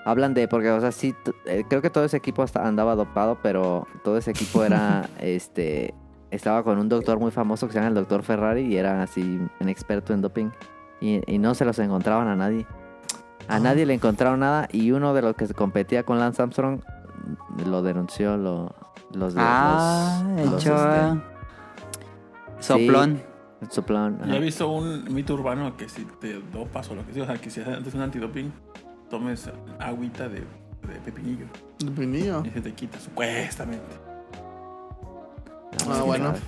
[0.06, 1.14] hablan de porque o sea sí
[1.46, 5.94] eh, creo que todo ese equipo hasta andaba dopado, pero todo ese equipo era este
[6.30, 9.40] estaba con un doctor muy famoso que se llama el doctor Ferrari y era así
[9.60, 10.50] un experto en doping
[11.00, 12.66] y, y no se los encontraban a nadie.
[13.48, 13.60] A Ah.
[13.60, 16.80] nadie le encontraron nada y uno de los que competía con Lance Armstrong
[17.66, 18.74] lo denunció lo,
[19.12, 21.20] los de Ah, los, los, este,
[22.60, 23.22] Soplón.
[23.70, 24.18] Su plan.
[24.18, 24.36] Yo ajá.
[24.36, 27.36] he visto un mito urbano que si te dopas o lo que sea, o sea,
[27.36, 28.52] que si haces antes un antidoping,
[29.10, 31.46] tomes agüita de, de pepinillo
[31.80, 32.42] El pinillo.
[32.44, 33.84] y se te quita supuestamente.
[35.88, 36.34] Ah, bueno.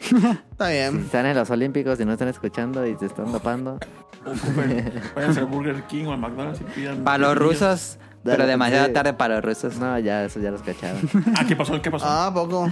[0.00, 0.98] Está Si bien.
[1.00, 3.78] están en los Olímpicos y no están escuchando y se están dopando,
[5.16, 7.02] váyanse al Burger King o al McDonald's y pidan.
[7.02, 9.78] Para los rusos, pero demasiado tarde para los rusos.
[9.78, 11.00] no, ya eso ya los cacharon.
[11.36, 11.80] Ah, ¿qué pasó?
[11.80, 12.04] ¿Qué pasó?
[12.08, 12.70] Ah, poco.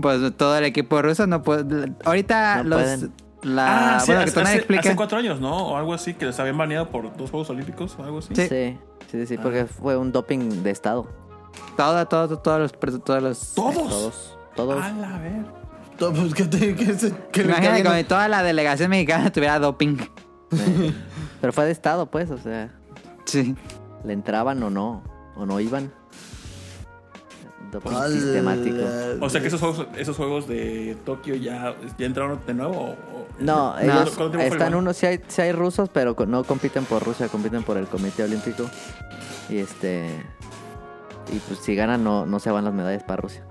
[0.00, 1.92] Pues todo el equipo ruso no puede.
[2.04, 2.82] Ahorita No los.
[2.82, 3.12] pueden.
[3.42, 5.68] La, ah, sí, bueno, que hace, cuatro años, ¿no?
[5.68, 8.34] O algo así, que les habían baneado por dos Juegos Olímpicos o algo así.
[8.36, 8.46] Sí.
[8.46, 8.78] Sí,
[9.10, 11.08] sí, sí, porque fue un doping de estado.
[11.76, 12.72] Todo, todo, todos los.
[13.02, 13.74] Todos los ¿Todos?
[13.74, 14.82] Todos, todos.
[14.84, 15.44] A la ver.
[15.98, 16.74] Pues que te.
[16.74, 19.96] Que se, que toda la delegación mexicana tuviera doping.
[20.52, 20.94] Sí.
[21.40, 22.70] Pero fue de estado, pues, o sea,
[23.24, 23.54] Sí.
[24.04, 25.02] le entraban o no,
[25.36, 25.92] o no iban.
[27.70, 28.76] Doping sistemático.
[29.20, 32.74] O sea que esos juegos, esos juegos de Tokio ya, ya entraron de nuevo.
[32.74, 35.88] o- o- No, ¿Cuánto- ellos cuánto tiempo fue están unos, sí hay, sí hay rusos,
[35.92, 38.68] pero no compiten por Rusia, compiten por el Comité Olímpico.
[39.48, 40.08] Y este.
[41.32, 43.44] Y pues si ganan, no, no se van las medallas para Rusia.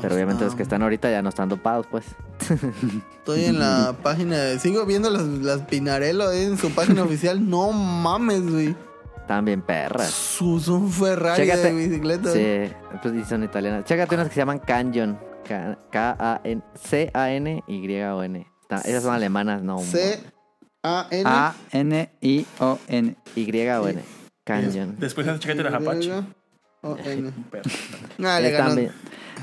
[0.00, 2.04] Pero obviamente los que están ahorita ya no están dopados, pues.
[3.18, 4.36] Estoy en la página.
[4.38, 7.48] de- Sigo viendo las, las Pinarello eh, en su página oficial.
[7.48, 8.74] No mames, güey.
[9.22, 10.10] Están bien perras.
[10.10, 11.72] Sus un Ferrari Chécate.
[11.72, 12.32] de bicicleta.
[12.32, 13.84] Sí, pues y son italianas.
[13.84, 15.18] Chécate unas que se llaman Canyon.
[15.90, 18.46] K-A-N- C-A-N-Y-O-N.
[18.84, 19.78] Esas son alemanas, no.
[19.80, 20.20] C
[20.82, 23.16] A N A-N-I-O-N.
[23.36, 24.02] Y-O-N.
[24.44, 24.96] Canyon.
[24.98, 26.10] Después chécate la Apache.
[26.82, 27.28] O N.
[27.36, 27.70] Un perro.
[28.24, 28.74] Ah, le Están ganó.
[28.80, 28.92] bien-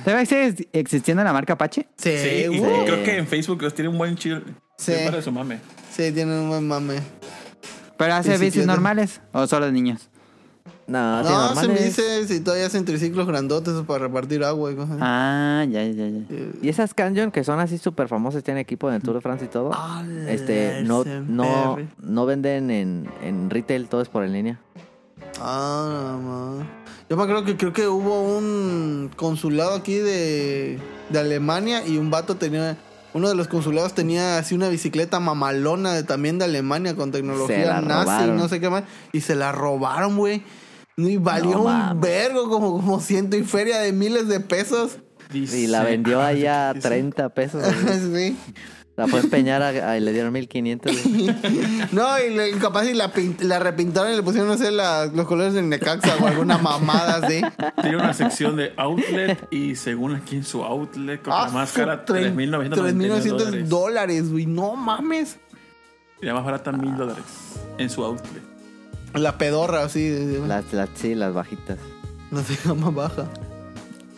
[0.03, 1.87] ¿Todavía sigue existiendo la marca Apache?
[1.97, 4.43] Sí, Sí, y uh, creo que en Facebook los tiene un buen chill.
[4.77, 4.93] Sí.
[4.93, 5.05] Sí.
[5.05, 5.59] Para su mame.
[5.91, 6.95] sí, tiene un buen mame.
[7.99, 10.07] ¿Pero hace bicis normales o solo de niños?
[10.87, 14.97] No, No, me dice si todavía hacen triciclos grandotes para repartir agua y cosas.
[15.01, 16.21] Ah, ya, ya, ya.
[16.61, 19.45] Y esas Canyon que son así súper famosas, tienen equipo en el Tour de France
[19.45, 19.71] y todo.
[19.73, 24.59] Ah, este, no, no, no venden en, en retail, todo es por en línea.
[25.41, 26.65] Ah, ma.
[27.09, 32.09] Yo me acuerdo que creo que hubo un consulado aquí de, de Alemania y un
[32.09, 32.77] vato tenía.
[33.13, 37.17] Uno de los consulados tenía así una bicicleta mamalona de, también de Alemania con Se
[37.17, 38.37] tecnología la nazi y robaron.
[38.37, 38.83] no sé qué más.
[39.11, 40.43] Y se la robaron, güey.
[40.97, 44.99] Y valió No un vergo, como, como ciento y feria de miles de pesos.
[45.33, 47.63] Y la vendió ahí a 30 pesos.
[48.13, 48.37] sí.
[48.99, 50.91] La fue a empeñar a- a- y le dieron 1500.
[51.93, 55.05] No, y le- capaz y la, pin- la repintaron y le pusieron, no sé, la-
[55.05, 57.41] los colores de Necaxa o alguna mamada así.
[57.81, 62.03] Tiene una sección de outlet y según aquí en su outlet, con la más cara,
[62.05, 63.69] su tre- 3.999 3.900 dólares.
[63.69, 64.45] dólares, güey.
[64.45, 65.37] No mames.
[66.21, 67.23] Y la más barata, 1.000 dólares
[67.77, 68.43] en su outlet.
[69.13, 70.07] La pedorra, así.
[70.09, 71.77] de- de- Las, las, sí, las bajitas.
[72.31, 73.29] No se llama baja.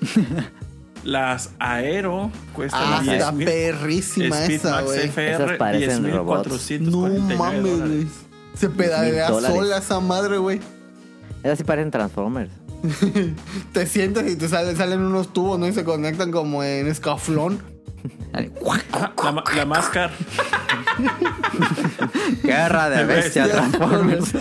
[1.04, 3.46] Las Aero cuestan Ah, está 10.000.
[3.46, 5.00] perrísima esa, güey.
[5.08, 6.70] FR, Esas parecen robots.
[6.72, 8.08] 10.449 No mames, güey.
[8.56, 10.60] Se pedalea sola esa madre, güey.
[11.44, 12.52] Esas sí parecen Transformers.
[13.74, 15.68] Te sientas y te salen, salen unos tubos, ¿no?
[15.68, 17.60] Y se conectan como en escaflón.
[18.34, 18.42] Ah,
[19.56, 20.10] la, máscara.
[22.44, 23.50] Guerra de bestia.
[23.50, 24.34] Transformers.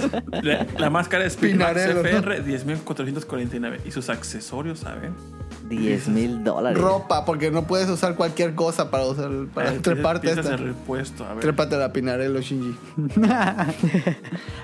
[0.43, 2.01] La, la máscara Max Pinarello, ¿no?
[2.09, 3.81] FR, 10.449.
[3.85, 5.15] Y sus accesorios, ¿saben?
[5.71, 6.77] 10 mil dólares.
[6.79, 10.57] Ropa, porque no puedes usar cualquier cosa para usar para Eh, treparte piezas esta.
[10.57, 11.41] de repuesto, a ver.
[11.43, 12.77] Trépate la Pinarello, Shinji.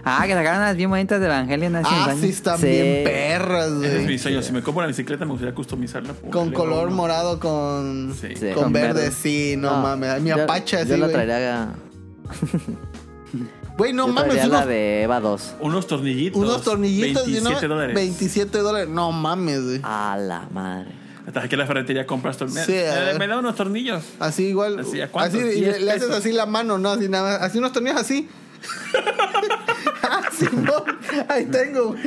[0.04, 2.66] ah, que sacaron unas bien bonitas de Evangelion hace Ah, sí, están Sí.
[2.66, 4.18] bien perras, Ese es mi güey.
[4.18, 4.42] sueño.
[4.42, 6.12] Si me compro una bicicleta, me gustaría customizarla.
[6.30, 6.96] Con color uno.
[6.96, 8.34] morado con, Sí.
[8.36, 8.46] Sí.
[8.52, 9.02] con Con verde.
[9.02, 9.10] verde.
[9.12, 10.20] sí, no, mames.
[10.20, 11.12] Mi yo- Apache Yo la güey.
[11.12, 11.68] traería,
[13.76, 15.54] Güey, no yo mames, unos, la de Eva 2.
[15.60, 16.40] Unos tornillitos.
[16.40, 17.94] unos tornillitos de 27 dólares.
[17.94, 18.88] 27 dólares.
[18.88, 19.80] No mames, güey.
[19.82, 20.92] A la madre.
[21.26, 22.66] Hasta aquí en la ferretería compras tornillos.
[22.66, 23.18] Sí, a ver.
[23.18, 24.04] me da unos tornillos.
[24.20, 24.78] Así igual.
[24.78, 26.90] Así, ¿a Así, y le, 10 le haces así la mano, ¿no?
[26.90, 27.42] Así nada más.
[27.42, 28.28] Así unos tornillos así.
[30.02, 30.84] Así, no.
[31.28, 31.88] Ahí tengo.
[31.88, 32.00] güey.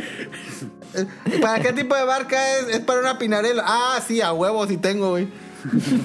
[0.96, 1.06] Eh,
[1.42, 2.68] ¿Para qué tipo de barca es?
[2.70, 3.64] Es para una pinarela.
[3.66, 5.28] Ah, sí, a huevos sí tengo, güey.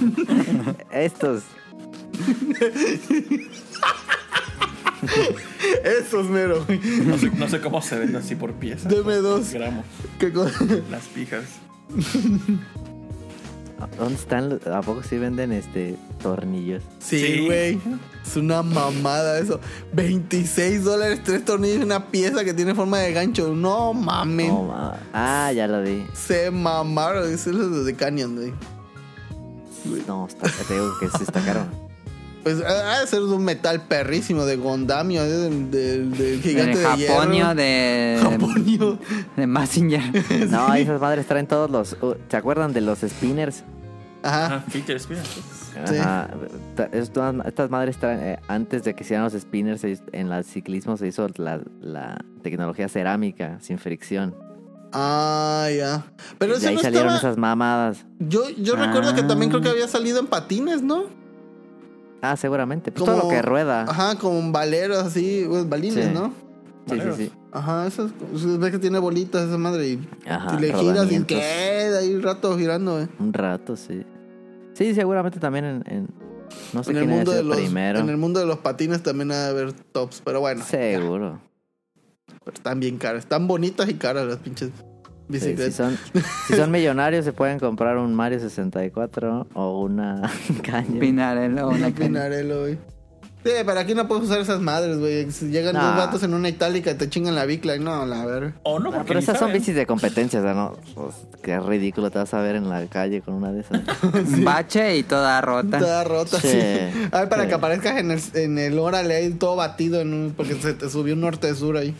[0.90, 1.42] Estos.
[5.84, 6.80] Esos mero, güey.
[7.06, 8.88] No sé, no sé cómo se venden así por pieza.
[8.88, 9.50] Deme dos.
[9.52, 9.84] Gramos.
[10.18, 10.58] ¿Qué cosa?
[10.90, 11.44] Las pijas.
[13.98, 14.48] ¿Dónde están?
[14.48, 16.82] los- ¿A poco sí venden este tornillos?
[17.00, 17.44] Sí, Sí.
[17.46, 17.78] güey.
[18.24, 19.60] Es una mamada eso.
[19.92, 23.54] 26 dólares, tres tornillos y una pieza que tiene forma de gancho.
[23.54, 24.48] No mames.
[24.48, 26.04] No, ma- ah, ya lo vi.
[26.14, 27.30] Se mamaron.
[27.30, 28.52] Eso es lo de Canyon, güey.
[30.08, 31.66] No, está, te digo que sí está caro.
[32.44, 37.34] Pues ha de ser de un metal perrísimo de Gondamio, del, del gigante de Japonio
[37.34, 37.54] hierro.
[37.54, 38.18] de.
[38.22, 38.98] Japonio.
[39.36, 40.02] De Massinger.
[40.50, 41.94] No, esas madres traen todos los.
[42.02, 43.64] uh, ¿Se acuerdan de los spinners?
[44.22, 44.56] Ajá.
[44.56, 45.16] Ah, feature spin.
[45.86, 45.96] Sí.
[45.98, 46.28] Ajá.
[46.76, 48.20] Ta- Estas, estas madres traen.
[48.20, 52.88] eh, antes de que hicieran los spinners, en el ciclismo se hizo la, la tecnología
[52.88, 54.34] cerámica sin fricción.
[54.92, 56.04] Ah, ya.
[56.38, 57.30] Pero y eso ahí no salieron estaba...
[57.32, 58.04] esas mamadas.
[58.20, 59.26] Yo, yo recuerdo que Ah.
[59.26, 61.04] también creo que había salido en patines, ¿no?
[62.30, 62.90] Ah, seguramente.
[62.92, 63.82] Pues Como- todo lo que rueda.
[63.82, 66.10] Ajá, con valeros así, pues, balines, Sí.
[66.12, 66.32] ¿no?
[66.86, 67.32] Sí, sí, sí.
[67.52, 68.10] Ajá, esas
[68.58, 72.22] ves que tiene bolitas esa madre y Ajá, si le giras y queda ahí un
[72.22, 73.08] rato girando, eh.
[73.18, 74.04] Un rato, sí.
[74.74, 75.82] Sí, seguramente también en.
[75.86, 76.08] en-
[76.72, 77.98] no sé En el mundo de los primero.
[78.00, 81.40] en el mundo de los patines también ha de haber tops, pero bueno, Seguro.
[82.44, 84.70] pero están bien caras, están bonitas y caras las pinches
[85.32, 85.96] Sí, si, son,
[86.46, 90.30] si son millonarios, se pueden comprar un Mario 64 o una
[90.62, 91.00] caña.
[91.00, 91.68] Pinarello.
[91.68, 92.78] Una Pinarello, güey.
[93.44, 95.30] Sí, pero aquí no puedes usar esas madres, güey.
[95.30, 95.88] Si llegan Nah.
[95.88, 98.54] dos vatos en una itálica y te chingan la bicla, no, la ver.
[98.62, 100.78] O no, porque pero esas son bicis de competencia, o sea, no.
[100.94, 103.82] Pues, qué ridículo te vas a ver en la calle con una de esas.
[104.44, 105.78] Bache y toda rota.
[105.78, 106.48] Toda rota, sí.
[106.52, 106.58] Sí,
[107.12, 107.48] Ay, para sí.
[107.48, 110.88] que aparezcas en el, en el órale ahí todo batido en un, porque se te
[110.88, 111.94] subió un norte-sur ahí.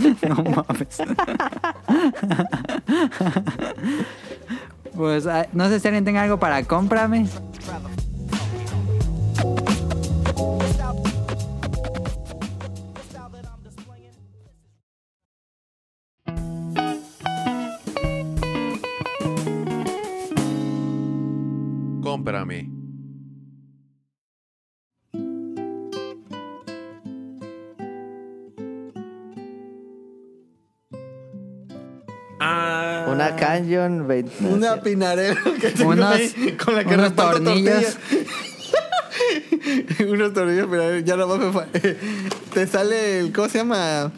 [0.28, 1.02] No mames.
[4.94, 7.26] Pues ah, no sé si alguien tenga algo para cómprame.
[22.02, 22.79] Cómprame.
[33.28, 34.32] Una Canyon 20.
[34.40, 37.96] no Una pinarello que tengo Unos- ahí con la que unos reparto tornillos.
[40.08, 41.04] unos tornillos, pinarello.
[41.04, 41.66] Ya nomás me fa-
[42.54, 44.12] Te sale el, ¿cómo se llama?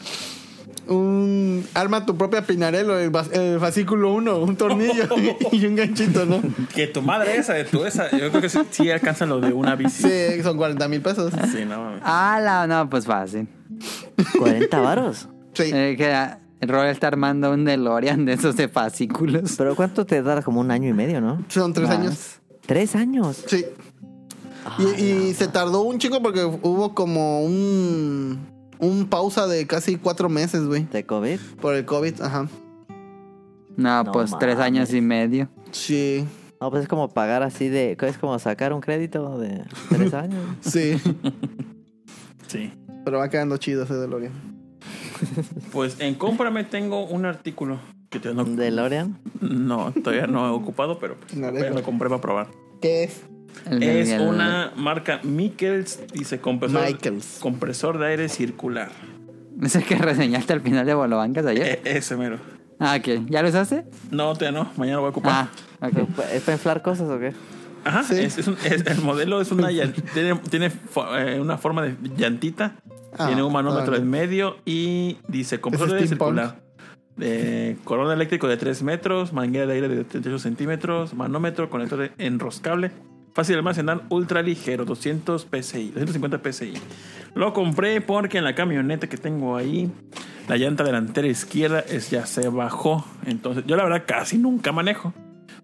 [0.85, 5.07] un arma tu propia pinarelo, el, vas- el fascículo 1, un tornillo
[5.53, 6.41] y un ganchito, ¿no?
[6.75, 8.11] Que tu madre esa, de tu esa.
[8.11, 10.03] Yo creo que sí, sí alcanzan lo de una bici.
[10.03, 11.31] Sí, son 40 mil pesos.
[11.53, 12.01] Sí, no mames.
[12.03, 13.47] Ah, la, no, pues fácil.
[14.37, 15.29] 40 varos.
[15.53, 15.71] Sí.
[15.73, 16.13] Eh, que
[16.63, 19.55] ah, Roy está armando un DeLorean de esos de fascículos.
[19.57, 20.41] Pero ¿cuánto te da?
[20.41, 21.43] Como un año y medio, ¿no?
[21.49, 21.97] Son tres Más.
[21.99, 22.39] años.
[22.65, 23.43] Tres años.
[23.47, 23.65] Sí.
[24.79, 28.39] Y, y se tardó un chico porque hubo como un,
[28.79, 30.83] un pausa de casi cuatro meses, güey.
[30.85, 31.39] De COVID.
[31.61, 32.47] Por el COVID, ajá.
[33.75, 34.65] No, No pues tres mames.
[34.67, 35.49] años y medio.
[35.71, 36.25] Sí,
[36.61, 37.97] No, pues es como pagar así de...
[37.99, 40.41] Es como sacar un crédito de tres años.
[40.61, 40.93] sí.
[42.47, 42.71] Sí.
[43.03, 44.31] Pero va quedando chido ese DeLorean.
[45.71, 47.79] Pues en cómprame tengo un artículo
[48.09, 49.17] que te no, ¿Un DeLorean?
[49.41, 52.47] no, todavía no he ocupado, pero pues, No, lo compré para probar.
[52.81, 53.21] ¿Qué es?
[53.69, 57.37] El de- Es el- una marca Mikkels, dice compresor, Mikkels.
[57.39, 58.89] compresor de aire circular.
[59.61, 61.81] ¿Es el que reseñaste al final de Bolobancas ayer?
[61.83, 62.37] E- ese mero.
[62.79, 63.27] Ah, ok.
[63.29, 63.85] ¿Ya lo usaste?
[64.11, 65.31] No, todavía no, mañana lo voy a ocupar.
[65.81, 66.09] Ah, ok.
[66.33, 67.33] ¿Es para inflar cosas o qué?
[67.85, 68.15] Ajá, Sí.
[68.19, 69.67] es, es un- es- el modelo es una
[70.13, 72.75] tiene, tiene fo- eh, una forma de llantita,
[73.17, 76.63] Ah, tiene un manómetro en medio y dice compresor de circular.
[77.19, 82.91] Eh, corona eléctrico de 3 metros, manguera de aire de 38 centímetros, manómetro, conector enroscable,
[83.33, 86.73] fácil de almacenar, ultra ligero, 200 PSI, 250 PSI.
[87.35, 89.91] Lo compré porque en la camioneta que tengo ahí,
[90.47, 93.05] la llanta delantera izquierda es, ya se bajó.
[93.25, 95.13] Entonces, yo la verdad casi nunca manejo.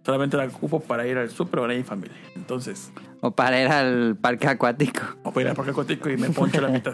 [0.06, 2.16] Solamente la ocupo para ir al súper o a mi familia.
[2.36, 5.02] Entonces, O para ir al parque acuático.
[5.24, 6.94] o para ir al parque acuático y me poncho la mitad.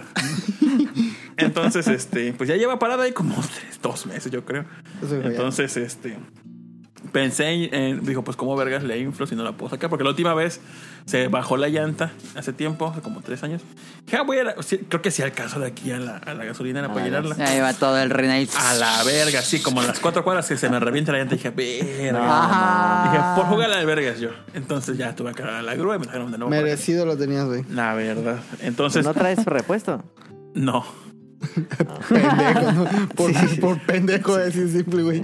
[1.37, 4.65] Entonces, este, pues ya lleva parada ahí como tres, dos meses, yo creo.
[5.01, 6.17] Entonces, este,
[7.11, 10.03] pensé en, en- dijo, pues cómo vergas le inflo si no la puedo sacar, porque
[10.03, 10.61] la última vez
[11.05, 13.61] se bajó la llanta hace tiempo, hace como tres años.
[14.05, 14.55] Dije, ah, voy a la-
[14.89, 17.35] creo que sí alcanzo de aquí a la, a la gasolinera para la llenarla.
[17.47, 18.47] Ahí va todo el Renai.
[18.57, 21.35] A la verga, sí, como en las cuatro cuadras que se me revienta la llanta.
[21.35, 23.03] Dije, verga.
[23.05, 24.29] Dije, por jugar a las vergas yo.
[24.53, 26.49] Entonces ya tuve que agarrar la grúa y me trajeron de nuevo.
[26.49, 27.63] Merecido lo tenías, güey.
[27.69, 28.39] La verdad.
[28.61, 30.03] Entonces, ¿No traes repuesto?
[30.53, 31.04] no.
[32.09, 32.85] Pendejo, ¿no?
[33.15, 35.23] Por, por pendejo decir simple, güey.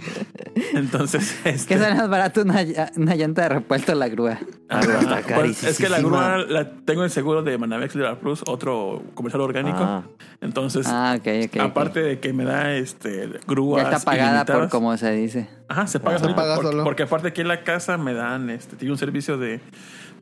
[0.74, 4.40] Entonces, este, ¿Qué sale más barato una, ll- una llanta de repuesto a la grúa?
[4.70, 8.18] Ah, grúa está pues, es que la grúa la tengo el seguro de Manavex Liberal
[8.20, 9.80] Plus, otro comercial orgánico.
[9.80, 10.04] Ah.
[10.42, 11.18] Entonces, Ah,
[11.60, 15.48] aparte de que me da este grúas Ya está pagada por como se dice.
[15.68, 16.84] Ajá, se paga, Se solo, paga por- solo.
[16.84, 19.60] Porque aparte aquí en la casa me dan, este, tiene un servicio de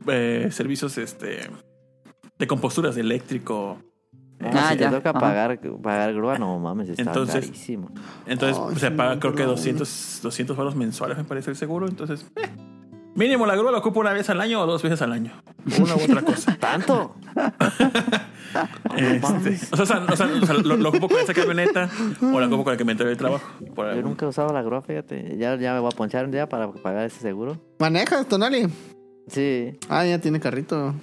[0.07, 1.49] eh, servicios, este,
[2.37, 3.79] de composturas de eléctrico.
[4.41, 4.89] Ah, si ya.
[4.89, 5.19] te toca Ajá.
[5.19, 7.89] pagar, pagar grúa, no mames, está Entonces- carísimo.
[8.25, 11.87] Entonces Ay, se paga creo que pero- 200, 200 euros mensuales me parece el seguro.
[11.87, 12.47] Entonces, eh,
[13.15, 15.33] mínimo la grúa la ocupo una vez al año o dos veces al año.
[15.81, 16.55] Una u otra cosa.
[16.59, 17.15] ¿Tanto?
[18.97, 20.25] Este, o sea, o sea,
[20.63, 21.87] lo, lo ocupo con esa camioneta
[22.21, 23.47] o la ocupo con la que me entrega el trabajo.
[23.75, 25.37] Por Yo algún- nunca he usado la grúa, fíjate.
[25.37, 27.57] Ya, ya me voy a ponchar un día para pagar ese seguro.
[27.79, 28.67] ¿Manejas, Tonali?
[29.27, 30.95] Sí, Ah, ya tiene carrito.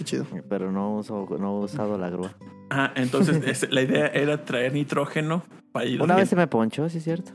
[0.00, 0.26] Qué chido.
[0.48, 2.32] pero no uso, no he usado la grúa.
[2.70, 6.88] Ah, entonces este, la idea era traer nitrógeno para, ir- Una vez se me ponchó,
[6.88, 7.32] sí es cierto.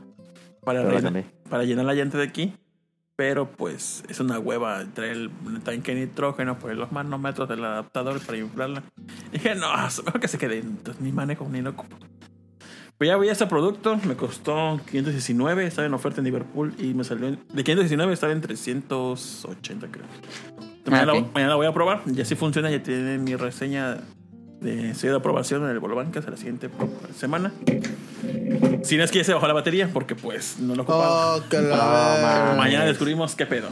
[0.64, 2.54] para, rellenar- para llenar la llanta de aquí.
[3.14, 5.30] Pero pues es una hueva traer el
[5.62, 8.82] tanque de nitrógeno, poner los manómetros del adaptador para inflarla.
[9.28, 9.68] Y dije, no,
[10.04, 10.58] mejor que se quede.
[10.58, 11.96] Entonces ni manejo ni lo ocupo.
[12.98, 16.94] Pues ya voy a este producto, me costó 519, estaba en oferta en Liverpool y
[16.94, 20.04] me salió en- de 519 estaba en 380 creo.
[20.86, 21.34] Entonces, mañana, ok.
[21.34, 23.98] mañana la voy a probar, ya si funciona, ya tiene mi reseña
[24.60, 26.70] de sello de aprobación en el Bolobancas a la siguiente
[27.16, 27.52] semana.
[28.82, 31.36] Si no es que ya se bajó la batería, porque pues no lo he ocupado.
[31.36, 32.56] Oh, que la No, mames.
[32.56, 33.68] Mañana descubrimos qué pedo.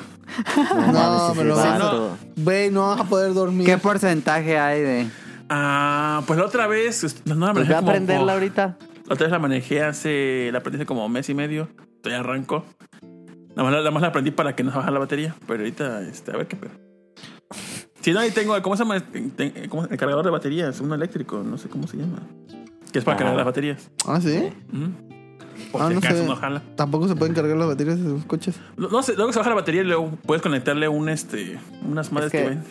[0.56, 2.16] No, mames, me lo-.
[2.36, 3.66] Güey, no vas a poder dormir.
[3.66, 5.06] ¿Qué porcentaje hay de...?
[5.48, 8.76] Ah, pues la otra vez, no, no la Pues manejé voy a como- aprenderla ahorita.
[9.06, 11.68] La otra vez la manejé hace, la aprendí hace como mes y medio.
[12.02, 12.64] Todavía arrancó.
[13.50, 15.34] Nada más, la- nada más la aprendí para que no se bajara la batería.
[15.46, 16.72] Pero ahorita, este, a ver qué pedo.
[18.00, 19.00] Si no, ahí tengo, ¿cómo se llama?
[19.00, 22.18] Ten- ¿cómo- El cargador de baterías, un eléctrico, no sé cómo se llama.
[22.92, 23.18] Que es para Ajá.
[23.24, 23.90] cargar las baterías.
[24.06, 24.50] Ah, sí.
[24.72, 24.90] Ujú.
[25.72, 26.26] Por Ah, si no acaso sé.
[26.26, 26.62] no jala.
[26.76, 28.56] Tampoco se pueden cargar las baterías de sus coches.
[28.76, 31.58] No, no sé, luego se baja la batería y luego puedes conectarle un este
[31.88, 32.64] unas madres Es que, que- ven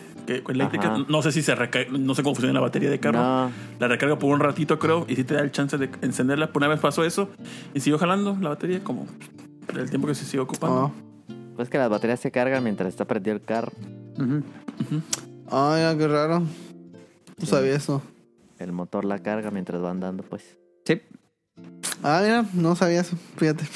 [0.44, 0.90] que eléctricas.
[0.90, 1.04] Ajá.
[1.08, 3.18] No sé si se recarga, no sé cómo funciona la batería de carro.
[3.18, 3.50] No.
[3.80, 6.52] La recarga por un ratito, creo, y si te da el chance de encenderla.
[6.52, 7.28] Por una vez pasó eso
[7.74, 9.06] y siguió jalando la batería como
[9.76, 10.92] el tiempo que se sigue ocupando.
[10.94, 11.34] Ah.
[11.56, 13.72] Pues que las baterías se cargan mientras está prendido el carro.
[14.90, 15.02] Ujú.
[15.50, 16.40] Ay, ah, qué raro.
[17.38, 18.02] No sabía eso.
[18.58, 20.42] El motor la carga mientras va andando, pues.
[20.84, 21.00] Sí.
[22.02, 23.16] Ah, mira, no sabía eso.
[23.36, 23.64] Fíjate.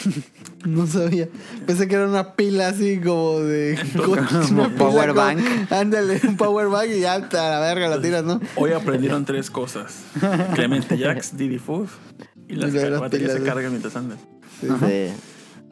[0.66, 1.28] No sabía.
[1.66, 3.78] Pensé que era una pila así como de.
[3.92, 5.40] pila power como- bank.
[5.70, 8.40] Ándale, un power bank y ya a la verga la tiras, ¿no?
[8.56, 10.02] Hoy aprendieron tres cosas:
[10.54, 11.86] Clemente Jacks, Didi Food
[12.48, 14.18] Y las, Y de las baterías se cargan mientras andan.
[14.60, 14.66] Sí.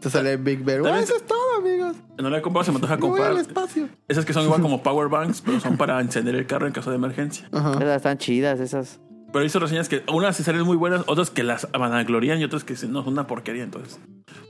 [0.00, 0.80] Te sale Big Bear.
[1.02, 1.96] Eso es todo, amigos.
[2.18, 3.32] No la he comprado, se me antoja comprar.
[3.36, 3.88] espacio.
[4.08, 6.90] Esas que son igual como power banks, pero son para encender el carro en caso
[6.90, 7.48] de emergencia.
[7.52, 7.72] Ajá.
[7.72, 9.00] Esas están chidas, esas.
[9.32, 12.64] Pero hizo reseñas que unas sí salen muy buenas, otras que las vanaglorían y otras
[12.64, 13.64] que no son una porquería.
[13.64, 13.98] Entonces,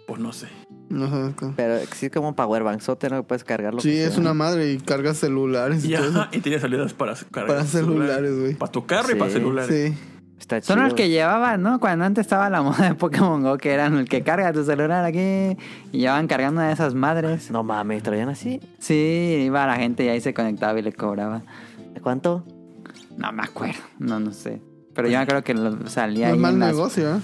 [0.07, 0.49] pues no sé.
[0.89, 3.27] No Pero sí como un powerbank sote, ¿no?
[3.27, 3.81] Puedes cargarlo.
[3.81, 7.57] Sí, es una madre y carga celulares y Y, ajá, y tiene salidas para cargar
[7.57, 8.55] Para celulares, güey.
[8.55, 9.95] Para tu carro y para celulares.
[9.95, 9.99] Sí.
[10.39, 10.75] Está chido.
[10.75, 11.81] Son los que llevaban, ¿no?
[11.81, 15.05] Cuando antes estaba la moda de Pokémon Go, que eran el que carga tu celular
[15.05, 15.57] aquí
[15.93, 17.51] y llevaban cargando una de esas madres.
[17.51, 18.61] No mames, traían así.
[18.79, 21.43] Sí, iba la gente y ahí se conectaba y le cobraba.
[21.95, 22.45] ¿De cuánto?
[23.17, 24.61] No me acuerdo, no, no sé.
[24.95, 27.21] Pero yo me acuerdo que lo- salía No es ahí mal en las- negocio, ¿eh?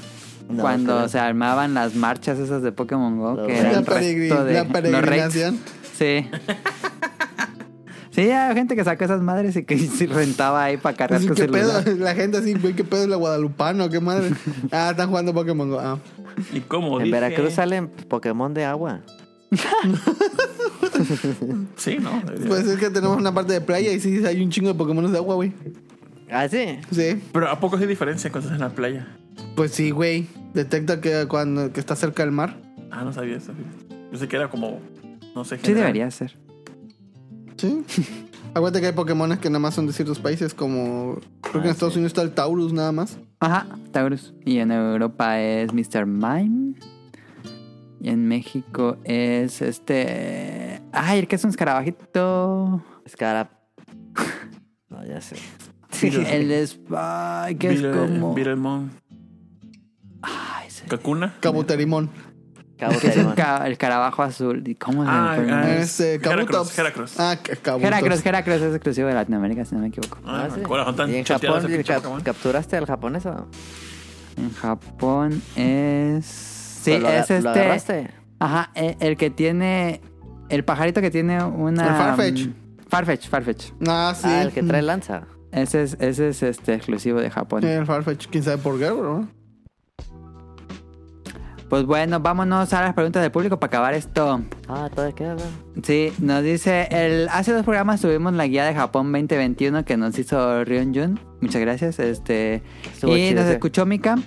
[0.49, 4.55] No, cuando se armaban las marchas esas de Pokémon Go, que era el resto de
[4.55, 5.59] la los peregrinación.
[5.59, 5.73] raids.
[5.95, 6.29] Sí.
[8.13, 11.35] Sí, hay gente que sacó esas madres y que se rentaba ahí para cargar tu
[11.35, 11.83] ¿Qué pedo?
[11.97, 13.89] La gente así, güey, ¿qué pedo es la guadalupano?
[13.89, 14.31] ¿Qué madre?
[14.71, 15.81] Ah, están jugando Pokémon Go.
[15.81, 15.99] Ah.
[16.53, 19.01] Y como En dije- Veracruz salen Pokémon de agua.
[21.77, 22.23] Sí, ¿no?
[22.47, 25.11] Pues es que tenemos una parte de playa y sí hay un chingo de Pokémon
[25.11, 25.53] de agua, güey.
[26.31, 26.79] Ah, sí.
[26.91, 27.21] Sí.
[27.33, 29.09] Pero ¿a poco hay diferencia cuando estás en la playa?
[29.57, 30.27] Pues sí, güey.
[30.55, 32.57] Detecta que cuando que está cerca del mar.
[32.91, 33.53] Ah, no sabía eso.
[34.13, 34.81] Yo sé que era como,
[35.35, 35.57] no sé.
[35.57, 35.83] Sí, general.
[35.87, 36.37] debería ser.
[37.63, 37.85] Sí.
[38.55, 41.19] Acuérdate que hay Pokémon que nada más son de ciertos países, como.
[41.41, 41.99] Creo que en Ah, Estados sí.
[42.01, 43.19] Unidos está el Taurus nada más.
[43.41, 44.35] Ajá, Taurus.
[44.45, 46.07] Y en Europa es Mr.
[46.07, 46.75] Mime.
[48.01, 50.83] Y en México es este.
[50.93, 52.83] Ay, el que es un escarabajito.
[53.05, 53.51] Escara.
[54.91, 55.37] No, ya sé.
[56.03, 56.79] el es.
[56.95, 58.35] Ay, que es como.
[58.35, 58.91] Beetlemon.
[60.21, 61.37] Ay, se- Kakuna.
[61.41, 62.11] Cabuterimón.
[62.91, 63.35] Es el, Terimón.
[63.35, 64.67] ca- el carabajo azul.
[64.67, 65.63] ¿Y ¿Cómo se Ah, llama?
[65.63, 66.79] ah, Este, Heracross, Kabutops.
[66.79, 67.21] Heracross.
[67.21, 67.37] Ah.
[67.81, 70.19] Heracross, Heracross es exclusivo de Latinoamérica, si no me equivoco.
[70.27, 70.61] Ah, Ah, sí.
[70.63, 72.21] corazón tan ¿Y en Japón Pokémon.
[72.23, 73.47] capturaste al japonés o?
[74.37, 76.25] En Japón es.
[76.27, 77.49] Sí, ¿Lo es ¿Lo este.
[77.49, 78.11] agarraste?
[78.41, 80.01] Ajá, e- el que tiene.
[80.49, 81.87] El pajarito que tiene una.
[81.89, 82.47] El Farfetch.
[82.47, 82.53] mm,
[82.89, 83.71] Farfetch, Farfetch.
[83.87, 84.27] Ah, sí.
[84.29, 85.23] Ah, el que trae lanza.
[85.53, 87.63] Ese es, ese es este exclusivo de Japón.
[87.63, 88.27] Sí, el Farfetch.
[88.29, 89.27] Quién sabe por qué, bro.
[91.73, 94.43] Pues bueno, vámonos a las preguntas del público para acabar esto.
[94.69, 95.37] Ah, todavía queda.
[95.83, 100.19] Sí, nos dice, el, hace dos programas tuvimos la guía de Japón 2021 que nos
[100.19, 101.19] hizo Rion Jun.
[101.41, 101.99] Muchas gracias.
[101.99, 102.63] Este,
[102.93, 104.19] Estuvo y chido nos escuchó Mika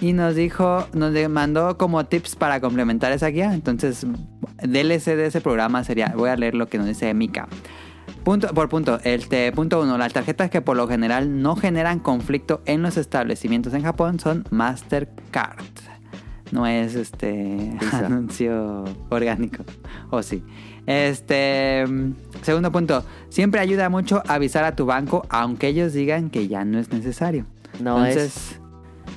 [0.00, 3.54] y nos dijo, nos mandó como tips para complementar esa guía.
[3.54, 4.04] Entonces,
[4.60, 7.46] DLC de ese programa sería, voy a leer lo que nos dice Mika.
[8.24, 8.98] Punto por punto.
[9.04, 9.98] Este, punto uno.
[9.98, 14.44] Las tarjetas que por lo general no generan conflicto en los establecimientos en Japón son
[14.50, 15.62] Mastercard.
[16.52, 19.64] No es este anuncio orgánico.
[20.10, 20.42] O sí.
[20.86, 21.84] Este.
[22.42, 23.04] Segundo punto.
[23.28, 27.44] Siempre ayuda mucho avisar a tu banco, aunque ellos digan que ya no es necesario.
[27.80, 28.58] No Entonces,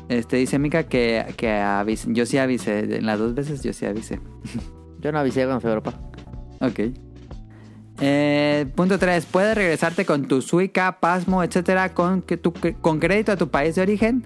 [0.10, 2.98] este dice Mika que, que avise- Yo sí avisé.
[2.98, 4.20] En las dos veces yo sí avisé.
[5.00, 5.94] Yo no avisé a Europa.
[6.60, 6.80] Ok.
[8.02, 9.26] Eh, punto 3.
[9.28, 13.76] Puedes regresarte con tu Suica, Pasmo, etcétera, con, que tu- con crédito a tu país
[13.76, 14.26] de origen.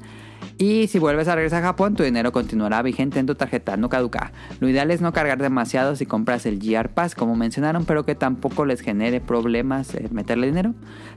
[0.57, 3.89] Y si vuelves a regresar a Japón, tu dinero continuará vigente en tu tarjeta, no
[3.89, 4.31] caduca.
[4.61, 8.15] Lo ideal es no cargar demasiado si compras el GR Pass, como mencionaron, pero que
[8.15, 10.73] tampoco les genere problemas eh, meterle dinero.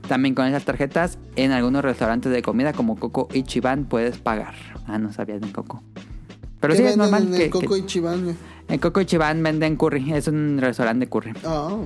[0.09, 4.55] También con esas tarjetas, en algunos restaurantes de comida como Coco y Chiban puedes pagar.
[4.87, 5.83] Ah, no sabías de Coco.
[6.59, 7.65] Pero ¿Qué sí, es normal en que, el Coco que-
[8.67, 10.11] en Coco y Chiban venden curry.
[10.13, 11.31] Es un restaurante de curry.
[11.45, 11.77] Ah,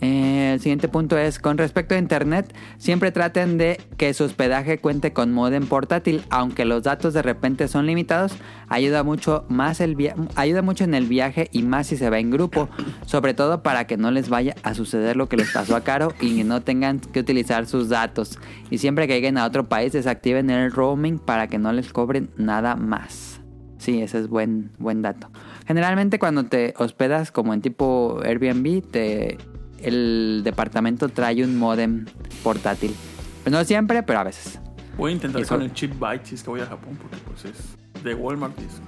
[0.00, 4.78] Eh, el siguiente punto es, con respecto a Internet, siempre traten de que su hospedaje
[4.78, 8.32] cuente con modem portátil, aunque los datos de repente son limitados,
[8.68, 9.96] ayuda mucho, más el
[10.36, 12.68] ayuda mucho en el viaje y más si se va en grupo,
[13.04, 16.14] sobre todo para que no les vaya a suceder lo que les pasó a Caro
[16.20, 18.38] y no tengan que utilizar sus datos.
[18.70, 22.30] Y siempre que lleguen a otro país, desactiven el roaming para que no les cobren
[22.36, 23.40] nada más.
[23.80, 25.30] Sí, ese es buen, buen dato.
[25.66, 29.38] Generalmente cuando te hospedas como en tipo Airbnb, te,
[29.82, 32.06] el departamento trae un modem
[32.42, 32.94] portátil.
[33.42, 34.58] Pues no siempre, pero a veces.
[34.96, 37.16] Voy a intentar Eso- con el chip byte si es que voy a Japón, porque
[37.26, 38.80] pues es de Walmart es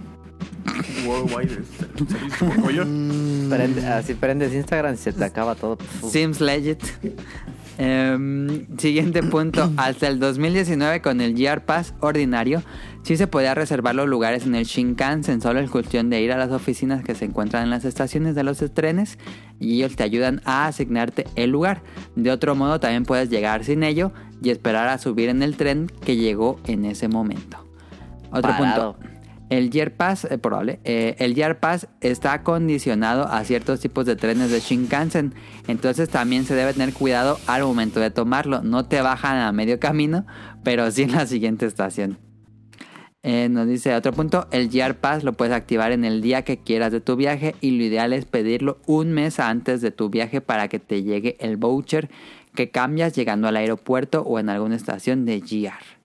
[1.06, 1.60] worldwide.
[1.60, 1.66] Es
[2.08, 2.82] servicio por pollo.
[2.84, 5.78] Prende- así prendes Instagram y se te acaba todo.
[6.08, 6.82] Sims Legit.
[7.78, 9.72] Em, siguiente punto.
[9.76, 12.62] Hasta el 2019 con el GR Pass ordinario,
[13.02, 15.40] sí se podía reservar los lugares en el Shinkansen.
[15.40, 18.44] Solo es cuestión de ir a las oficinas que se encuentran en las estaciones de
[18.44, 19.18] los trenes
[19.58, 21.82] y ellos te ayudan a asignarte el lugar.
[22.16, 24.12] De otro modo, también puedes llegar sin ello
[24.42, 27.66] y esperar a subir en el tren que llegó en ese momento.
[28.30, 28.94] Otro Parado.
[28.94, 29.12] punto.
[29.50, 34.16] El Year Pass, eh, probable, eh, el Year Pass está condicionado a ciertos tipos de
[34.16, 35.34] trenes de Shinkansen,
[35.68, 38.62] entonces también se debe tener cuidado al momento de tomarlo.
[38.62, 40.24] No te bajan a medio camino,
[40.64, 42.16] pero sí en la siguiente estación.
[43.24, 46.56] Eh, nos dice otro punto, el GR Pass lo puedes activar en el día que
[46.56, 50.40] quieras de tu viaje y lo ideal es pedirlo un mes antes de tu viaje
[50.40, 52.10] para que te llegue el voucher
[52.56, 56.01] que cambias llegando al aeropuerto o en alguna estación de GR.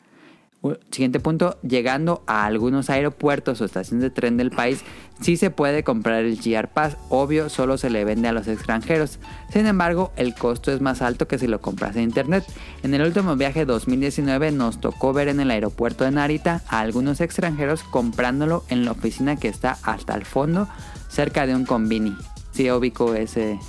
[0.91, 4.83] Siguiente punto, llegando a algunos aeropuertos o estaciones de tren del país,
[5.21, 9.19] sí se puede comprar el GR Pass, obvio, solo se le vende a los extranjeros.
[9.51, 12.43] Sin embargo, el costo es más alto que si lo compras en internet.
[12.83, 17.21] En el último viaje 2019 nos tocó ver en el aeropuerto de Narita a algunos
[17.21, 20.67] extranjeros comprándolo en la oficina que está hasta el fondo,
[21.09, 22.15] cerca de un convini.
[22.51, 23.59] Sí, ubico ese,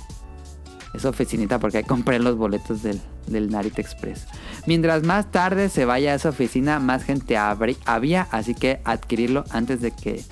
[0.93, 4.25] esa oficinita porque ahí compré los boletos del, del Narita Express.
[4.65, 9.81] Mientras más tarde se vaya a esa oficina, más gente había, así que adquirirlo antes
[9.81, 10.23] de que...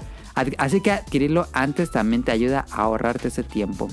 [0.58, 3.88] Así que adquirirlo antes también te ayuda a ahorrarte ese tiempo.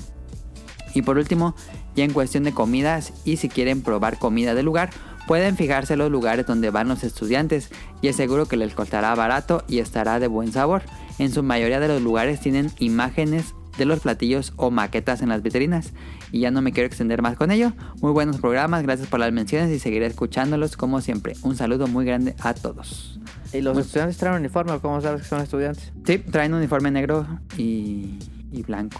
[0.93, 1.55] Y por último,
[1.95, 4.91] ya en cuestión de comidas y si quieren probar comida del lugar,
[5.27, 7.69] pueden fijarse en los lugares donde van los estudiantes
[8.01, 10.83] y es seguro que les costará barato y estará de buen sabor.
[11.17, 15.41] En su mayoría de los lugares tienen imágenes de los platillos o maquetas en las
[15.41, 15.93] vitrinas.
[16.35, 17.71] Y ya no me quiero extender más con ello.
[18.01, 21.33] Muy buenos programas, gracias por las menciones y seguiré escuchándolos como siempre.
[21.43, 23.21] Un saludo muy grande a todos.
[23.53, 25.93] ¿Y los estudiantes traen uniforme o cómo sabes que son estudiantes?
[26.05, 27.25] Sí, traen uniforme negro
[27.55, 28.19] y,
[28.51, 28.99] y blanco.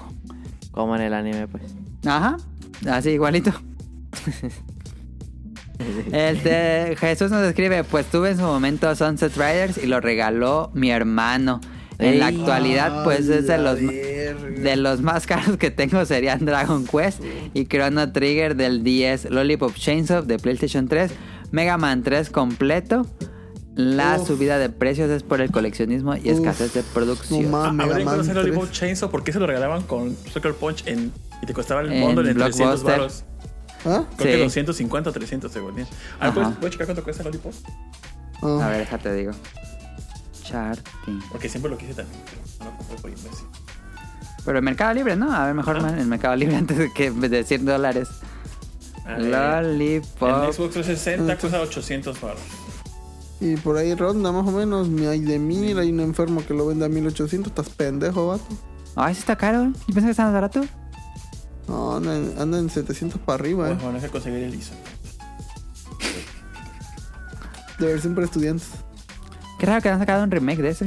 [0.71, 1.75] Como en el anime, pues.
[2.05, 2.37] Ajá,
[2.89, 3.51] así igualito.
[6.13, 10.71] El de Jesús nos escribe, pues tuve en su momento Sunset Riders y lo regaló
[10.73, 11.59] mi hermano.
[11.99, 12.35] En la Ey.
[12.37, 17.21] actualidad, pues es de los, de los más caros que tengo serían Dragon Quest
[17.53, 21.11] y Chrono Trigger del 10, Lollipop Chainsaw de PlayStation 3,
[21.51, 23.05] Mega Man 3 completo.
[23.75, 24.27] La Uf.
[24.27, 26.37] subida de precios es por el coleccionismo y Uf.
[26.39, 27.51] escasez de producción.
[27.51, 28.55] No Ah, mames, que Mega Man conocer el 3.
[28.55, 29.11] Lollipop Chainsaw.
[29.11, 31.11] ¿Por qué se lo regalaban con Sucker Punch en,
[31.41, 32.91] y te costaba el En bundle en 300 Blockbuster.
[32.99, 33.23] baros?
[33.85, 34.05] ¿Ah?
[34.17, 34.43] Creo que Sí.
[34.43, 35.71] 250 o 300 según.
[35.71, 35.87] A ver,
[36.19, 36.33] Ajá.
[36.33, 37.53] ¿puedes, puedes checar cuánto cuesta el Lollipop?
[38.41, 38.59] Ah.
[38.65, 39.31] A ver, déjate digo.
[41.31, 42.21] Porque siempre lo quise también.
[42.59, 43.47] pero No compré por imbécil.
[44.45, 45.33] Pero en Mercado Libre, ¿no?
[45.33, 48.09] A ver, mejor en el Mercado Libre antes de que de 100 dólares.
[49.05, 50.53] Ver, Lollipop.
[50.53, 52.39] Xbox 360 cuesta 800 baros.
[53.39, 54.87] Y por ahí ronda más o menos.
[54.87, 57.51] Ni hay de mil, hay un enfermo que lo vende a 1800.
[57.51, 58.45] Estás pendejo, vato.
[58.95, 59.71] Ay, sí está caro.
[59.87, 60.65] Yo pensé que estaba más barato.
[61.67, 63.77] No, anda en, anda en 700 para arriba, eh.
[63.81, 64.73] Bueno, que conseguir el ISO.
[67.79, 68.69] De versión para estudiantes.
[69.59, 70.85] Qué raro que han sacado un remake de ese.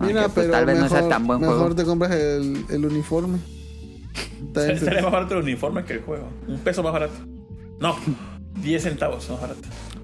[0.00, 1.74] Mira, Aunque, pues, pero tal vez mejor, no sea tan buen mejor juego.
[1.74, 3.38] te compras el, el uniforme.
[4.54, 6.28] Estaría más barato el uniforme que el juego.
[6.46, 7.14] Un peso más barato.
[7.80, 7.96] No,
[8.62, 9.60] 10 centavos más barato.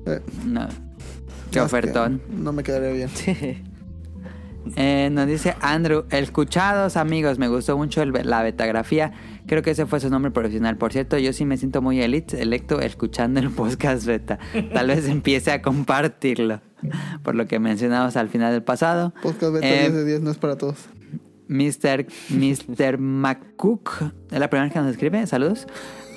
[0.06, 0.68] eh, No.
[0.68, 2.22] Qué es que ofertón.
[2.30, 3.10] No me quedaría bien.
[4.76, 9.12] Eh, nos dice Andrew, escuchados amigos, me gustó mucho el- la betagrafía.
[9.46, 10.76] Creo que ese fue su nombre profesional.
[10.76, 14.38] Por cierto, yo sí me siento muy elite, electo escuchando el podcast beta.
[14.72, 16.60] Tal vez empiece a compartirlo.
[17.22, 19.12] Por lo que mencionamos al final del pasado.
[19.22, 20.76] Podcast beta Eh, 10 de 10 no es para todos.
[21.48, 22.06] Mr.
[22.30, 22.98] Mr.
[22.98, 23.90] McCook,
[24.30, 25.66] es la primera vez que nos escribe, saludos.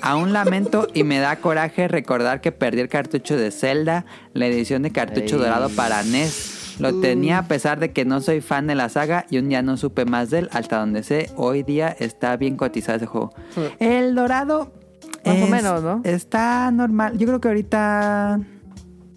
[0.02, 4.82] Aún lamento y me da coraje recordar que perdí el cartucho de Zelda, la edición
[4.82, 5.42] de cartucho Ey.
[5.42, 6.55] dorado para NES.
[6.78, 9.62] Lo tenía a pesar de que no soy fan de la saga y un día
[9.62, 13.32] no supe más de él, hasta donde sé, hoy día está bien cotizado ese juego.
[13.78, 14.72] El dorado...
[15.24, 16.00] Más o es- menos, ¿no?
[16.04, 17.18] Está normal.
[17.18, 18.40] Yo creo que ahorita...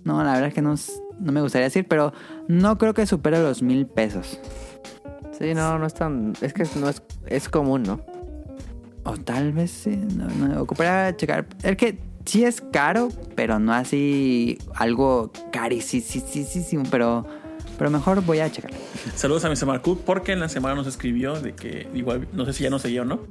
[0.06, 0.74] No, la verdad es que no,
[1.20, 2.14] no me gustaría decir, pero
[2.48, 4.40] no creo que supere los mil pesos.
[5.38, 6.34] Sí, no, no es tan.
[6.42, 8.02] Es que no es, es común, ¿no?
[9.04, 11.46] O tal vez sí, no, no, ocuparía checar.
[11.64, 17.26] Es que sí es caro, pero no así algo carísimo, pero,
[17.80, 18.70] pero mejor voy a checar.
[19.16, 19.66] Saludos a Mr.
[19.66, 22.84] Marcook porque en la semana nos escribió de que igual, no sé si ya nos
[22.84, 23.22] seguía o no.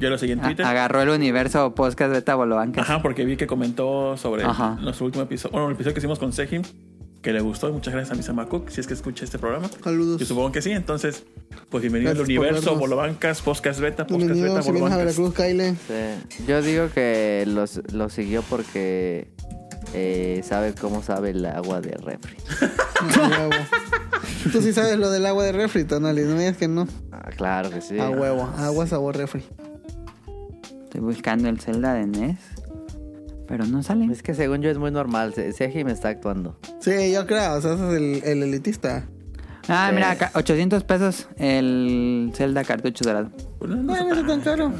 [0.00, 0.66] Yo lo seguí en A- Twitter.
[0.66, 2.82] agarró el universo podcast beta Bolobancas.
[2.88, 4.76] Ajá, porque vi que comentó sobre Ajá.
[4.80, 6.62] nuestro último episodio, bueno, el episodio que hicimos con Sejim,
[7.22, 7.70] que le gustó.
[7.72, 8.34] Muchas gracias a Mr.
[8.34, 9.68] Marcook, si es que escucha este programa.
[9.84, 10.18] Saludos.
[10.20, 11.24] Yo supongo que sí, entonces,
[11.68, 12.76] pues bienvenido Gracias al universo.
[12.76, 14.98] Bolobancas, Podcast Beta, Podcast Beta, Bienvenido, a Bolobancas.
[14.98, 15.76] Veracruz, Kyle.
[15.86, 16.44] Sí.
[16.46, 19.28] Yo digo que los, los siguió porque
[19.94, 22.36] eh, sabe cómo sabe el agua de refri.
[23.20, 23.64] A huevo.
[24.52, 26.22] Tú sí sabes lo del agua de refri, Tonali.
[26.22, 26.86] No me digas que no.
[27.12, 27.98] Ah, claro que sí.
[27.98, 28.48] A huevo.
[28.58, 29.44] Agua sabor refri.
[30.84, 32.38] Estoy buscando el Zelda de NES,
[33.46, 34.06] pero no sale.
[34.10, 35.34] Es que según yo es muy normal.
[35.34, 36.58] Se- Seji me está actuando.
[36.80, 37.54] Sí, yo creo.
[37.54, 39.04] O sea, ese es el, el elitista.
[39.68, 43.30] Ah, mira, acá, 800 pesos el Zelda cartucho dorado.
[43.60, 44.72] No, no No, no tan caro.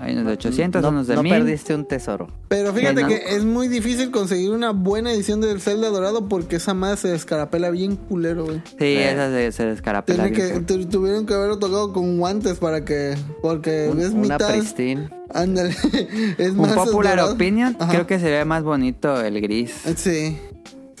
[0.00, 1.32] Hay unos de 800, no, unos de no 1000.
[1.32, 2.28] perdiste un tesoro.
[2.48, 6.72] Pero fíjate que es muy difícil conseguir una buena edición del Zelda Dorado porque esa
[6.72, 8.62] madre se descarapela bien culero, güey.
[8.78, 10.24] Sí, esa se, se descarapela.
[10.24, 13.14] Tiene bien que, tuvieron que haberlo tocado con guantes para que.
[13.42, 14.50] Porque Un- es una mitad.
[14.52, 15.10] pristine.
[15.34, 15.70] Ándale.
[16.38, 17.34] es Un más popular dorado.
[17.34, 17.92] opinion, Ajá.
[17.92, 19.72] creo que se ve más bonito el gris.
[19.96, 20.38] Sí,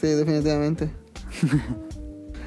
[0.00, 0.90] sí, definitivamente.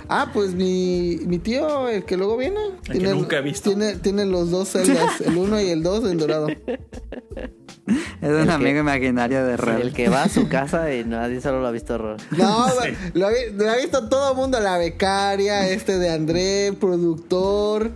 [0.09, 3.69] Ah, pues mi, mi tío, el que luego viene, que nunca he visto.
[3.69, 6.47] Tiene, tiene los dos celdas, el uno y el dos en dorado.
[8.21, 9.79] Es un El amigo que- imaginario de Red.
[9.81, 12.17] El que va a su casa y nadie solo lo ha visto horror.
[12.31, 12.65] No,
[13.13, 17.91] lo, ha, vi- lo ha visto todo el mundo, la becaria, este de André, productor.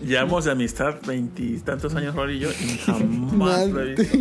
[0.00, 4.16] Llevamos de amistad veintitantos años, Rory y yo, y jamás lo he visto.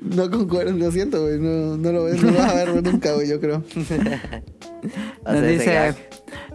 [0.00, 1.38] No concuerdo, lo siento, güey.
[1.38, 3.62] No, no lo ves, no lo vas a ver nunca, güey, yo creo.
[5.24, 5.94] Nos dice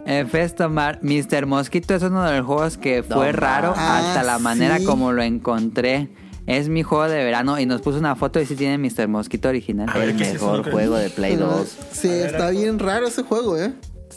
[0.06, 1.46] eh, Festomar, Mr.
[1.46, 4.84] Mosquito es uno de los juegos que fue No, raro ah, hasta la manera sí.
[4.84, 6.08] como lo encontré.
[6.46, 9.06] Es mi juego de verano y nos puso una foto y sí tiene Mr.
[9.06, 9.88] Mosquito original.
[9.88, 10.46] A ver, el ¿qué es eso?
[10.50, 11.78] mejor juego de Play 2.
[11.92, 13.72] Sí, está bien raro ese juego, ¿eh?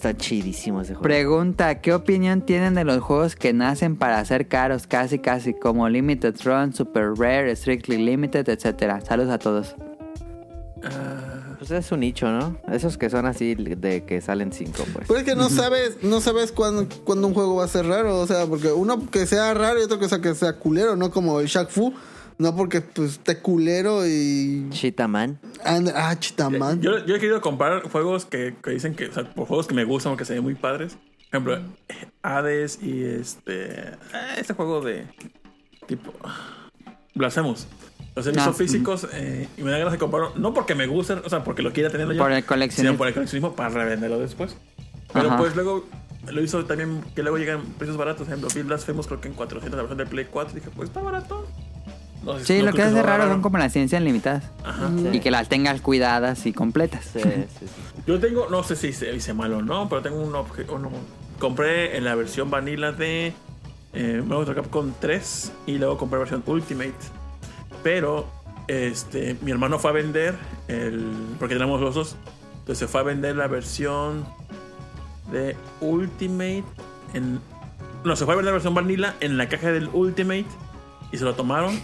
[0.06, 1.02] Está chidísimo ese juego.
[1.02, 5.90] Pregunta, ¿qué opinión tienen de los juegos que nacen para ser caros casi casi como
[5.90, 9.02] Limited Run, Super Rare, Strictly Limited, etcétera?
[9.02, 9.76] Saludos a todos.
[11.58, 12.56] Pues es un nicho, ¿no?
[12.72, 15.08] Esos que son así de que salen cinco, pues.
[15.08, 18.20] Pues es que no sabes, no sabes cuándo, cuándo un juego va a ser raro,
[18.20, 21.10] o sea, porque uno que sea raro y otro que sea que sea culero, no
[21.10, 21.96] como el Shaq Fu,
[22.38, 26.82] no porque pues esté culero y Cheetah and- ah, chitaman.
[26.82, 29.74] Yo, yo he querido comprar juegos que, que dicen que, o sea, por juegos que
[29.74, 30.98] me gustan o que se ven muy padres.
[31.32, 31.60] Por ejemplo,
[32.22, 33.90] Hades y este.
[33.90, 33.96] eh,
[34.38, 35.06] Este juego de.
[35.88, 36.14] Tipo.
[37.14, 37.68] Blasphemous.
[38.16, 40.32] Los he visto físicos eh, y me da ganas de comprarlo.
[40.38, 42.22] No porque me gusten, o sea, porque lo quiera tenerlo yo.
[42.22, 42.92] Por el coleccionismo.
[42.94, 44.56] Sino por el coleccionismo para revenderlo después.
[45.12, 45.38] Pero Ajá.
[45.38, 45.86] pues luego
[46.32, 48.28] lo hizo también que luego llegan precios baratos.
[48.28, 50.56] Por ejemplo, vi Blasphemous creo que en 400 la versión de Play 4.
[50.56, 51.46] Dije, pues está barato.
[52.26, 54.44] No Sí, no lo que hace sea raro son como las ciencias limitadas.
[54.64, 54.90] Ajá.
[55.14, 57.06] Y que las tengas cuidadas y completas.
[57.14, 57.30] Sí, sí,
[57.60, 57.66] sí.
[58.08, 60.90] Yo tengo, no sé si se dice mal o no, pero tengo un obje- uno.
[61.40, 63.34] Compré en la versión vanilla de
[63.94, 64.56] eh, Marvel.
[64.56, 66.94] Capcom 3 y luego compré la versión Ultimate.
[67.84, 68.28] Pero
[68.68, 70.36] este, mi hermano fue a vender
[70.68, 71.06] el.
[71.40, 72.16] Porque tenemos los dos.
[72.60, 74.26] Entonces se fue a vender la versión
[75.32, 76.64] de Ultimate
[77.14, 77.40] en.
[78.04, 80.46] No, se fue a vender la versión vanilla en la caja del Ultimate
[81.12, 81.80] y se lo tomaron.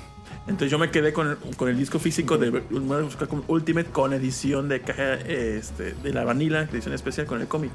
[0.47, 2.63] Entonces yo me quedé con el, con el disco físico de
[3.47, 7.71] Ultimate con edición de caja este, de la vanilla, edición especial con el cómic.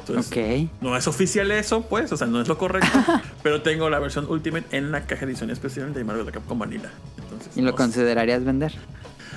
[0.00, 0.70] Entonces, Ok.
[0.82, 2.88] no es oficial eso, pues, o sea, no es lo correcto,
[3.42, 6.32] pero tengo la versión Ultimate en la caja de edición especial de Marvel vs.
[6.34, 6.90] Capcom Vanilla.
[7.18, 7.76] Entonces, ¿Y lo no sé.
[7.76, 8.72] considerarías vender?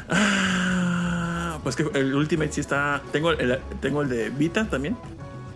[0.10, 3.02] Ah, pues que el Ultimate sí está.
[3.12, 4.96] Tengo el, tengo el de Vita también.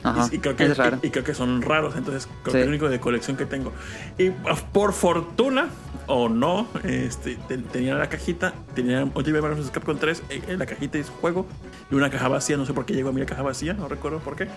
[0.04, 0.28] Ajá.
[0.32, 1.00] Y, y creo que, es raro.
[1.02, 2.52] y, y creo que son raros, entonces creo Sí.
[2.52, 3.72] que es el único de colección que tengo.
[4.18, 5.68] Y ah, por fortuna
[6.08, 9.72] o no, este, te- tenía la cajita, tenía Ultimate Marvel vs.
[9.72, 11.46] Capcom 3 en, en la cajita de su juego
[11.92, 13.88] y una caja vacía, no sé por qué llegó a mí la caja vacía, no
[13.88, 14.48] recuerdo por qué.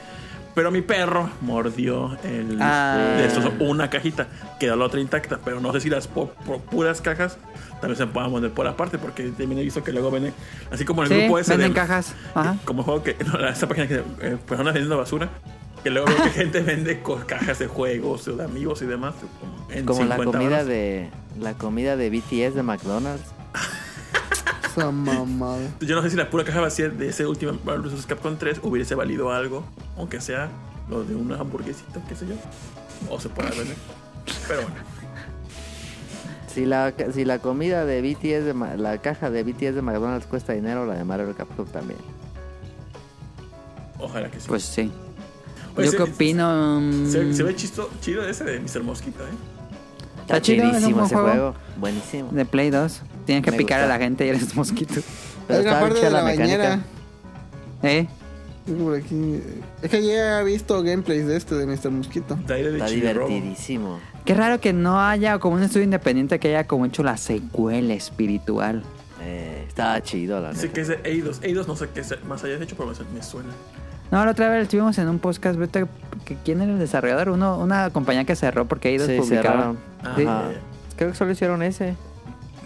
[0.55, 3.15] Pero mi perro mordió el, Ah.
[3.19, 4.27] de estos, una cajita,
[4.59, 7.37] quedó la otra intacta, pero no sé si las po- por puras cajas
[7.81, 10.33] también se puedan poner por aparte, porque también he visto que luego venden,
[10.71, 12.15] así como en el Sí, grupo ese venden de- cajas.
[12.35, 12.57] Ajá.
[12.65, 15.29] como juego que no, esa página que eh, personas vendiendo basura
[15.85, 19.85] que luego veo que gente vende cajas de juegos de amigos y demás como en
[19.85, 20.69] Como la 50 comida varos.
[20.69, 21.11] de
[21.41, 23.25] la comida de BTS de McDonald's.
[24.77, 25.59] Esa mamada.
[25.81, 28.05] yo no sé si la pura caja vacía de ese último Marvel vs.
[28.05, 29.65] Capcom 3 hubiese valido algo
[29.97, 30.51] aunque sea
[30.91, 32.35] lo de una hamburguesita qué sé yo
[33.09, 33.75] o se puede vender
[34.47, 34.75] pero bueno
[36.53, 40.27] Si la, si la comida de BTS de Ma- la caja de BTS de McDonald's
[40.27, 41.99] cuesta dinero, la de Mario Capcom también.
[43.99, 44.93] ojalá que sí Pues sí.
[45.77, 46.81] Oye, Yo se- qué opino.
[46.83, 48.83] mm, se, se ve chisto, chido ese de Mr.
[48.83, 49.31] Mosquito ¿eh?
[50.27, 51.09] Está chido, es ese juego.
[51.09, 51.55] juego.
[51.79, 52.31] Buenísimo.
[52.33, 53.03] De Play 2.
[53.27, 54.95] Tienes que Me picar a la gente y eres mosquito.
[55.47, 56.57] Pero Hay una parte de la, mecánica.
[56.59, 56.81] bañera.
[57.83, 58.07] ¿Eh?
[58.67, 59.41] Es por aquí.
[59.83, 61.91] Es que ya he visto gameplays de este de Mr.
[61.91, 62.35] Mosquito.
[62.35, 64.01] Está divertidísimo.
[64.25, 67.95] Qué raro que no haya como un estudio independiente que haya como hecho la secuela
[67.95, 68.83] espiritual.
[69.23, 70.69] Eh, está chido, la neta.
[70.73, 73.49] que es de Eidos Eidos no sé qué es- más hayas hecho pero me suena
[74.11, 75.87] No, la otra vez estuvimos en un podcast, vete,
[76.25, 77.31] que ¿quién era el desarrollador?
[77.31, 79.37] Uno, una compañía que cerró porque ellos Sí.
[80.27, 80.51] Ajá.
[80.97, 81.95] Creo que solo hicieron ese.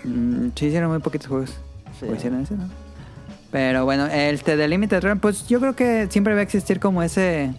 [0.04, 1.56] Mm, sí, hicieron muy poquitos juegos.
[1.98, 2.06] Sí.
[2.06, 2.68] ¿O hicieron ese, no?
[3.50, 7.02] Pero bueno, el de Limited Run, pues yo creo que siempre va a existir como
[7.02, 7.52] ese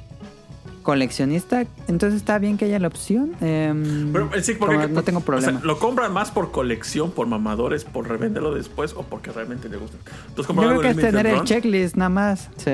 [0.84, 1.66] coleccionista.
[1.88, 3.34] Entonces está bien que haya la opción.
[3.42, 5.60] Em, Pero, eh, sí, porque como no tengo o sea, problema.
[5.64, 9.98] lo compran más por colección, por mamadores, por revenderlo después o porque realmente le gusta.
[10.30, 12.72] Entonces, yo creo que es tener el checklist nada más Sí.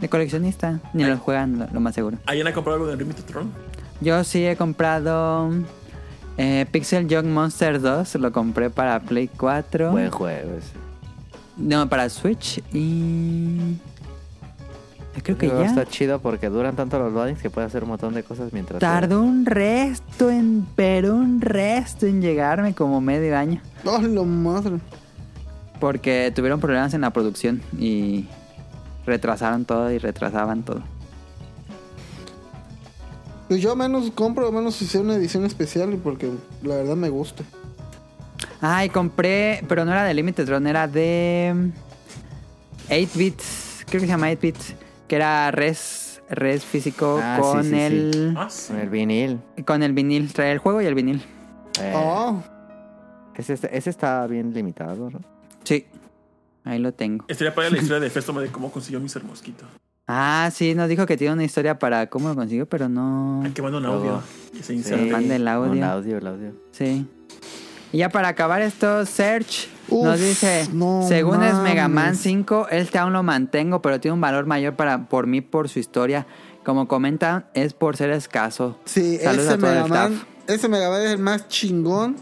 [0.00, 0.80] De coleccionista.
[0.92, 2.18] Ni lo juegan, lo, lo más seguro.
[2.26, 3.52] ¿Alguien ha comprado algo de Limited Run?
[4.00, 5.50] Yo sí he comprado
[6.38, 8.14] eh, Pixel Junk Monster 2.
[8.16, 9.90] Lo compré para Play 4.
[9.90, 10.72] Buen juego ese.
[11.56, 12.62] No, para Switch.
[12.72, 13.76] Y.
[15.22, 15.66] Creo que Pero ya.
[15.66, 18.80] Está chido porque duran tanto los loadings que puede hacer un montón de cosas mientras.
[18.80, 20.66] Tardó un resto en.
[20.76, 23.60] Pero un resto en llegarme como medio año.
[23.84, 24.78] ¡Oh, lo madre!
[25.78, 28.26] Porque tuvieron problemas en la producción y.
[29.06, 30.82] retrasaron todo y retrasaban todo.
[33.48, 36.30] Pues yo menos compro, menos sea una edición especial porque
[36.62, 37.42] la verdad me gusta.
[38.60, 41.70] Ay, compré, pero no era de Limited Run, era de
[42.90, 44.74] 8 bits, creo que se llama 8 bits,
[45.08, 47.76] que era res, res físico Ah, con sí, sí.
[47.80, 48.68] el Ah, sí.
[48.72, 49.40] Con el vinil.
[49.66, 51.22] con el vinil, trae el juego y el vinil.
[51.80, 52.40] Eh, Oh,
[53.34, 55.20] ese, ese está bien limitado, ¿no?
[55.64, 55.86] Sí.
[56.64, 57.24] Ahí lo tengo.
[57.28, 59.24] Estaría para la historia de Festo de cómo consiguió Mr.
[59.24, 59.64] Mosquito.
[60.06, 63.42] Ah, sí, nos dijo que tiene una historia para cómo lo consiguió, pero no.
[63.44, 64.22] Hay que mandar un audio.
[64.52, 65.86] Que se Sí, manda el Un audio.
[65.86, 66.52] audio, el audio.
[66.72, 67.06] Sí.
[67.92, 72.20] Y ya para acabar esto, Search Uf, nos dice, no según es Mega Man mames.
[72.20, 75.78] 5, este aún lo mantengo, pero tiene un valor mayor para por mí por su
[75.80, 76.26] historia.
[76.64, 78.78] Como comentan, es por ser escaso.
[78.84, 80.28] sí, Saludos ese a todo el Mega Man, staff.
[80.48, 82.16] ese Mega Man es el más chingón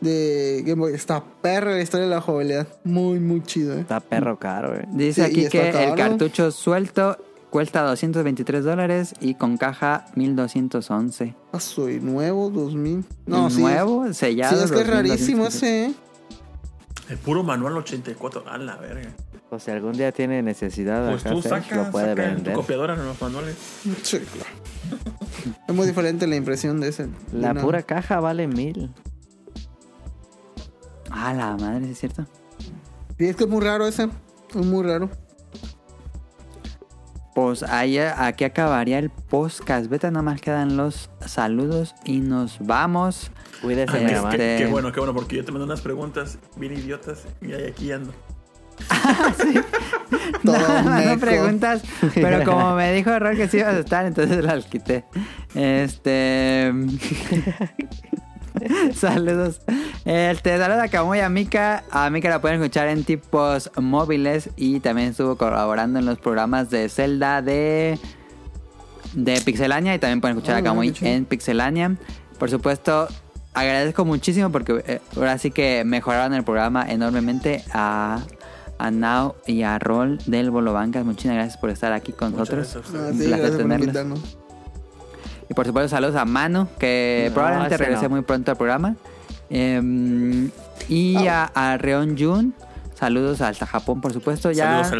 [0.00, 0.94] de Game Boy.
[0.94, 2.66] Está perra la historia de la jugabilidad.
[2.84, 3.80] Muy, muy chido, eh.
[3.80, 4.82] Está perro caro, güey.
[4.92, 7.16] Dice Sí, aquí que el cartucho suelto
[7.50, 11.34] cuesta 223 dólares y con caja 1211.
[11.52, 13.04] Ah, soy nuevo, 2000.
[13.26, 13.60] No, sí.
[13.60, 14.56] nuevo, es- sellado.
[14.56, 15.10] Sí, es que es 2223.
[15.20, 15.94] rarísimo ese, eh.
[17.08, 18.44] El puro manual 84.
[18.48, 19.10] A la verga.
[19.48, 22.34] O si algún día tiene necesidad Pues acá, tú saca, lo puede saca en tu
[22.36, 22.54] vender.
[22.54, 23.54] copiadora en los manuales.
[24.02, 24.50] Sí, claro.
[25.68, 27.06] Es muy diferente la impresión de ese.
[27.32, 28.90] La de pura caja vale mil.
[31.18, 32.26] Ah, la madre, ¿sí es cierto.
[33.18, 34.08] Sí, es que es muy raro ese.
[34.50, 35.08] Es muy raro.
[37.34, 39.88] Pues ahí, aquí acabaría el podcast.
[39.88, 43.30] Beta, nada más quedan los saludos y nos vamos.
[43.62, 46.38] Cuídese, Ay, qué, qué- Este- qué bueno, qué bueno, porque yo te mandé unas preguntas
[46.56, 48.12] bien idiotas y ahí aquí ando.
[50.42, 51.82] Nada más no preguntas,
[52.14, 55.04] pero como me dijo Rol que sí ibas a estar, entonces las quité.
[55.54, 56.72] Este.
[58.94, 59.60] Saludos.
[60.04, 61.84] Este, saludos a Camuy, a Mika.
[61.90, 66.70] A Mika la pueden escuchar en tipos móviles y también estuvo colaborando en los programas
[66.70, 67.98] de Zelda de,
[69.14, 71.10] de Pixelania y también pueden escuchar Ah, a qué chido.
[71.10, 71.96] en Pixelania.
[72.38, 73.08] Por supuesto,
[73.54, 78.20] agradezco muchísimo porque eh, ahora sí que mejoraron el programa enormemente a,
[78.78, 81.04] a Now y a Rol del Bolo Bancas.
[81.04, 82.94] Muchísimas gracias por estar aquí con Muchas nosotros.
[82.94, 83.16] gracias Ah, ustedes.
[83.16, 84.45] sí, Un placer gracias por tenerlos.
[85.48, 88.10] Y por supuesto, saludos a Manu, que No, probablemente ese regrese no.
[88.10, 88.96] muy pronto al programa.
[89.50, 90.50] Em,
[90.88, 91.50] y Ah.
[91.54, 92.54] a, a Reon Jun,
[92.98, 94.50] saludos hasta Japón, por supuesto.
[94.50, 94.92] Ya Saludos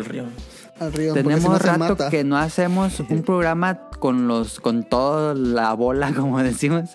[0.78, 2.10] al si tenemos no rato mata.
[2.10, 6.90] que no hacemos un programa con los con toda la bola, como decimos.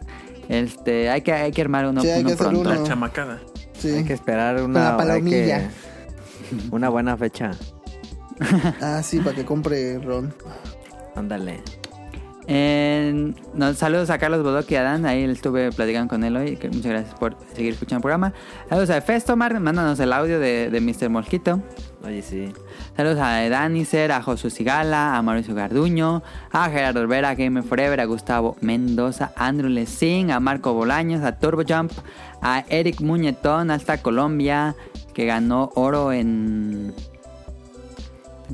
[0.50, 2.70] Este, hay que, hay que armar uno, Sí, hay uno que hacer pronto.
[2.70, 2.82] uno.
[2.82, 3.40] La chamacada.
[3.78, 3.90] Sí.
[3.90, 5.68] Hay que esperar una, que-
[6.72, 7.52] una buena fecha.
[8.82, 10.34] Ah, sí, para que compre Ron.
[11.16, 11.62] Ándale.
[12.54, 16.58] En- no, saludos a Carlos Bodoque y a Dan, ahí estuve platicando con él hoy.
[16.58, 18.34] que muchas gracias por seguir escuchando el programa.
[18.68, 21.10] Saludos a Festomar, mándanos el audio de, de Mr.
[21.10, 21.62] Mosquito.
[22.04, 22.52] Oye, sí.
[22.98, 28.02] Saludos a Danicer, a Josu Sigala, a Mauricio Garduño, a Gerardo Olvera, a Game Forever,
[28.02, 31.94] a Gustavo Mendoza, a Andrew Lessing, a Marco Bolaños, a Turbo Jump,
[32.42, 34.76] a Eric Muñetón, hasta Colombia,
[35.14, 36.94] que ganó oro en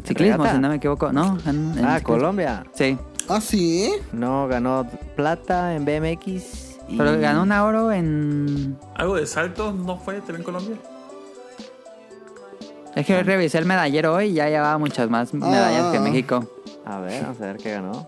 [0.06, 1.11] ciclismo, si no me equivoco.
[1.11, 2.03] No, en- en Ah, ciclismo.
[2.03, 2.64] Colombia.
[2.74, 2.95] Sí,
[3.30, 3.91] Ah, sí.
[4.14, 6.77] No, ganó plata en BMX.
[6.89, 6.97] Y...
[6.97, 8.77] pero ganó una oro en...
[8.95, 10.77] ¿Algo de salto no fue en Colombia?
[12.95, 16.01] Es que revisé el medallero hoy y ya llevaba muchas más medallas que Ah.
[16.01, 16.47] México.
[16.85, 18.07] A ver, vamos a ver qué ganó.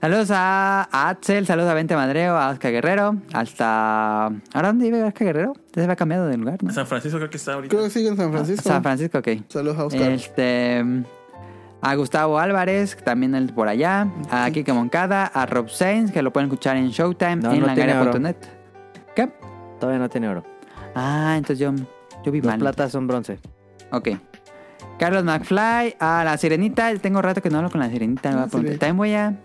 [0.00, 4.26] Saludos a, a Axel, saludos a Vente Madreo, a Oscar Guerrero, hasta...
[4.26, 5.54] ¿Ahora dónde vive Oscar Guerrero?
[5.54, 6.72] Ya se había cambiado de lugar, ¿no?
[6.72, 7.70] San Francisco creo que está ahorita.
[7.74, 8.62] Creo que sigue en San Francisco.
[8.68, 9.28] San Francisco, ok.
[9.48, 10.12] Saludos a Oscar.
[10.12, 10.84] Este...
[11.80, 14.08] A Gustavo Álvarez, también él por allá.
[14.30, 17.66] A Kike Moncada, a Rob Sainz, que lo pueden escuchar en Showtime, No, en no
[17.66, 18.36] langaria.net.
[19.14, 19.32] ¿Qué?
[19.78, 20.44] Todavía no tiene oro.
[20.94, 21.72] Ah, entonces yo,
[22.24, 22.58] yo vi Los mal.
[22.58, 23.38] platas son bronce.
[23.92, 24.08] Ok.
[24.98, 26.92] Carlos McFly, a la sirenita.
[26.98, 28.30] Tengo rato que no hablo con la sirenita.
[28.44, 28.56] A sí.
[28.78, 29.38] También voy a.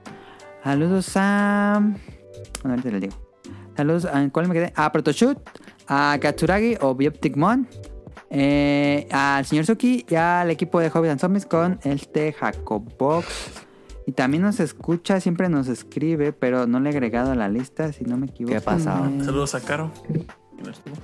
[0.63, 1.79] Saludos a.
[1.81, 3.13] Bueno, ahorita les digo.
[3.77, 4.27] Saludos a.
[4.31, 4.73] ¿Cuál me quedé?
[4.75, 5.37] A Protoshoot,
[5.87, 7.67] a Katsuragi o Bioptic Mon,
[8.35, 13.27] eh, al señor Suki y al equipo de Hobbies and Zombies con este Jacobox.
[14.07, 17.93] Y también nos escucha, siempre nos escribe, pero no le he agregado a la lista,
[17.93, 18.51] si no me equivoco.
[18.51, 19.05] ¿Qué ha pasado?
[19.05, 19.91] Eh, Saludos a Caro.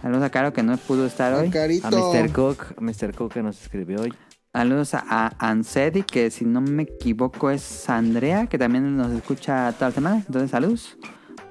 [0.01, 1.51] Saludos a Caro que no pudo estar hoy.
[1.83, 1.90] A.
[1.91, 2.32] Mr.
[2.33, 3.14] Cook, Mr.
[3.14, 4.14] Cook que nos escribió hoy.
[4.51, 9.90] Saludos a, Ansedi, que si no me equivoco es Andrea, que también nos escucha toda
[9.90, 10.24] la semana.
[10.25, 10.98] Entonces, saludos.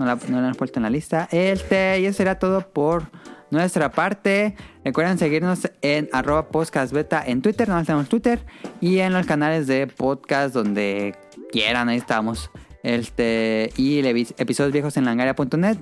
[0.00, 1.28] No la, no la han puesto en la lista.
[1.30, 3.08] Este, y eso será todo por
[3.50, 4.54] nuestra parte.
[4.84, 8.40] Recuerden seguirnos en arroba podcastbeta en Twitter, no tenemos Twitter.
[8.80, 11.14] Y en los canales de podcast donde
[11.50, 12.50] quieran, ahí estamos.
[12.82, 13.98] Este, y
[14.38, 15.78] episodios viejos en langaria.net.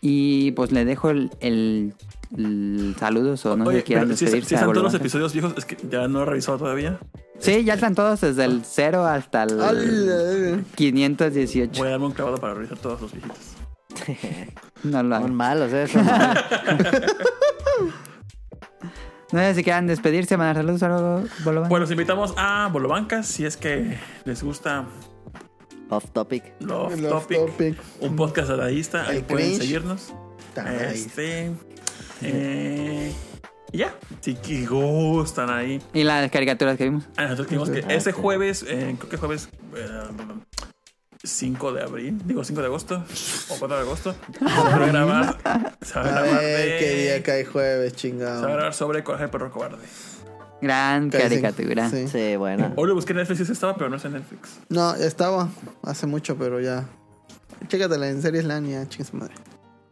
[0.00, 1.94] Y pues le dejo el, el-
[2.36, 4.48] el saludos o no sé Oye, si quieran si, despedirse.
[4.50, 6.98] si están todos los episodios viejos, es que ya no he revisado todavía.
[7.38, 11.78] Sí, ya están todos desde el 0 hasta el Al- 518.
[11.78, 13.38] Voy a darme un clavado para revisar todos los viejitos.
[14.82, 15.34] No lo Son hagan.
[15.34, 15.86] malos, ¿eh?
[15.88, 16.44] Son malos.
[19.32, 21.68] No sé si quieran despedirse, mandar saludos algo, Bolovan.
[21.68, 24.86] Bueno, los invitamos a Bolobancas si es que les gusta
[25.90, 26.44] Off topic.
[26.60, 27.76] Love, Love Topic, Topic.
[28.00, 29.04] un podcast dadaísta.
[29.08, 29.62] Ahí pueden cringe.
[29.62, 30.14] seguirnos.
[30.92, 31.50] Este.
[32.22, 33.12] eh,
[33.72, 35.82] y ya, si que gustan ahí.
[35.92, 37.04] Y las caricaturas que vimos.
[37.16, 39.88] Ah, nosotros dijimos que ese jueves, eh, creo que jueves eh,
[41.26, 43.02] 5 de abril, digo 5 de agosto
[43.50, 47.44] o 4 de agosto, se va a grabar, se va a grabar, qué día cae
[47.44, 48.42] jueves, se va a chingado.
[48.42, 49.84] grabar sobre Coraje Perro Cobarde.
[50.62, 51.90] Gran caricatura.
[51.90, 52.08] Sí.
[52.08, 52.72] Sí, buena.
[52.76, 54.58] Hoy lo busqué en Netflix estaba, pero no es en Netflix.
[54.70, 55.48] No, estaba
[55.82, 56.84] hace mucho, pero ya.
[57.68, 59.34] Chécatela en Series Lania, chingas madre.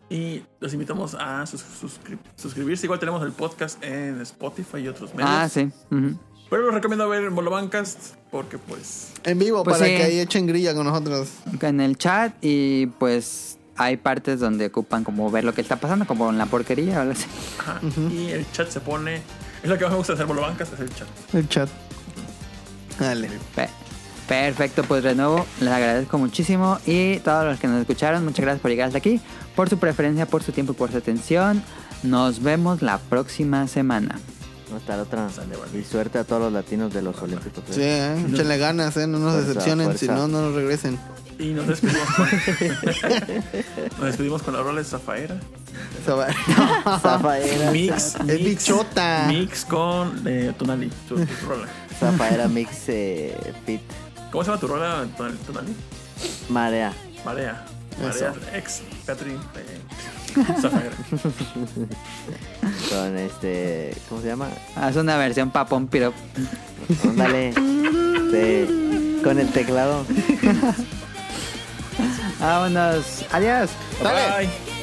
[0.09, 2.87] Y los invitamos a sus- suscri- suscribirse.
[2.87, 5.31] Igual tenemos el podcast en Spotify y otros medios.
[5.31, 5.71] Ah, sí.
[5.91, 6.19] ujú.
[6.51, 9.97] Pero los recomiendo ver Bolobancast porque pues En vivo, Pues para sí.
[9.97, 11.29] que ahí echen grilla con nosotros.
[11.61, 16.07] En el chat y pues hay partes donde ocupan como ver lo que está pasando,
[16.07, 17.27] como en la porquería o algo así.
[17.59, 17.81] ajá.
[18.13, 19.23] y el chat se pone...
[19.63, 21.09] Es lo que más me gusta hacer Bolobancast, es el chat.
[21.33, 21.69] El chat.
[22.99, 23.31] Dale.
[23.55, 23.69] Pe-
[24.29, 28.61] Perfecto, pues de nuevo les agradezco muchísimo y todos los que nos escucharon, muchas gracias
[28.63, 29.21] por llegar hasta aquí,
[29.55, 31.63] por su preferencia, por su tiempo y por su atención.
[32.03, 34.19] Nos vemos la próxima semana.
[34.77, 35.31] Hasta la otra.
[35.31, 35.79] Sale, vale.
[35.79, 37.63] Y suerte a todos los latinos de los Olímpicos.
[37.71, 38.15] Sí, eh.
[38.31, 39.07] Échenle ganas, eh.
[39.07, 40.99] No nos Fuerza, decepcionen, si no, no nos regresen.
[41.39, 42.29] Y nos despedimos con...
[43.99, 45.37] nos despedimos con la rola de Zafaera.
[47.03, 47.71] Zafaera.
[47.73, 48.15] Mix.
[48.15, 49.25] Es mix- bichota.
[49.29, 51.67] Mix con eh, Tonali, tu, tu rola.
[51.99, 53.37] Zafaera Mix eh,
[53.67, 53.81] Fit.
[54.31, 55.75] ¿Cómo se llama tu rola, Tonali?
[56.49, 56.93] Marea.
[57.25, 57.65] Marea.
[58.03, 59.81] Marea ex Catherine eh.
[62.91, 63.97] Con este.
[64.09, 64.49] ¿Cómo se llama?
[64.77, 66.13] Haz una versión papón piro.
[67.05, 67.53] Ándale.
[67.55, 69.21] Sí.
[69.23, 70.05] Con el teclado.
[72.41, 73.25] Vámonos.
[73.33, 73.71] Adiós.
[74.03, 74.49] Bye.
[74.49, 74.74] ま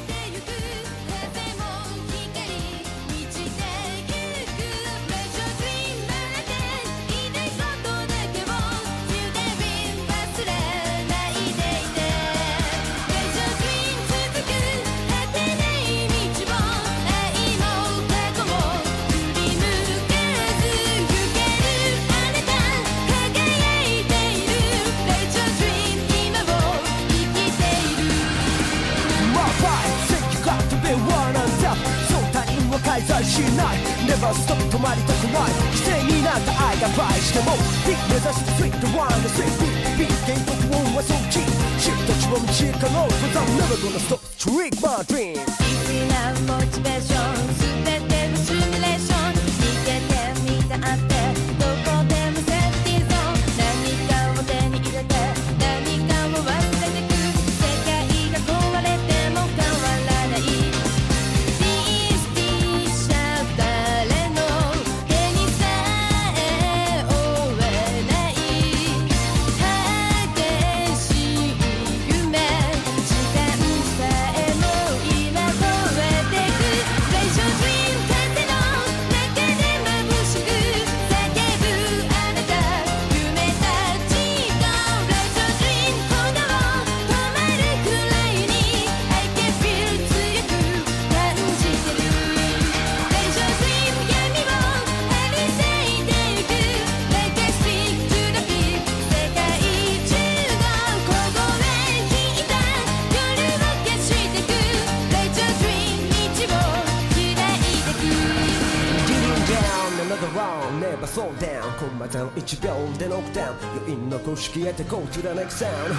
[114.62, 115.92] We have to go to the next sound.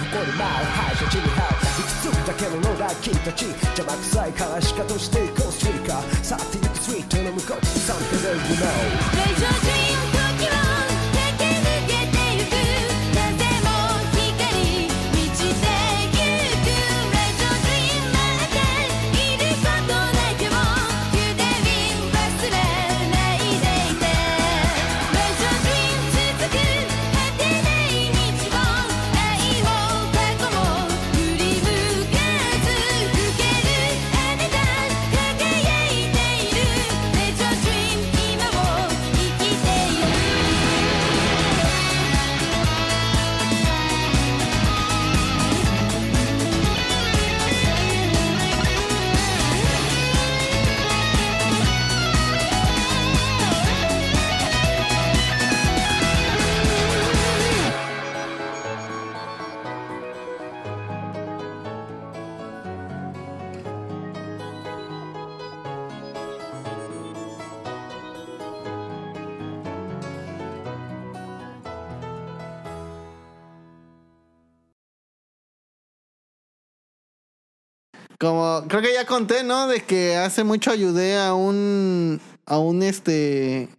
[79.05, 79.67] Conté, ¿no?
[79.67, 83.69] De que hace mucho ayudé a un, a un, este,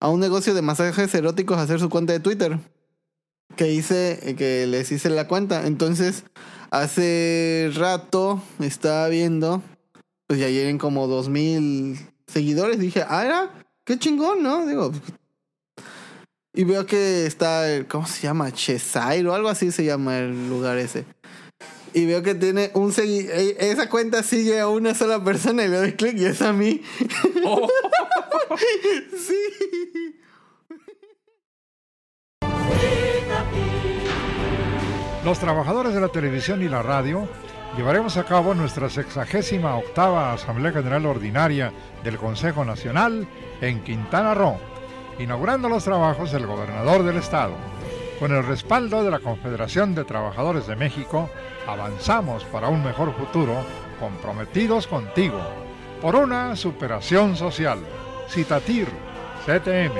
[0.00, 2.58] a un negocio de masajes eróticos a hacer su cuenta de Twitter.
[3.56, 5.66] Que hice, que les hice la cuenta.
[5.66, 6.24] Entonces,
[6.70, 9.62] hace rato estaba viendo,
[10.26, 12.78] pues ya llegan como dos mil seguidores.
[12.78, 13.50] Dije, ah, era,
[13.84, 14.66] qué chingón, ¿no?
[14.66, 14.92] Digo,
[16.52, 18.52] y veo que está, ¿cómo se llama?
[18.52, 21.04] Cheshire o algo así se llama el lugar ese.
[21.92, 25.68] Y veo que tiene un segui e- esa cuenta sigue a una sola persona y
[25.68, 26.82] le doy clic y es a mí.
[27.44, 27.68] Oh.
[29.16, 30.20] sí.
[35.24, 37.28] Los trabajadores de la televisión y la radio
[37.76, 43.28] llevaremos a cabo nuestra sexagésima octava Asamblea General Ordinaria del Consejo Nacional
[43.60, 44.58] en Quintana Roo,
[45.18, 47.52] inaugurando los trabajos del gobernador del estado.
[48.18, 51.30] Con el respaldo de la Confederación de Trabajadores de México,
[51.70, 53.54] avanzamos para un mejor futuro,
[53.98, 55.40] comprometidos contigo,
[56.00, 57.78] por una superación social.
[58.28, 58.88] Citatir,
[59.46, 59.94] CTM.